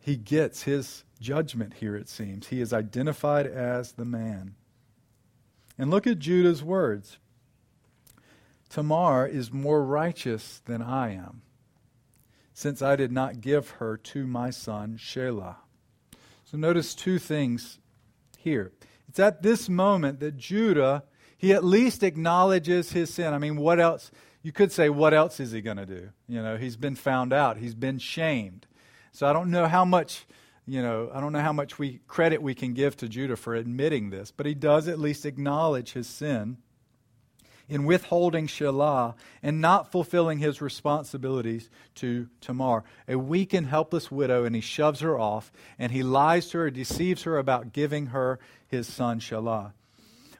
He 0.00 0.16
gets 0.16 0.62
his 0.62 1.04
judgment 1.20 1.74
here, 1.74 1.94
it 1.94 2.08
seems. 2.08 2.48
He 2.48 2.60
is 2.60 2.72
identified 2.72 3.46
as 3.46 3.92
the 3.92 4.04
man. 4.04 4.56
And 5.80 5.90
look 5.90 6.06
at 6.06 6.18
Judah's 6.18 6.62
words 6.62 7.16
Tamar 8.68 9.26
is 9.26 9.50
more 9.50 9.82
righteous 9.82 10.60
than 10.66 10.82
I 10.82 11.14
am, 11.14 11.40
since 12.52 12.82
I 12.82 12.96
did 12.96 13.10
not 13.10 13.40
give 13.40 13.70
her 13.70 13.96
to 13.96 14.26
my 14.26 14.50
son 14.50 14.98
Shelah. 14.98 15.56
So 16.44 16.58
notice 16.58 16.94
two 16.94 17.18
things 17.18 17.78
here. 18.36 18.72
It's 19.08 19.18
at 19.18 19.42
this 19.42 19.70
moment 19.70 20.20
that 20.20 20.36
Judah, 20.36 21.04
he 21.38 21.54
at 21.54 21.64
least 21.64 22.02
acknowledges 22.02 22.92
his 22.92 23.14
sin. 23.14 23.32
I 23.32 23.38
mean, 23.38 23.56
what 23.56 23.80
else? 23.80 24.10
You 24.42 24.52
could 24.52 24.72
say, 24.72 24.90
what 24.90 25.14
else 25.14 25.40
is 25.40 25.52
he 25.52 25.62
going 25.62 25.78
to 25.78 25.86
do? 25.86 26.10
You 26.28 26.42
know, 26.42 26.58
he's 26.58 26.76
been 26.76 26.94
found 26.94 27.32
out, 27.32 27.56
he's 27.56 27.74
been 27.74 27.98
shamed. 27.98 28.66
So 29.12 29.26
I 29.26 29.32
don't 29.32 29.50
know 29.50 29.66
how 29.66 29.86
much 29.86 30.26
you 30.70 30.82
know, 30.82 31.10
I 31.12 31.20
don't 31.20 31.32
know 31.32 31.40
how 31.40 31.52
much 31.52 31.80
we 31.80 31.98
credit 32.06 32.40
we 32.40 32.54
can 32.54 32.74
give 32.74 32.96
to 32.98 33.08
Judah 33.08 33.34
for 33.34 33.56
admitting 33.56 34.10
this, 34.10 34.30
but 34.30 34.46
he 34.46 34.54
does 34.54 34.86
at 34.86 35.00
least 35.00 35.26
acknowledge 35.26 35.94
his 35.94 36.06
sin 36.06 36.58
in 37.68 37.84
withholding 37.84 38.46
Shelah 38.46 39.16
and 39.42 39.60
not 39.60 39.90
fulfilling 39.90 40.38
his 40.38 40.62
responsibilities 40.62 41.68
to 41.96 42.28
Tamar, 42.40 42.84
a 43.08 43.16
weak 43.16 43.52
and 43.52 43.66
helpless 43.66 44.12
widow, 44.12 44.44
and 44.44 44.54
he 44.54 44.60
shoves 44.60 45.00
her 45.00 45.18
off 45.18 45.50
and 45.76 45.90
he 45.90 46.04
lies 46.04 46.50
to 46.50 46.58
her, 46.58 46.70
deceives 46.70 47.24
her 47.24 47.36
about 47.36 47.72
giving 47.72 48.06
her 48.06 48.38
his 48.68 48.86
son 48.86 49.18
Shelah. 49.18 49.72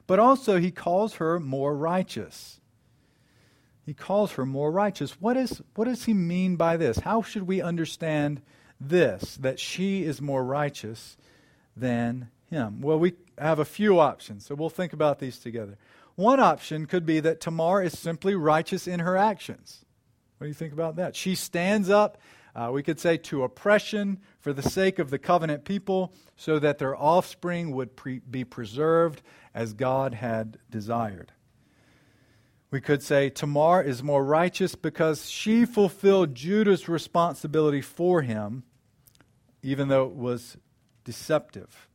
But 0.07 0.19
also 0.19 0.59
he 0.61 0.71
calls 0.71 1.15
her 1.15 1.41
more 1.41 1.75
righteous. 1.75 2.61
He 3.85 3.93
calls 3.93 4.31
her 4.33 4.45
more 4.45 4.71
righteous. 4.71 5.19
What, 5.19 5.35
is, 5.35 5.61
what 5.75 5.85
does 5.85 6.05
he 6.05 6.13
mean 6.13 6.55
by 6.55 6.77
this? 6.77 6.99
How 6.99 7.21
should 7.21 7.43
we 7.43 7.61
understand 7.61 8.41
this 8.81 9.37
that 9.37 9.59
she 9.59 10.03
is 10.03 10.21
more 10.21 10.43
righteous 10.43 11.15
than 11.77 12.29
him? 12.49 12.81
Well, 12.81 12.99
we 12.99 13.13
have 13.37 13.59
a 13.59 13.65
few 13.65 13.99
options, 13.99 14.45
so 14.45 14.55
we'll 14.55 14.69
think 14.69 14.93
about 14.93 15.19
these 15.19 15.37
together. 15.37 15.77
One 16.15 16.39
option 16.39 16.85
could 16.87 17.05
be 17.05 17.19
that 17.21 17.39
Tamar 17.39 17.81
is 17.81 17.97
simply 17.97 18.35
righteous 18.35 18.87
in 18.87 18.99
her 18.99 19.15
actions. 19.15 19.85
What 20.37 20.45
do 20.45 20.49
you 20.49 20.53
think 20.53 20.73
about 20.73 20.95
that? 20.97 21.15
She 21.15 21.35
stands 21.35 21.89
up, 21.89 22.17
uh, 22.55 22.71
we 22.73 22.83
could 22.83 22.99
say, 22.99 23.17
to 23.17 23.43
oppression 23.43 24.19
for 24.39 24.53
the 24.53 24.63
sake 24.63 24.99
of 24.99 25.09
the 25.09 25.19
covenant 25.19 25.65
people 25.65 26.13
so 26.35 26.59
that 26.59 26.79
their 26.79 26.95
offspring 26.95 27.71
would 27.75 27.95
pre- 27.95 28.19
be 28.19 28.43
preserved 28.43 29.21
as 29.53 29.73
God 29.73 30.15
had 30.15 30.57
desired. 30.69 31.31
We 32.71 32.81
could 32.81 33.03
say 33.03 33.29
Tamar 33.29 33.83
is 33.83 34.01
more 34.01 34.23
righteous 34.23 34.75
because 34.75 35.29
she 35.29 35.65
fulfilled 35.65 36.35
Judah's 36.35 36.87
responsibility 36.87 37.81
for 37.81 38.21
him 38.21 38.63
even 39.63 39.87
though 39.87 40.05
it 40.05 40.13
was 40.13 40.57
deceptive. 41.03 41.87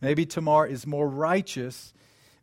Maybe 0.00 0.26
Tamar 0.26 0.66
is 0.66 0.86
more 0.86 1.08
righteous 1.08 1.92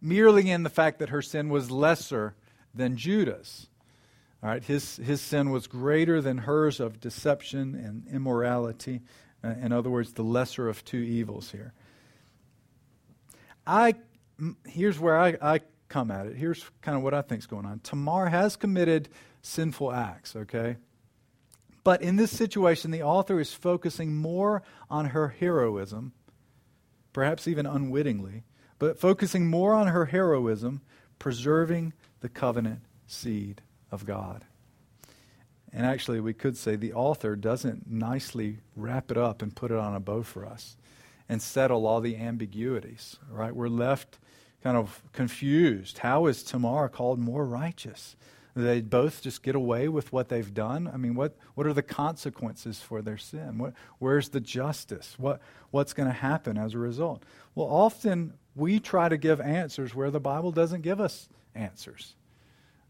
merely 0.02 0.50
in 0.50 0.64
the 0.64 0.70
fact 0.70 1.00
that 1.00 1.10
her 1.10 1.22
sin 1.22 1.50
was 1.50 1.72
lesser 1.72 2.36
than 2.74 2.98
Judah's. 2.98 3.68
All 4.44 4.50
right, 4.50 4.64
his, 4.64 4.98
his 4.98 5.20
sin 5.20 5.50
was 5.50 5.66
greater 5.66 6.22
than 6.22 6.40
hers 6.40 6.80
of 6.80 7.00
deception 7.00 7.74
and 7.74 8.08
immorality. 8.08 9.02
Uh, 9.44 9.56
in 9.62 9.72
other 9.72 9.90
words, 9.90 10.14
the 10.14 10.24
lesser 10.24 10.70
of 10.70 10.86
two 10.86 10.98
evils 10.98 11.52
here. 11.52 11.74
I, 13.66 13.96
here's 14.68 15.00
where 15.00 15.20
I, 15.20 15.38
I 15.42 15.60
come 15.90 16.12
at 16.12 16.28
it. 16.28 16.36
Here's 16.36 16.64
kind 16.82 16.96
of 16.96 17.04
what 17.04 17.16
I 17.16 17.24
think 17.24 17.40
is 17.40 17.48
going 17.48 17.66
on. 17.66 17.80
Tamar 17.80 18.28
has 18.28 18.56
committed 18.56 19.10
sinful 19.42 19.92
acts, 19.92 20.36
okay? 20.36 20.78
But 21.88 22.02
in 22.02 22.18
this 22.18 22.36
situation, 22.36 22.92
the 22.92 23.04
author 23.04 23.40
is 23.40 23.54
focusing 23.54 24.14
more 24.14 24.62
on 24.90 25.06
her 25.06 25.30
heroism, 25.30 26.12
perhaps 27.14 27.48
even 27.48 27.66
unwittingly, 27.66 28.44
but 28.78 29.00
focusing 29.00 29.48
more 29.48 29.74
on 29.74 29.88
her 29.88 30.08
heroism, 30.08 30.82
preserving 31.18 31.94
the 32.20 32.28
covenant 32.28 32.82
seed 33.06 33.62
of 33.90 34.06
God. 34.06 34.44
And 35.72 35.86
actually, 35.86 36.20
we 36.20 36.34
could 36.34 36.58
say 36.58 36.76
the 36.76 36.92
author 36.92 37.38
doesn't 37.38 37.90
nicely 37.90 38.58
wrap 38.76 39.10
it 39.10 39.18
up 39.18 39.42
and 39.42 39.56
put 39.56 39.72
it 39.72 39.78
on 39.78 39.96
a 39.96 40.02
bow 40.02 40.24
for 40.24 40.46
us 40.46 40.76
and 41.30 41.42
settle 41.42 41.88
all 41.88 42.02
the 42.02 42.18
ambiguities, 42.18 43.16
right? 43.32 43.56
We're 43.56 43.70
left 43.70 44.20
kind 44.62 44.76
of 44.76 45.02
confused. 45.14 46.00
How 46.00 46.26
is 46.26 46.44
Tamar 46.44 46.90
called 46.90 47.18
more 47.18 47.46
righteous? 47.46 48.18
They 48.64 48.82
both 48.82 49.22
just 49.22 49.44
get 49.44 49.56
away 49.56 49.88
with 49.88 50.12
what 50.12 50.30
they've 50.30 50.54
done? 50.54 50.90
I 50.92 50.98
mean, 50.98 51.16
what, 51.16 51.36
what 51.56 51.68
are 51.68 51.74
the 51.74 51.84
consequences 51.84 52.80
for 52.80 53.02
their 53.02 53.18
sin? 53.18 53.58
What, 53.58 53.74
where's 54.00 54.30
the 54.30 54.40
justice? 54.40 55.16
What, 55.18 55.42
what's 55.72 55.94
going 55.94 56.10
to 56.10 56.16
happen 56.16 56.58
as 56.58 56.74
a 56.74 56.80
result? 56.80 57.24
Well, 57.56 57.68
often 57.68 58.34
we 58.56 58.80
try 58.80 59.10
to 59.10 59.18
give 59.18 59.40
answers 59.40 59.94
where 59.94 60.12
the 60.12 60.20
Bible 60.20 60.52
doesn't 60.52 60.82
give 60.82 61.00
us 61.00 61.30
answers. 61.54 62.16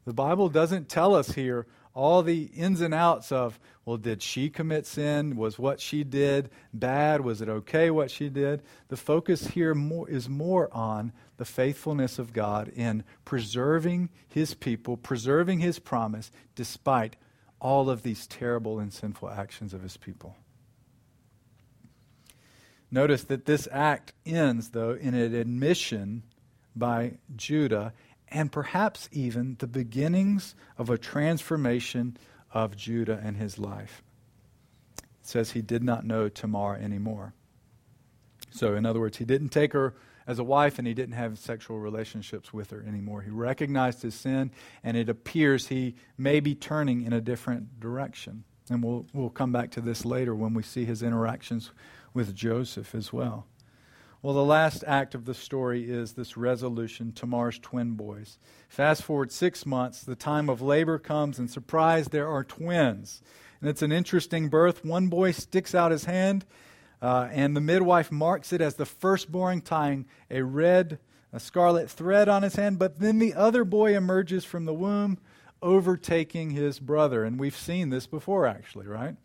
The 0.05 0.13
Bible 0.13 0.47
doesn't 0.47 0.87
tell 0.87 1.13
us 1.13 1.31
here 1.31 1.67
all 1.93 2.21
the 2.21 2.43
ins 2.43 2.79
and 2.79 2.93
outs 2.93 3.31
of, 3.31 3.59
well, 3.83 3.97
did 3.97 4.21
she 4.21 4.49
commit 4.49 4.85
sin? 4.85 5.35
Was 5.35 5.57
what 5.57 5.81
she 5.81 6.03
did 6.03 6.49
bad? 6.71 7.21
Was 7.21 7.41
it 7.41 7.49
okay 7.49 7.89
what 7.89 8.11
she 8.11 8.29
did? 8.29 8.61
The 8.87 8.97
focus 8.97 9.47
here 9.47 9.73
more, 9.73 10.07
is 10.07 10.29
more 10.29 10.69
on 10.71 11.11
the 11.37 11.45
faithfulness 11.45 12.19
of 12.19 12.33
God 12.33 12.67
in 12.69 13.03
preserving 13.25 14.09
his 14.27 14.53
people, 14.53 14.97
preserving 14.97 15.59
his 15.59 15.79
promise, 15.79 16.31
despite 16.55 17.15
all 17.59 17.89
of 17.89 18.03
these 18.03 18.27
terrible 18.27 18.79
and 18.79 18.91
sinful 18.91 19.29
actions 19.29 19.73
of 19.73 19.81
his 19.81 19.97
people. 19.97 20.35
Notice 22.89 23.23
that 23.25 23.45
this 23.45 23.67
act 23.71 24.13
ends, 24.25 24.69
though, 24.69 24.91
in 24.91 25.13
an 25.13 25.35
admission 25.35 26.23
by 26.75 27.17
Judah 27.35 27.93
and 28.29 28.51
perhaps 28.51 29.09
even 29.11 29.55
the 29.59 29.67
beginnings 29.67 30.55
of 30.77 30.89
a 30.89 30.97
transformation 30.97 32.17
of 32.53 32.75
Judah 32.75 33.21
and 33.23 33.37
his 33.37 33.57
life. 33.57 34.03
It 34.97 35.27
says 35.27 35.51
he 35.51 35.61
did 35.61 35.83
not 35.83 36.05
know 36.05 36.29
Tamar 36.29 36.75
anymore. 36.75 37.33
So, 38.49 38.75
in 38.75 38.85
other 38.85 38.99
words, 38.99 39.17
he 39.17 39.25
didn't 39.25 39.49
take 39.49 39.73
her 39.73 39.93
as 40.27 40.37
a 40.37 40.43
wife 40.43 40.77
and 40.77 40.87
he 40.87 40.93
didn't 40.93 41.15
have 41.15 41.39
sexual 41.39 41.79
relationships 41.79 42.53
with 42.53 42.69
her 42.69 42.83
anymore. 42.85 43.21
He 43.21 43.31
recognized 43.31 44.01
his 44.01 44.13
sin, 44.13 44.51
and 44.83 44.97
it 44.97 45.09
appears 45.09 45.67
he 45.67 45.95
may 46.17 46.41
be 46.41 46.53
turning 46.53 47.01
in 47.01 47.13
a 47.13 47.21
different 47.21 47.79
direction. 47.79 48.43
And 48.69 48.83
we'll, 48.83 49.05
we'll 49.13 49.29
come 49.29 49.53
back 49.53 49.71
to 49.71 49.81
this 49.81 50.03
later 50.03 50.35
when 50.35 50.53
we 50.53 50.61
see 50.61 50.83
his 50.83 51.01
interactions 51.01 51.71
with 52.13 52.35
Joseph 52.35 52.93
as 52.93 53.13
well. 53.13 53.47
Well, 54.21 54.33
the 54.33 54.43
last 54.43 54.83
act 54.85 55.15
of 55.15 55.25
the 55.25 55.33
story 55.33 55.89
is 55.89 56.13
this 56.13 56.35
resolution 56.35 57.13
Tamar's 57.13 57.59
twin 57.59 57.91
boys. 57.91 58.39
Fast 58.67 59.03
forward 59.03 59.31
six 59.31 59.65
months, 59.65 60.01
the 60.01 60.15
time 60.15 60.49
of 60.49 60.61
labor 60.61 60.99
comes, 60.99 61.39
and 61.39 61.49
surprise, 61.49 62.07
there 62.07 62.27
are 62.27 62.43
twins. 62.43 63.21
And 63.61 63.69
it's 63.69 63.83
an 63.83 63.91
interesting 63.91 64.49
birth. 64.49 64.83
One 64.83 65.07
boy 65.07 65.31
sticks 65.31 65.73
out 65.73 65.91
his 65.91 66.05
hand, 66.05 66.45
uh, 67.01 67.29
and 67.31 67.55
the 67.55 67.61
midwife 67.61 68.11
marks 68.11 68.51
it 68.51 68.61
as 68.61 68.75
the 68.75 68.85
firstborn, 68.85 69.61
tying 69.61 70.05
a 70.31 70.41
red, 70.41 70.99
a 71.31 71.39
scarlet 71.39 71.89
thread 71.89 72.27
on 72.27 72.43
his 72.43 72.55
hand. 72.55 72.79
But 72.79 72.99
then 72.99 73.19
the 73.19 73.33
other 73.33 73.63
boy 73.63 73.95
emerges 73.95 74.45
from 74.45 74.65
the 74.65 74.73
womb, 74.73 75.19
overtaking 75.61 76.51
his 76.51 76.79
brother. 76.79 77.23
And 77.23 77.39
we've 77.39 77.55
seen 77.55 77.89
this 77.89 78.07
before, 78.07 78.45
actually, 78.45 78.87
right? 78.87 79.15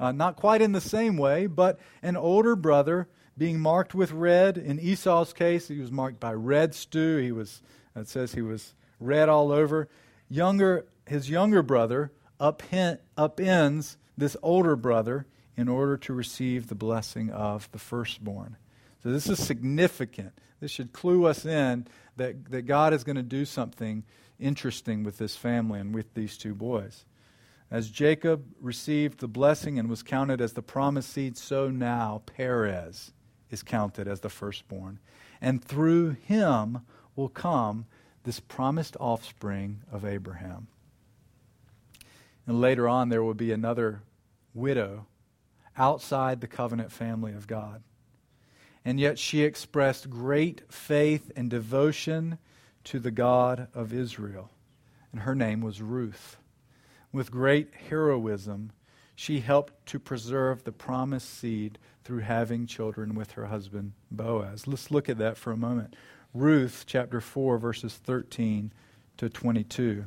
Uh, 0.00 0.12
not 0.12 0.36
quite 0.36 0.62
in 0.62 0.72
the 0.72 0.80
same 0.80 1.16
way, 1.16 1.46
but 1.46 1.78
an 2.02 2.16
older 2.16 2.56
brother 2.56 3.08
being 3.38 3.60
marked 3.60 3.94
with 3.94 4.12
red. 4.12 4.58
In 4.58 4.80
Esau's 4.80 5.32
case, 5.32 5.68
he 5.68 5.78
was 5.78 5.92
marked 5.92 6.18
by 6.18 6.32
red 6.32 6.74
stew. 6.74 7.18
He 7.18 7.32
was, 7.32 7.62
it 7.94 8.08
says 8.08 8.34
he 8.34 8.42
was 8.42 8.74
red 8.98 9.28
all 9.28 9.52
over. 9.52 9.88
Younger, 10.28 10.86
his 11.06 11.30
younger 11.30 11.62
brother 11.62 12.12
upends 12.40 13.96
this 14.18 14.36
older 14.42 14.76
brother 14.76 15.26
in 15.56 15.68
order 15.68 15.96
to 15.98 16.12
receive 16.12 16.66
the 16.66 16.74
blessing 16.74 17.30
of 17.30 17.70
the 17.72 17.78
firstborn. 17.78 18.56
So 19.02 19.10
this 19.10 19.28
is 19.28 19.44
significant. 19.44 20.32
This 20.60 20.70
should 20.70 20.92
clue 20.92 21.26
us 21.26 21.44
in 21.44 21.86
that, 22.16 22.50
that 22.50 22.62
God 22.62 22.94
is 22.94 23.04
going 23.04 23.16
to 23.16 23.22
do 23.22 23.44
something 23.44 24.04
interesting 24.38 25.02
with 25.02 25.18
this 25.18 25.36
family 25.36 25.80
and 25.80 25.94
with 25.94 26.14
these 26.14 26.36
two 26.36 26.54
boys. 26.54 27.04
As 27.70 27.90
Jacob 27.90 28.44
received 28.60 29.20
the 29.20 29.28
blessing 29.28 29.78
and 29.78 29.88
was 29.88 30.02
counted 30.02 30.40
as 30.40 30.52
the 30.52 30.62
promised 30.62 31.10
seed, 31.10 31.36
so 31.36 31.70
now 31.70 32.22
Perez 32.26 33.12
is 33.50 33.62
counted 33.62 34.06
as 34.06 34.20
the 34.20 34.28
firstborn. 34.28 34.98
And 35.40 35.64
through 35.64 36.10
him 36.10 36.82
will 37.16 37.28
come 37.28 37.86
this 38.24 38.40
promised 38.40 38.96
offspring 39.00 39.82
of 39.90 40.04
Abraham. 40.04 40.68
And 42.46 42.60
later 42.60 42.88
on, 42.88 43.08
there 43.08 43.22
will 43.22 43.34
be 43.34 43.52
another 43.52 44.02
widow 44.54 45.06
outside 45.76 46.40
the 46.40 46.46
covenant 46.46 46.92
family 46.92 47.32
of 47.32 47.46
God. 47.46 47.82
And 48.84 48.98
yet 48.98 49.18
she 49.18 49.42
expressed 49.42 50.10
great 50.10 50.62
faith 50.72 51.30
and 51.36 51.48
devotion 51.48 52.38
to 52.84 52.98
the 52.98 53.10
God 53.10 53.68
of 53.74 53.92
Israel. 53.92 54.50
And 55.12 55.22
her 55.22 55.34
name 55.34 55.60
was 55.60 55.80
Ruth. 55.80 56.36
With 57.12 57.30
great 57.30 57.72
heroism, 57.88 58.72
she 59.14 59.40
helped 59.40 59.86
to 59.86 59.98
preserve 59.98 60.64
the 60.64 60.72
promised 60.72 61.28
seed 61.28 61.78
through 62.02 62.20
having 62.20 62.66
children 62.66 63.14
with 63.14 63.32
her 63.32 63.46
husband 63.46 63.92
Boaz. 64.10 64.66
Let's 64.66 64.90
look 64.90 65.08
at 65.08 65.18
that 65.18 65.36
for 65.36 65.52
a 65.52 65.56
moment. 65.56 65.94
Ruth 66.34 66.84
chapter 66.86 67.20
4, 67.20 67.58
verses 67.58 67.94
13 67.94 68.72
to 69.18 69.28
22. 69.28 70.06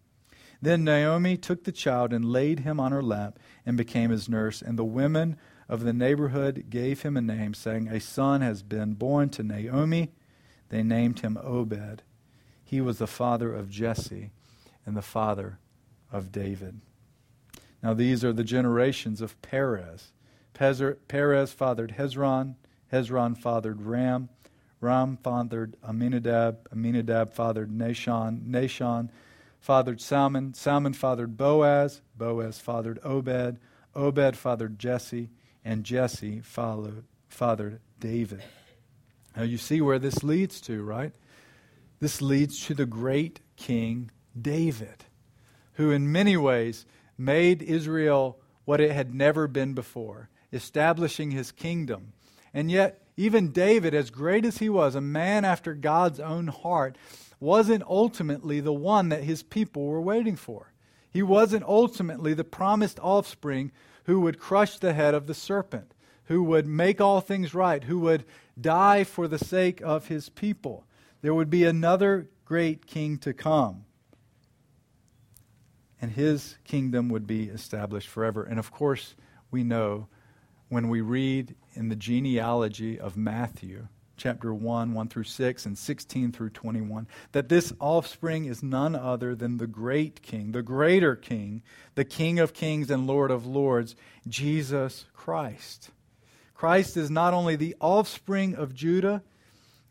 Then 0.61 0.83
Naomi 0.83 1.37
took 1.37 1.63
the 1.63 1.71
child 1.71 2.13
and 2.13 2.23
laid 2.23 2.59
him 2.59 2.79
on 2.79 2.91
her 2.91 3.01
lap 3.01 3.39
and 3.65 3.75
became 3.75 4.11
his 4.11 4.29
nurse. 4.29 4.61
And 4.61 4.77
the 4.77 4.83
women 4.83 5.37
of 5.67 5.83
the 5.83 5.93
neighborhood 5.93 6.65
gave 6.69 7.01
him 7.01 7.17
a 7.17 7.21
name, 7.21 7.53
saying, 7.53 7.87
A 7.87 7.99
son 7.99 8.41
has 8.41 8.61
been 8.61 8.93
born 8.93 9.29
to 9.29 9.43
Naomi. 9.43 10.11
They 10.69 10.83
named 10.83 11.21
him 11.21 11.37
Obed. 11.41 12.03
He 12.63 12.79
was 12.79 12.99
the 12.99 13.07
father 13.07 13.53
of 13.53 13.69
Jesse 13.69 14.31
and 14.85 14.95
the 14.95 15.01
father 15.01 15.57
of 16.11 16.31
David. 16.31 16.81
Now, 17.81 17.93
these 17.93 18.23
are 18.23 18.33
the 18.33 18.43
generations 18.43 19.21
of 19.21 19.41
Perez. 19.41 20.11
Perez 20.53 21.51
fathered 21.51 21.95
Hezron. 21.97 22.55
Hezron 22.93 23.35
fathered 23.35 23.81
Ram. 23.81 24.29
Ram 24.79 25.17
fathered 25.17 25.75
Amminadab. 25.83 26.67
Amminadab 26.71 27.33
fathered 27.33 27.71
Nahshon. 27.71 28.47
Nahshon 28.47 29.09
fathered 29.61 30.01
Salmon. 30.01 30.53
Salmon 30.53 30.91
fathered 30.91 31.37
Boaz. 31.37 32.01
Boaz 32.17 32.59
fathered 32.59 32.99
Obed. 33.03 33.59
Obed 33.95 34.35
fathered 34.35 34.77
Jesse. 34.77 35.29
And 35.63 35.85
Jesse 35.85 36.41
followed, 36.41 37.05
fathered 37.29 37.79
David. 37.99 38.43
Now, 39.37 39.43
you 39.43 39.57
see 39.57 39.79
where 39.79 39.99
this 39.99 40.23
leads 40.23 40.59
to, 40.61 40.83
right? 40.83 41.13
This 41.99 42.21
leads 42.21 42.65
to 42.65 42.73
the 42.73 42.87
great 42.87 43.39
King 43.55 44.11
David, 44.39 45.05
who, 45.73 45.91
in 45.91 46.11
many 46.11 46.35
ways, 46.35 46.85
made 47.17 47.61
Israel 47.61 48.39
what 48.65 48.81
it 48.81 48.91
had 48.91 49.13
never 49.13 49.47
been 49.47 49.73
before, 49.73 50.29
establishing 50.51 51.31
his 51.31 51.51
kingdom. 51.51 52.13
And 52.53 52.71
yet, 52.71 53.03
even 53.15 53.51
David, 53.51 53.93
as 53.93 54.09
great 54.09 54.45
as 54.45 54.57
he 54.57 54.67
was, 54.67 54.95
a 54.95 55.01
man 55.01 55.45
after 55.45 55.73
God's 55.73 56.19
own 56.19 56.47
heart, 56.47 56.97
wasn't 57.41 57.83
ultimately 57.83 58.61
the 58.61 58.71
one 58.71 59.09
that 59.09 59.25
his 59.25 59.43
people 59.43 59.87
were 59.87 59.99
waiting 59.99 60.37
for. 60.37 60.71
He 61.09 61.21
wasn't 61.21 61.65
ultimately 61.65 62.33
the 62.33 62.45
promised 62.45 62.97
offspring 62.99 63.73
who 64.05 64.21
would 64.21 64.39
crush 64.39 64.79
the 64.79 64.93
head 64.93 65.13
of 65.13 65.27
the 65.27 65.33
serpent, 65.33 65.93
who 66.25 66.41
would 66.43 66.65
make 66.65 67.01
all 67.01 67.19
things 67.19 67.53
right, 67.53 67.83
who 67.83 67.99
would 67.99 68.23
die 68.59 69.03
for 69.03 69.27
the 69.27 69.37
sake 69.37 69.81
of 69.81 70.07
his 70.07 70.29
people. 70.29 70.85
There 71.21 71.33
would 71.33 71.49
be 71.49 71.65
another 71.65 72.29
great 72.45 72.87
king 72.87 73.17
to 73.17 73.33
come 73.33 73.83
and 76.01 76.11
his 76.11 76.57
kingdom 76.63 77.09
would 77.09 77.27
be 77.27 77.43
established 77.43 78.07
forever. 78.07 78.43
And 78.43 78.57
of 78.57 78.71
course, 78.71 79.15
we 79.51 79.63
know 79.63 80.07
when 80.67 80.89
we 80.89 80.99
read 80.99 81.55
in 81.73 81.89
the 81.89 81.95
genealogy 81.95 82.99
of 82.99 83.15
Matthew, 83.15 83.87
chapter 84.21 84.53
1, 84.53 84.93
1 84.93 85.07
through 85.07 85.23
6, 85.23 85.65
and 85.65 85.75
16 85.75 86.31
through 86.31 86.51
21, 86.51 87.07
that 87.31 87.49
this 87.49 87.73
offspring 87.79 88.45
is 88.45 88.61
none 88.61 88.95
other 88.95 89.33
than 89.33 89.57
the 89.57 89.65
great 89.65 90.21
king, 90.21 90.51
the 90.51 90.61
greater 90.61 91.15
king, 91.15 91.63
the 91.95 92.05
king 92.05 92.37
of 92.37 92.53
kings 92.53 92.91
and 92.91 93.07
lord 93.07 93.31
of 93.31 93.47
lords, 93.47 93.95
Jesus 94.27 95.05
Christ. 95.13 95.89
Christ 96.53 96.97
is 96.97 97.09
not 97.09 97.33
only 97.33 97.55
the 97.55 97.75
offspring 97.81 98.53
of 98.53 98.75
Judah, 98.75 99.23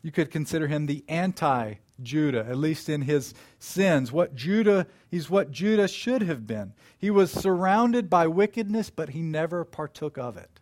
you 0.01 0.11
could 0.11 0.31
consider 0.31 0.67
him 0.67 0.85
the 0.85 1.03
anti 1.09 1.73
Judah, 2.01 2.45
at 2.47 2.57
least 2.57 2.87
in 2.87 3.01
his 3.01 3.33
sins. 3.59 4.13
What 4.13 4.33
Judah, 4.33 4.87
he's 5.09 5.29
what 5.29 5.51
Judah 5.51 5.89
should 5.89 6.21
have 6.21 6.47
been. 6.47 6.73
He 6.97 7.11
was 7.11 7.31
surrounded 7.31 8.09
by 8.09 8.27
wickedness, 8.27 8.89
but 8.89 9.09
he 9.09 9.21
never 9.21 9.65
partook 9.65 10.17
of 10.17 10.37
it. 10.37 10.61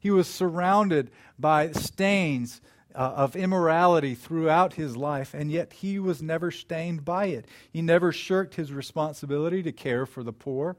He 0.00 0.10
was 0.10 0.26
surrounded 0.26 1.10
by 1.38 1.70
stains 1.72 2.60
uh, 2.94 3.12
of 3.16 3.36
immorality 3.36 4.14
throughout 4.14 4.74
his 4.74 4.96
life, 4.96 5.34
and 5.34 5.50
yet 5.50 5.72
he 5.72 5.98
was 5.98 6.22
never 6.22 6.50
stained 6.50 7.04
by 7.04 7.26
it. 7.26 7.46
He 7.72 7.82
never 7.82 8.12
shirked 8.12 8.54
his 8.54 8.72
responsibility 8.72 9.62
to 9.62 9.72
care 9.72 10.06
for 10.06 10.22
the 10.22 10.32
poor. 10.32 10.76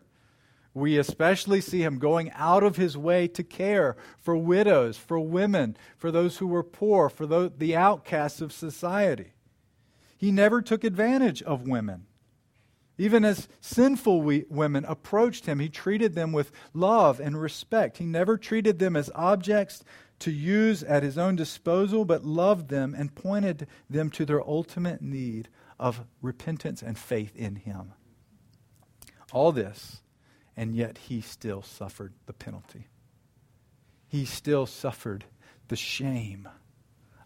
We 0.73 0.97
especially 0.97 1.61
see 1.61 1.83
him 1.83 1.99
going 1.99 2.31
out 2.31 2.63
of 2.63 2.77
his 2.77 2.97
way 2.97 3.27
to 3.29 3.43
care 3.43 3.95
for 4.19 4.35
widows, 4.35 4.97
for 4.97 5.19
women, 5.19 5.77
for 5.97 6.11
those 6.11 6.37
who 6.37 6.47
were 6.47 6.63
poor, 6.63 7.09
for 7.09 7.25
the 7.27 7.75
outcasts 7.75 8.41
of 8.41 8.51
society. 8.51 9.33
He 10.17 10.31
never 10.31 10.61
took 10.61 10.83
advantage 10.83 11.43
of 11.43 11.67
women. 11.67 12.07
Even 12.97 13.25
as 13.25 13.47
sinful 13.59 14.21
we, 14.21 14.45
women 14.49 14.85
approached 14.85 15.47
him, 15.47 15.59
he 15.59 15.69
treated 15.69 16.13
them 16.13 16.31
with 16.31 16.51
love 16.73 17.19
and 17.19 17.39
respect. 17.39 17.97
He 17.97 18.05
never 18.05 18.37
treated 18.37 18.79
them 18.79 18.95
as 18.95 19.09
objects 19.15 19.83
to 20.19 20.31
use 20.31 20.83
at 20.83 21.03
his 21.03 21.17
own 21.17 21.35
disposal, 21.35 22.05
but 22.05 22.23
loved 22.23 22.69
them 22.69 22.95
and 22.97 23.15
pointed 23.15 23.67
them 23.89 24.09
to 24.11 24.25
their 24.25 24.41
ultimate 24.41 25.01
need 25.01 25.49
of 25.79 26.05
repentance 26.21 26.81
and 26.81 26.97
faith 26.97 27.35
in 27.35 27.57
him. 27.57 27.93
All 29.31 29.51
this, 29.51 30.01
and 30.55 30.75
yet 30.75 30.97
he 30.97 31.21
still 31.21 31.61
suffered 31.61 32.13
the 32.25 32.33
penalty. 32.33 32.87
He 34.07 34.25
still 34.25 34.65
suffered 34.65 35.25
the 35.67 35.75
shame 35.75 36.47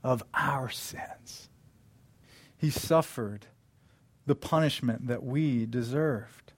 of 0.03 0.23
our 0.33 0.69
sins 0.69 1.49
he 2.57 2.69
suffered 2.71 3.45
the 4.25 4.35
punishment 4.35 5.07
that 5.07 5.23
we 5.23 5.65
deserved. 5.65 6.53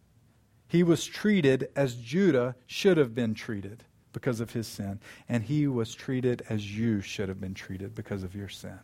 He 0.67 0.81
was 0.81 1.05
treated 1.05 1.69
as 1.75 1.95
Judah 1.95 2.55
should 2.65 2.97
have 2.97 3.13
been 3.13 3.33
treated 3.33 3.83
because 4.13 4.39
of 4.39 4.51
his 4.51 4.67
sin, 4.67 4.99
and 5.27 5.43
he 5.43 5.67
was 5.67 5.93
treated 5.93 6.43
as 6.49 6.77
you 6.77 7.01
should 7.01 7.29
have 7.29 7.39
been 7.39 7.53
treated 7.53 7.93
because 7.93 8.23
of 8.23 8.35
your 8.35 8.49
sin. 8.49 8.79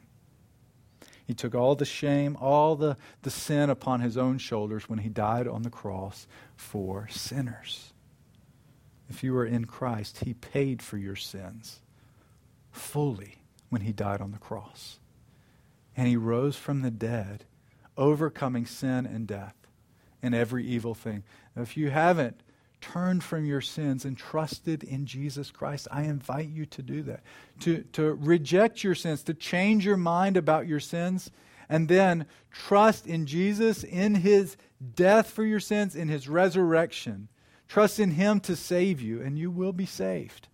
He 1.25 1.33
took 1.33 1.55
all 1.55 1.75
the 1.75 1.85
shame, 1.85 2.37
all 2.39 2.75
the, 2.75 2.97
the 3.23 3.31
sin 3.31 3.69
upon 3.69 4.01
his 4.01 4.15
own 4.15 4.37
shoulders 4.37 4.87
when 4.87 4.99
he 4.99 5.09
died 5.09 5.47
on 5.47 5.63
the 5.63 5.71
cross 5.71 6.27
for 6.55 7.07
sinners. 7.09 7.93
If 9.09 9.23
you 9.23 9.35
are 9.37 9.45
in 9.45 9.65
Christ, 9.65 10.23
he 10.23 10.33
paid 10.33 10.81
for 10.81 10.97
your 10.97 11.15
sins 11.15 11.81
fully 12.71 13.39
when 13.69 13.81
he 13.81 13.91
died 13.91 14.21
on 14.21 14.31
the 14.31 14.37
cross. 14.37 14.99
And 15.97 16.07
he 16.07 16.17
rose 16.17 16.55
from 16.55 16.81
the 16.81 16.91
dead, 16.91 17.45
overcoming 17.97 18.65
sin 18.65 19.05
and 19.05 19.25
death 19.25 19.55
and 20.21 20.35
every 20.35 20.65
evil 20.65 20.93
thing. 20.93 21.23
If 21.55 21.77
you 21.77 21.89
haven't 21.89 22.41
turned 22.93 23.23
from 23.23 23.45
your 23.45 23.61
sins 23.61 24.05
and 24.05 24.17
trusted 24.17 24.83
in 24.83 25.05
Jesus 25.05 25.51
Christ, 25.51 25.87
I 25.91 26.03
invite 26.03 26.49
you 26.49 26.65
to 26.67 26.81
do 26.81 27.01
that. 27.03 27.21
To, 27.61 27.83
to 27.93 28.13
reject 28.13 28.83
your 28.83 28.95
sins, 28.95 29.23
to 29.23 29.33
change 29.33 29.85
your 29.85 29.97
mind 29.97 30.37
about 30.37 30.67
your 30.67 30.79
sins, 30.79 31.31
and 31.67 31.87
then 31.87 32.25
trust 32.51 33.07
in 33.07 33.25
Jesus, 33.25 33.83
in 33.83 34.15
his 34.15 34.55
death 34.95 35.29
for 35.29 35.43
your 35.43 35.59
sins, 35.59 35.95
in 35.95 36.09
his 36.09 36.29
resurrection. 36.29 37.27
Trust 37.67 37.99
in 37.99 38.11
him 38.11 38.39
to 38.41 38.55
save 38.55 39.01
you, 39.01 39.21
and 39.21 39.39
you 39.39 39.49
will 39.49 39.73
be 39.73 39.87
saved. 39.87 40.47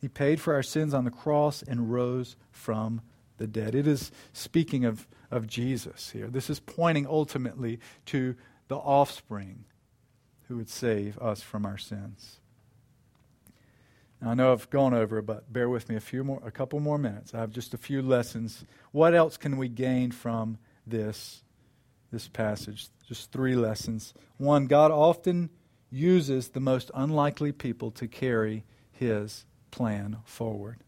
He 0.00 0.08
paid 0.08 0.40
for 0.40 0.54
our 0.54 0.62
sins 0.62 0.94
on 0.94 1.04
the 1.04 1.10
cross 1.10 1.62
and 1.62 1.90
rose 1.90 2.36
from 2.52 3.00
the 3.38 3.46
dead. 3.48 3.74
It 3.74 3.88
is 3.88 4.12
speaking 4.32 4.84
of, 4.84 5.08
of 5.30 5.48
Jesus 5.48 6.10
here. 6.10 6.28
This 6.28 6.48
is 6.48 6.60
pointing 6.60 7.06
ultimately 7.06 7.80
to 8.06 8.36
the 8.68 8.76
offspring 8.76 9.64
who 10.48 10.56
would 10.56 10.68
save 10.68 11.18
us 11.18 11.42
from 11.42 11.64
our 11.64 11.78
sins. 11.78 12.40
Now, 14.20 14.30
I 14.30 14.34
know 14.34 14.52
I've 14.52 14.70
gone 14.70 14.94
over, 14.94 15.20
but 15.20 15.52
bear 15.52 15.68
with 15.68 15.88
me 15.88 15.96
a 15.96 16.00
few 16.00 16.24
more, 16.24 16.40
a 16.44 16.50
couple 16.50 16.80
more 16.80 16.98
minutes. 16.98 17.34
I 17.34 17.40
have 17.40 17.50
just 17.50 17.74
a 17.74 17.78
few 17.78 18.00
lessons. 18.02 18.64
What 18.92 19.14
else 19.14 19.36
can 19.36 19.56
we 19.56 19.68
gain 19.68 20.12
from 20.12 20.58
this, 20.86 21.42
this 22.10 22.28
passage? 22.28 22.88
Just 23.06 23.32
three 23.32 23.54
lessons. 23.54 24.14
One, 24.38 24.66
God 24.66 24.90
often 24.90 25.50
uses 25.90 26.48
the 26.48 26.60
most 26.60 26.90
unlikely 26.94 27.52
people 27.52 27.90
to 27.92 28.08
carry 28.08 28.64
His 28.92 29.44
plan 29.70 30.18
forward. 30.24 30.78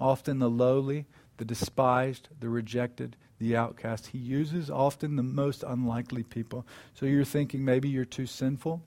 Often 0.00 0.40
the 0.40 0.50
lowly, 0.50 1.06
the 1.36 1.44
despised, 1.44 2.28
the 2.40 2.48
rejected, 2.48 3.16
the 3.38 3.56
outcast. 3.56 4.08
He 4.08 4.18
uses 4.18 4.70
often 4.70 5.16
the 5.16 5.22
most 5.22 5.62
unlikely 5.62 6.22
people. 6.22 6.66
So 6.94 7.06
you're 7.06 7.24
thinking 7.24 7.64
maybe 7.64 7.88
you're 7.88 8.04
too 8.04 8.26
sinful. 8.26 8.82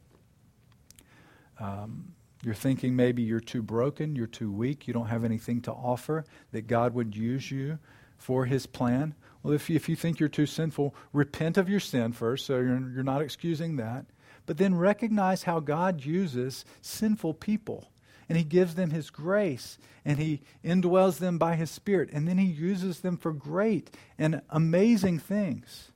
Um, 1.60 2.14
you're 2.44 2.54
thinking 2.54 2.96
maybe 2.96 3.24
you're 3.24 3.40
too 3.40 3.64
broken, 3.64 4.16
you're 4.16 4.28
too 4.28 4.52
weak, 4.52 4.88
you 4.88 4.94
don't 4.94 5.08
have 5.08 5.24
anything 5.24 5.62
to 5.62 5.72
offer, 5.72 6.26
that 6.52 6.68
God 6.68 6.94
would 6.94 7.16
use 7.16 7.50
you 7.50 7.80
for 8.18 8.46
his 8.46 8.66
plan. 8.66 9.16
Well, 9.42 9.54
if 9.54 9.70
you, 9.70 9.76
if 9.76 9.90
you 9.90 9.96
think 9.96 10.20
you're 10.20 10.30
too 10.30 10.46
sinful, 10.46 10.94
repent 11.14 11.58
of 11.58 11.70
your 11.70 11.80
sin 11.80 12.12
first, 12.12 12.46
so 12.46 12.56
you're, 12.56 12.92
you're 12.92 13.04
not 13.04 13.22
excusing 13.22 13.78
that. 13.78 14.06
But 14.46 14.58
then 14.58 14.76
recognize 14.76 15.44
how 15.44 15.60
God 15.60 16.06
uses 16.06 16.66
sinful 16.82 17.36
people. 17.36 17.90
And 18.28 18.38
he 18.38 18.44
gives 18.44 18.74
them 18.74 18.90
his 18.90 19.12
grace, 19.12 19.78
and 20.04 20.18
he 20.18 20.42
indwells 20.64 21.20
them 21.20 21.38
by 21.38 21.56
his 21.56 21.70
spirit, 21.70 22.10
and 22.12 22.28
then 22.28 22.40
he 22.40 22.48
uses 22.48 23.02
them 23.02 23.18
for 23.18 23.32
great 23.32 23.92
and 24.18 24.42
amazing 24.50 25.20
things. 25.20 25.92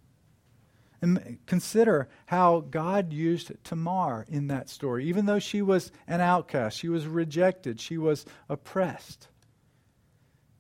And 1.02 1.40
consider 1.46 2.10
how 2.26 2.60
God 2.70 3.14
used 3.14 3.52
Tamar 3.64 4.26
in 4.28 4.48
that 4.48 4.70
story. 4.70 5.06
Even 5.06 5.26
though 5.26 5.40
she 5.40 5.62
was 5.62 5.92
an 6.08 6.20
outcast, 6.20 6.78
she 6.78 6.90
was 6.90 7.08
rejected, 7.08 7.80
she 7.80 7.98
was 7.98 8.26
oppressed. 8.50 9.30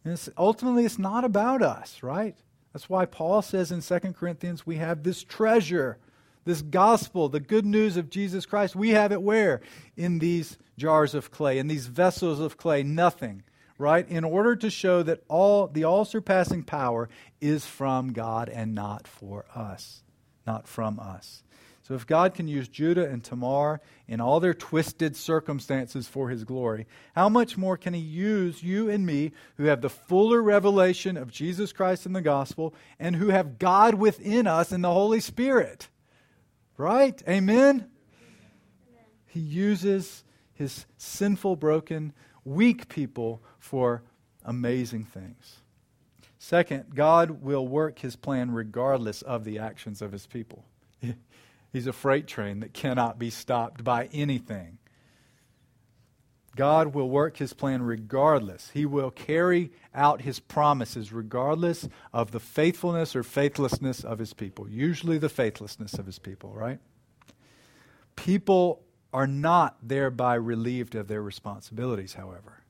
And 0.03 0.13
it's, 0.13 0.29
ultimately, 0.37 0.85
it's 0.85 0.99
not 0.99 1.25
about 1.25 1.61
us, 1.61 2.01
right? 2.01 2.37
That's 2.71 2.89
why 2.89 3.05
Paul 3.05 3.41
says 3.41 3.71
in 3.71 3.81
2 3.81 4.13
Corinthians, 4.13 4.65
we 4.65 4.77
have 4.77 5.03
this 5.03 5.23
treasure, 5.23 5.97
this 6.45 6.61
gospel, 6.61 7.27
the 7.27 7.41
good 7.41 7.65
news 7.65 7.97
of 7.97 8.09
Jesus 8.09 8.45
Christ. 8.45 8.77
We 8.77 8.91
have 8.91 9.11
it 9.11 9.21
where? 9.21 9.59
In 9.97 10.19
these 10.19 10.57
jars 10.77 11.13
of 11.13 11.31
clay, 11.31 11.57
in 11.57 11.67
these 11.67 11.87
vessels 11.87 12.39
of 12.39 12.55
clay, 12.55 12.81
nothing, 12.81 13.43
right? 13.77 14.07
In 14.07 14.23
order 14.23 14.55
to 14.55 14.69
show 14.69 15.03
that 15.03 15.21
all 15.27 15.67
the 15.67 15.83
all 15.83 16.05
surpassing 16.05 16.63
power 16.63 17.09
is 17.41 17.65
from 17.65 18.13
God 18.13 18.47
and 18.47 18.73
not 18.73 19.05
for 19.05 19.45
us 19.53 20.03
not 20.49 20.67
from 20.67 20.99
us. 20.99 21.43
So 21.83 21.93
if 21.93 22.07
God 22.07 22.33
can 22.33 22.47
use 22.47 22.67
Judah 22.67 23.07
and 23.07 23.23
Tamar 23.23 23.81
in 24.07 24.19
all 24.19 24.39
their 24.39 24.55
twisted 24.55 25.15
circumstances 25.15 26.07
for 26.07 26.29
his 26.29 26.43
glory, 26.43 26.87
how 27.15 27.29
much 27.29 27.55
more 27.55 27.77
can 27.77 27.93
he 27.93 27.99
use 27.99 28.63
you 28.63 28.89
and 28.89 29.05
me 29.05 29.31
who 29.57 29.65
have 29.65 29.81
the 29.81 29.89
fuller 29.91 30.41
revelation 30.41 31.17
of 31.17 31.31
Jesus 31.31 31.71
Christ 31.71 32.07
in 32.07 32.13
the 32.13 32.21
gospel 32.21 32.73
and 32.99 33.15
who 33.15 33.27
have 33.27 33.59
God 33.59 33.95
within 33.95 34.47
us 34.47 34.71
in 34.71 34.81
the 34.81 34.91
Holy 34.91 35.19
Spirit? 35.19 35.87
Right? 36.77 37.21
Amen? 37.27 37.69
Amen. 37.69 37.89
He 39.27 39.39
uses 39.39 40.23
his 40.53 40.87
sinful, 40.97 41.57
broken, 41.57 42.13
weak 42.43 42.87
people 42.87 43.43
for 43.59 44.01
amazing 44.43 45.05
things. 45.05 45.61
Second, 46.49 46.95
God 46.95 47.43
will 47.43 47.67
work 47.67 47.99
his 47.99 48.15
plan 48.15 48.49
regardless 48.49 49.21
of 49.21 49.43
the 49.43 49.59
actions 49.59 50.01
of 50.01 50.11
his 50.11 50.25
people. 50.25 50.65
He's 51.71 51.85
a 51.85 51.93
freight 51.93 52.25
train 52.25 52.61
that 52.61 52.73
cannot 52.73 53.19
be 53.19 53.29
stopped 53.29 53.83
by 53.83 54.09
anything. 54.11 54.79
God 56.55 56.95
will 56.95 57.07
work 57.07 57.37
his 57.37 57.53
plan 57.53 57.83
regardless. 57.83 58.71
He 58.71 58.87
will 58.87 59.11
carry 59.11 59.71
out 59.93 60.23
his 60.23 60.39
promises 60.39 61.13
regardless 61.13 61.87
of 62.11 62.31
the 62.31 62.39
faithfulness 62.39 63.15
or 63.15 63.21
faithlessness 63.21 64.03
of 64.03 64.17
his 64.17 64.33
people. 64.33 64.67
Usually 64.67 65.19
the 65.19 65.29
faithlessness 65.29 65.93
of 65.93 66.07
his 66.07 66.17
people, 66.17 66.51
right? 66.55 66.79
People 68.15 68.81
are 69.13 69.27
not 69.27 69.77
thereby 69.83 70.33
relieved 70.33 70.95
of 70.95 71.09
their 71.09 71.21
responsibilities, 71.21 72.15
however. 72.15 72.63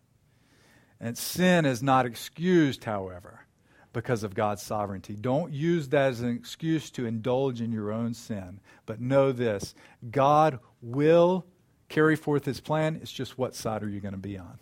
And 0.99 1.17
sin 1.17 1.65
is 1.65 1.81
not 1.81 2.05
excused, 2.05 2.83
however 2.83 3.45
because 3.93 4.23
of 4.23 4.35
God's 4.35 4.61
sovereignty. 4.61 5.15
Don't 5.15 5.51
use 5.51 5.89
that 5.89 6.09
as 6.09 6.21
an 6.21 6.29
excuse 6.35 6.91
to 6.91 7.05
indulge 7.05 7.61
in 7.61 7.71
your 7.71 7.91
own 7.91 8.13
sin. 8.13 8.59
But 8.85 9.01
know 9.01 9.31
this 9.31 9.73
God 10.11 10.59
will 10.81 11.45
carry 11.87 12.15
forth 12.15 12.45
his 12.45 12.59
plan. 12.59 12.99
It's 13.01 13.11
just 13.11 13.37
what 13.37 13.55
side 13.55 13.83
are 13.83 13.89
you 13.89 13.99
going 13.99 14.13
to 14.13 14.17
be 14.19 14.37
on? 14.37 14.59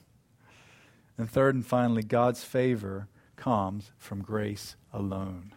And 1.18 1.30
third 1.30 1.56
and 1.56 1.66
finally, 1.66 2.04
God's 2.04 2.44
favor 2.44 3.08
comes 3.36 3.92
from 3.98 4.22
grace 4.22 4.76
alone. 4.94 5.54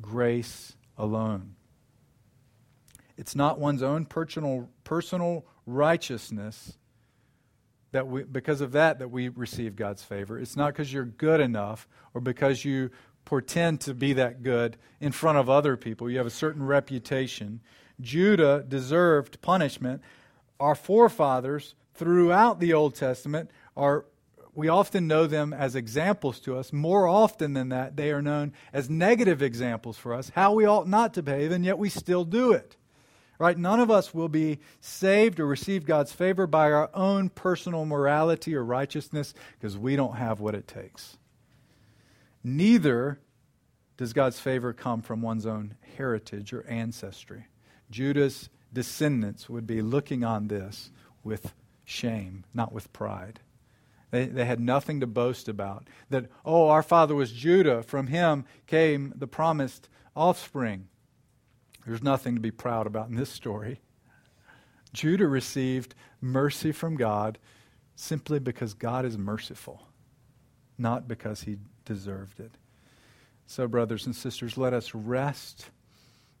Grace 0.00 0.76
alone. 0.96 1.56
It's 3.16 3.34
not 3.34 3.58
one's 3.58 3.82
own 3.82 4.04
personal, 4.04 4.68
personal 4.84 5.46
righteousness 5.64 6.76
that 7.96 8.06
we, 8.06 8.24
because 8.24 8.60
of 8.60 8.72
that 8.72 8.98
that 8.98 9.08
we 9.08 9.30
receive 9.30 9.74
God's 9.74 10.02
favor. 10.02 10.38
It's 10.38 10.54
not 10.54 10.74
because 10.74 10.92
you're 10.92 11.06
good 11.06 11.40
enough 11.40 11.88
or 12.12 12.20
because 12.20 12.62
you 12.62 12.90
pretend 13.24 13.80
to 13.80 13.94
be 13.94 14.12
that 14.12 14.42
good 14.42 14.76
in 15.00 15.12
front 15.12 15.38
of 15.38 15.48
other 15.48 15.78
people. 15.78 16.10
You 16.10 16.18
have 16.18 16.26
a 16.26 16.30
certain 16.30 16.62
reputation. 16.62 17.60
Judah 17.98 18.62
deserved 18.68 19.40
punishment. 19.40 20.02
Our 20.60 20.74
forefathers 20.74 21.74
throughout 21.94 22.60
the 22.60 22.74
Old 22.74 22.94
Testament 22.94 23.50
are 23.78 24.04
we 24.54 24.68
often 24.68 25.06
know 25.06 25.26
them 25.26 25.54
as 25.54 25.74
examples 25.74 26.38
to 26.40 26.58
us. 26.58 26.74
More 26.74 27.08
often 27.08 27.54
than 27.54 27.70
that, 27.70 27.96
they 27.96 28.10
are 28.10 28.22
known 28.22 28.52
as 28.74 28.90
negative 28.90 29.40
examples 29.40 29.96
for 29.96 30.12
us, 30.12 30.30
how 30.34 30.52
we 30.52 30.66
ought 30.66 30.86
not 30.86 31.14
to 31.14 31.22
behave, 31.22 31.50
and 31.50 31.64
yet 31.64 31.78
we 31.78 31.88
still 31.88 32.24
do 32.24 32.52
it. 32.52 32.76
Right? 33.38 33.58
None 33.58 33.80
of 33.80 33.90
us 33.90 34.14
will 34.14 34.28
be 34.28 34.60
saved 34.80 35.40
or 35.40 35.46
receive 35.46 35.84
God's 35.84 36.12
favor 36.12 36.46
by 36.46 36.72
our 36.72 36.90
own 36.94 37.28
personal 37.28 37.84
morality 37.84 38.54
or 38.54 38.64
righteousness 38.64 39.34
because 39.58 39.76
we 39.76 39.94
don't 39.94 40.16
have 40.16 40.40
what 40.40 40.54
it 40.54 40.66
takes. 40.66 41.18
Neither 42.42 43.18
does 43.96 44.12
God's 44.12 44.38
favor 44.38 44.72
come 44.72 45.02
from 45.02 45.22
one's 45.22 45.46
own 45.46 45.74
heritage 45.96 46.52
or 46.52 46.66
ancestry. 46.66 47.46
Judah's 47.90 48.48
descendants 48.72 49.48
would 49.48 49.66
be 49.66 49.82
looking 49.82 50.24
on 50.24 50.48
this 50.48 50.90
with 51.24 51.52
shame, 51.84 52.44
not 52.54 52.72
with 52.72 52.92
pride. 52.92 53.40
They, 54.10 54.26
they 54.26 54.44
had 54.44 54.60
nothing 54.60 55.00
to 55.00 55.06
boast 55.06 55.48
about. 55.48 55.88
That, 56.10 56.26
oh, 56.44 56.68
our 56.68 56.82
father 56.82 57.14
was 57.14 57.32
Judah. 57.32 57.82
From 57.82 58.06
him 58.06 58.44
came 58.66 59.12
the 59.16 59.26
promised 59.26 59.88
offspring. 60.14 60.88
There's 61.86 62.02
nothing 62.02 62.34
to 62.34 62.40
be 62.40 62.50
proud 62.50 62.86
about 62.86 63.08
in 63.08 63.14
this 63.14 63.30
story. 63.30 63.80
Judah 64.92 65.28
received 65.28 65.94
mercy 66.20 66.72
from 66.72 66.96
God 66.96 67.38
simply 67.94 68.38
because 68.38 68.74
God 68.74 69.04
is 69.04 69.16
merciful, 69.16 69.86
not 70.76 71.06
because 71.06 71.42
he 71.42 71.58
deserved 71.84 72.40
it. 72.40 72.52
So, 73.46 73.68
brothers 73.68 74.06
and 74.06 74.16
sisters, 74.16 74.58
let 74.58 74.72
us 74.72 74.94
rest 74.94 75.70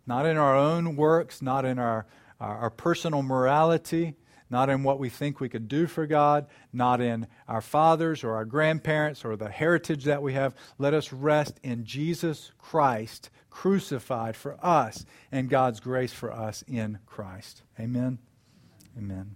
not 0.06 0.26
in 0.26 0.36
our 0.36 0.56
own 0.56 0.96
works, 0.96 1.42
not 1.42 1.64
in 1.64 1.78
our, 1.78 2.06
our, 2.40 2.56
our 2.58 2.70
personal 2.70 3.22
morality, 3.22 4.14
not 4.48 4.70
in 4.70 4.84
what 4.84 5.00
we 5.00 5.08
think 5.08 5.40
we 5.40 5.48
could 5.48 5.66
do 5.66 5.86
for 5.86 6.06
God, 6.06 6.46
not 6.72 7.00
in 7.00 7.26
our 7.48 7.60
fathers 7.60 8.22
or 8.22 8.34
our 8.34 8.44
grandparents 8.44 9.24
or 9.24 9.36
the 9.36 9.50
heritage 9.50 10.04
that 10.04 10.22
we 10.22 10.34
have. 10.34 10.54
Let 10.78 10.94
us 10.94 11.12
rest 11.12 11.58
in 11.64 11.84
Jesus 11.84 12.52
Christ 12.58 13.30
crucified 13.56 14.36
for 14.36 14.62
us 14.62 15.06
and 15.32 15.48
God's 15.48 15.80
grace 15.80 16.12
for 16.12 16.30
us 16.30 16.62
in 16.68 16.98
Christ. 17.06 17.62
Amen. 17.80 18.18
Amen. 18.98 19.34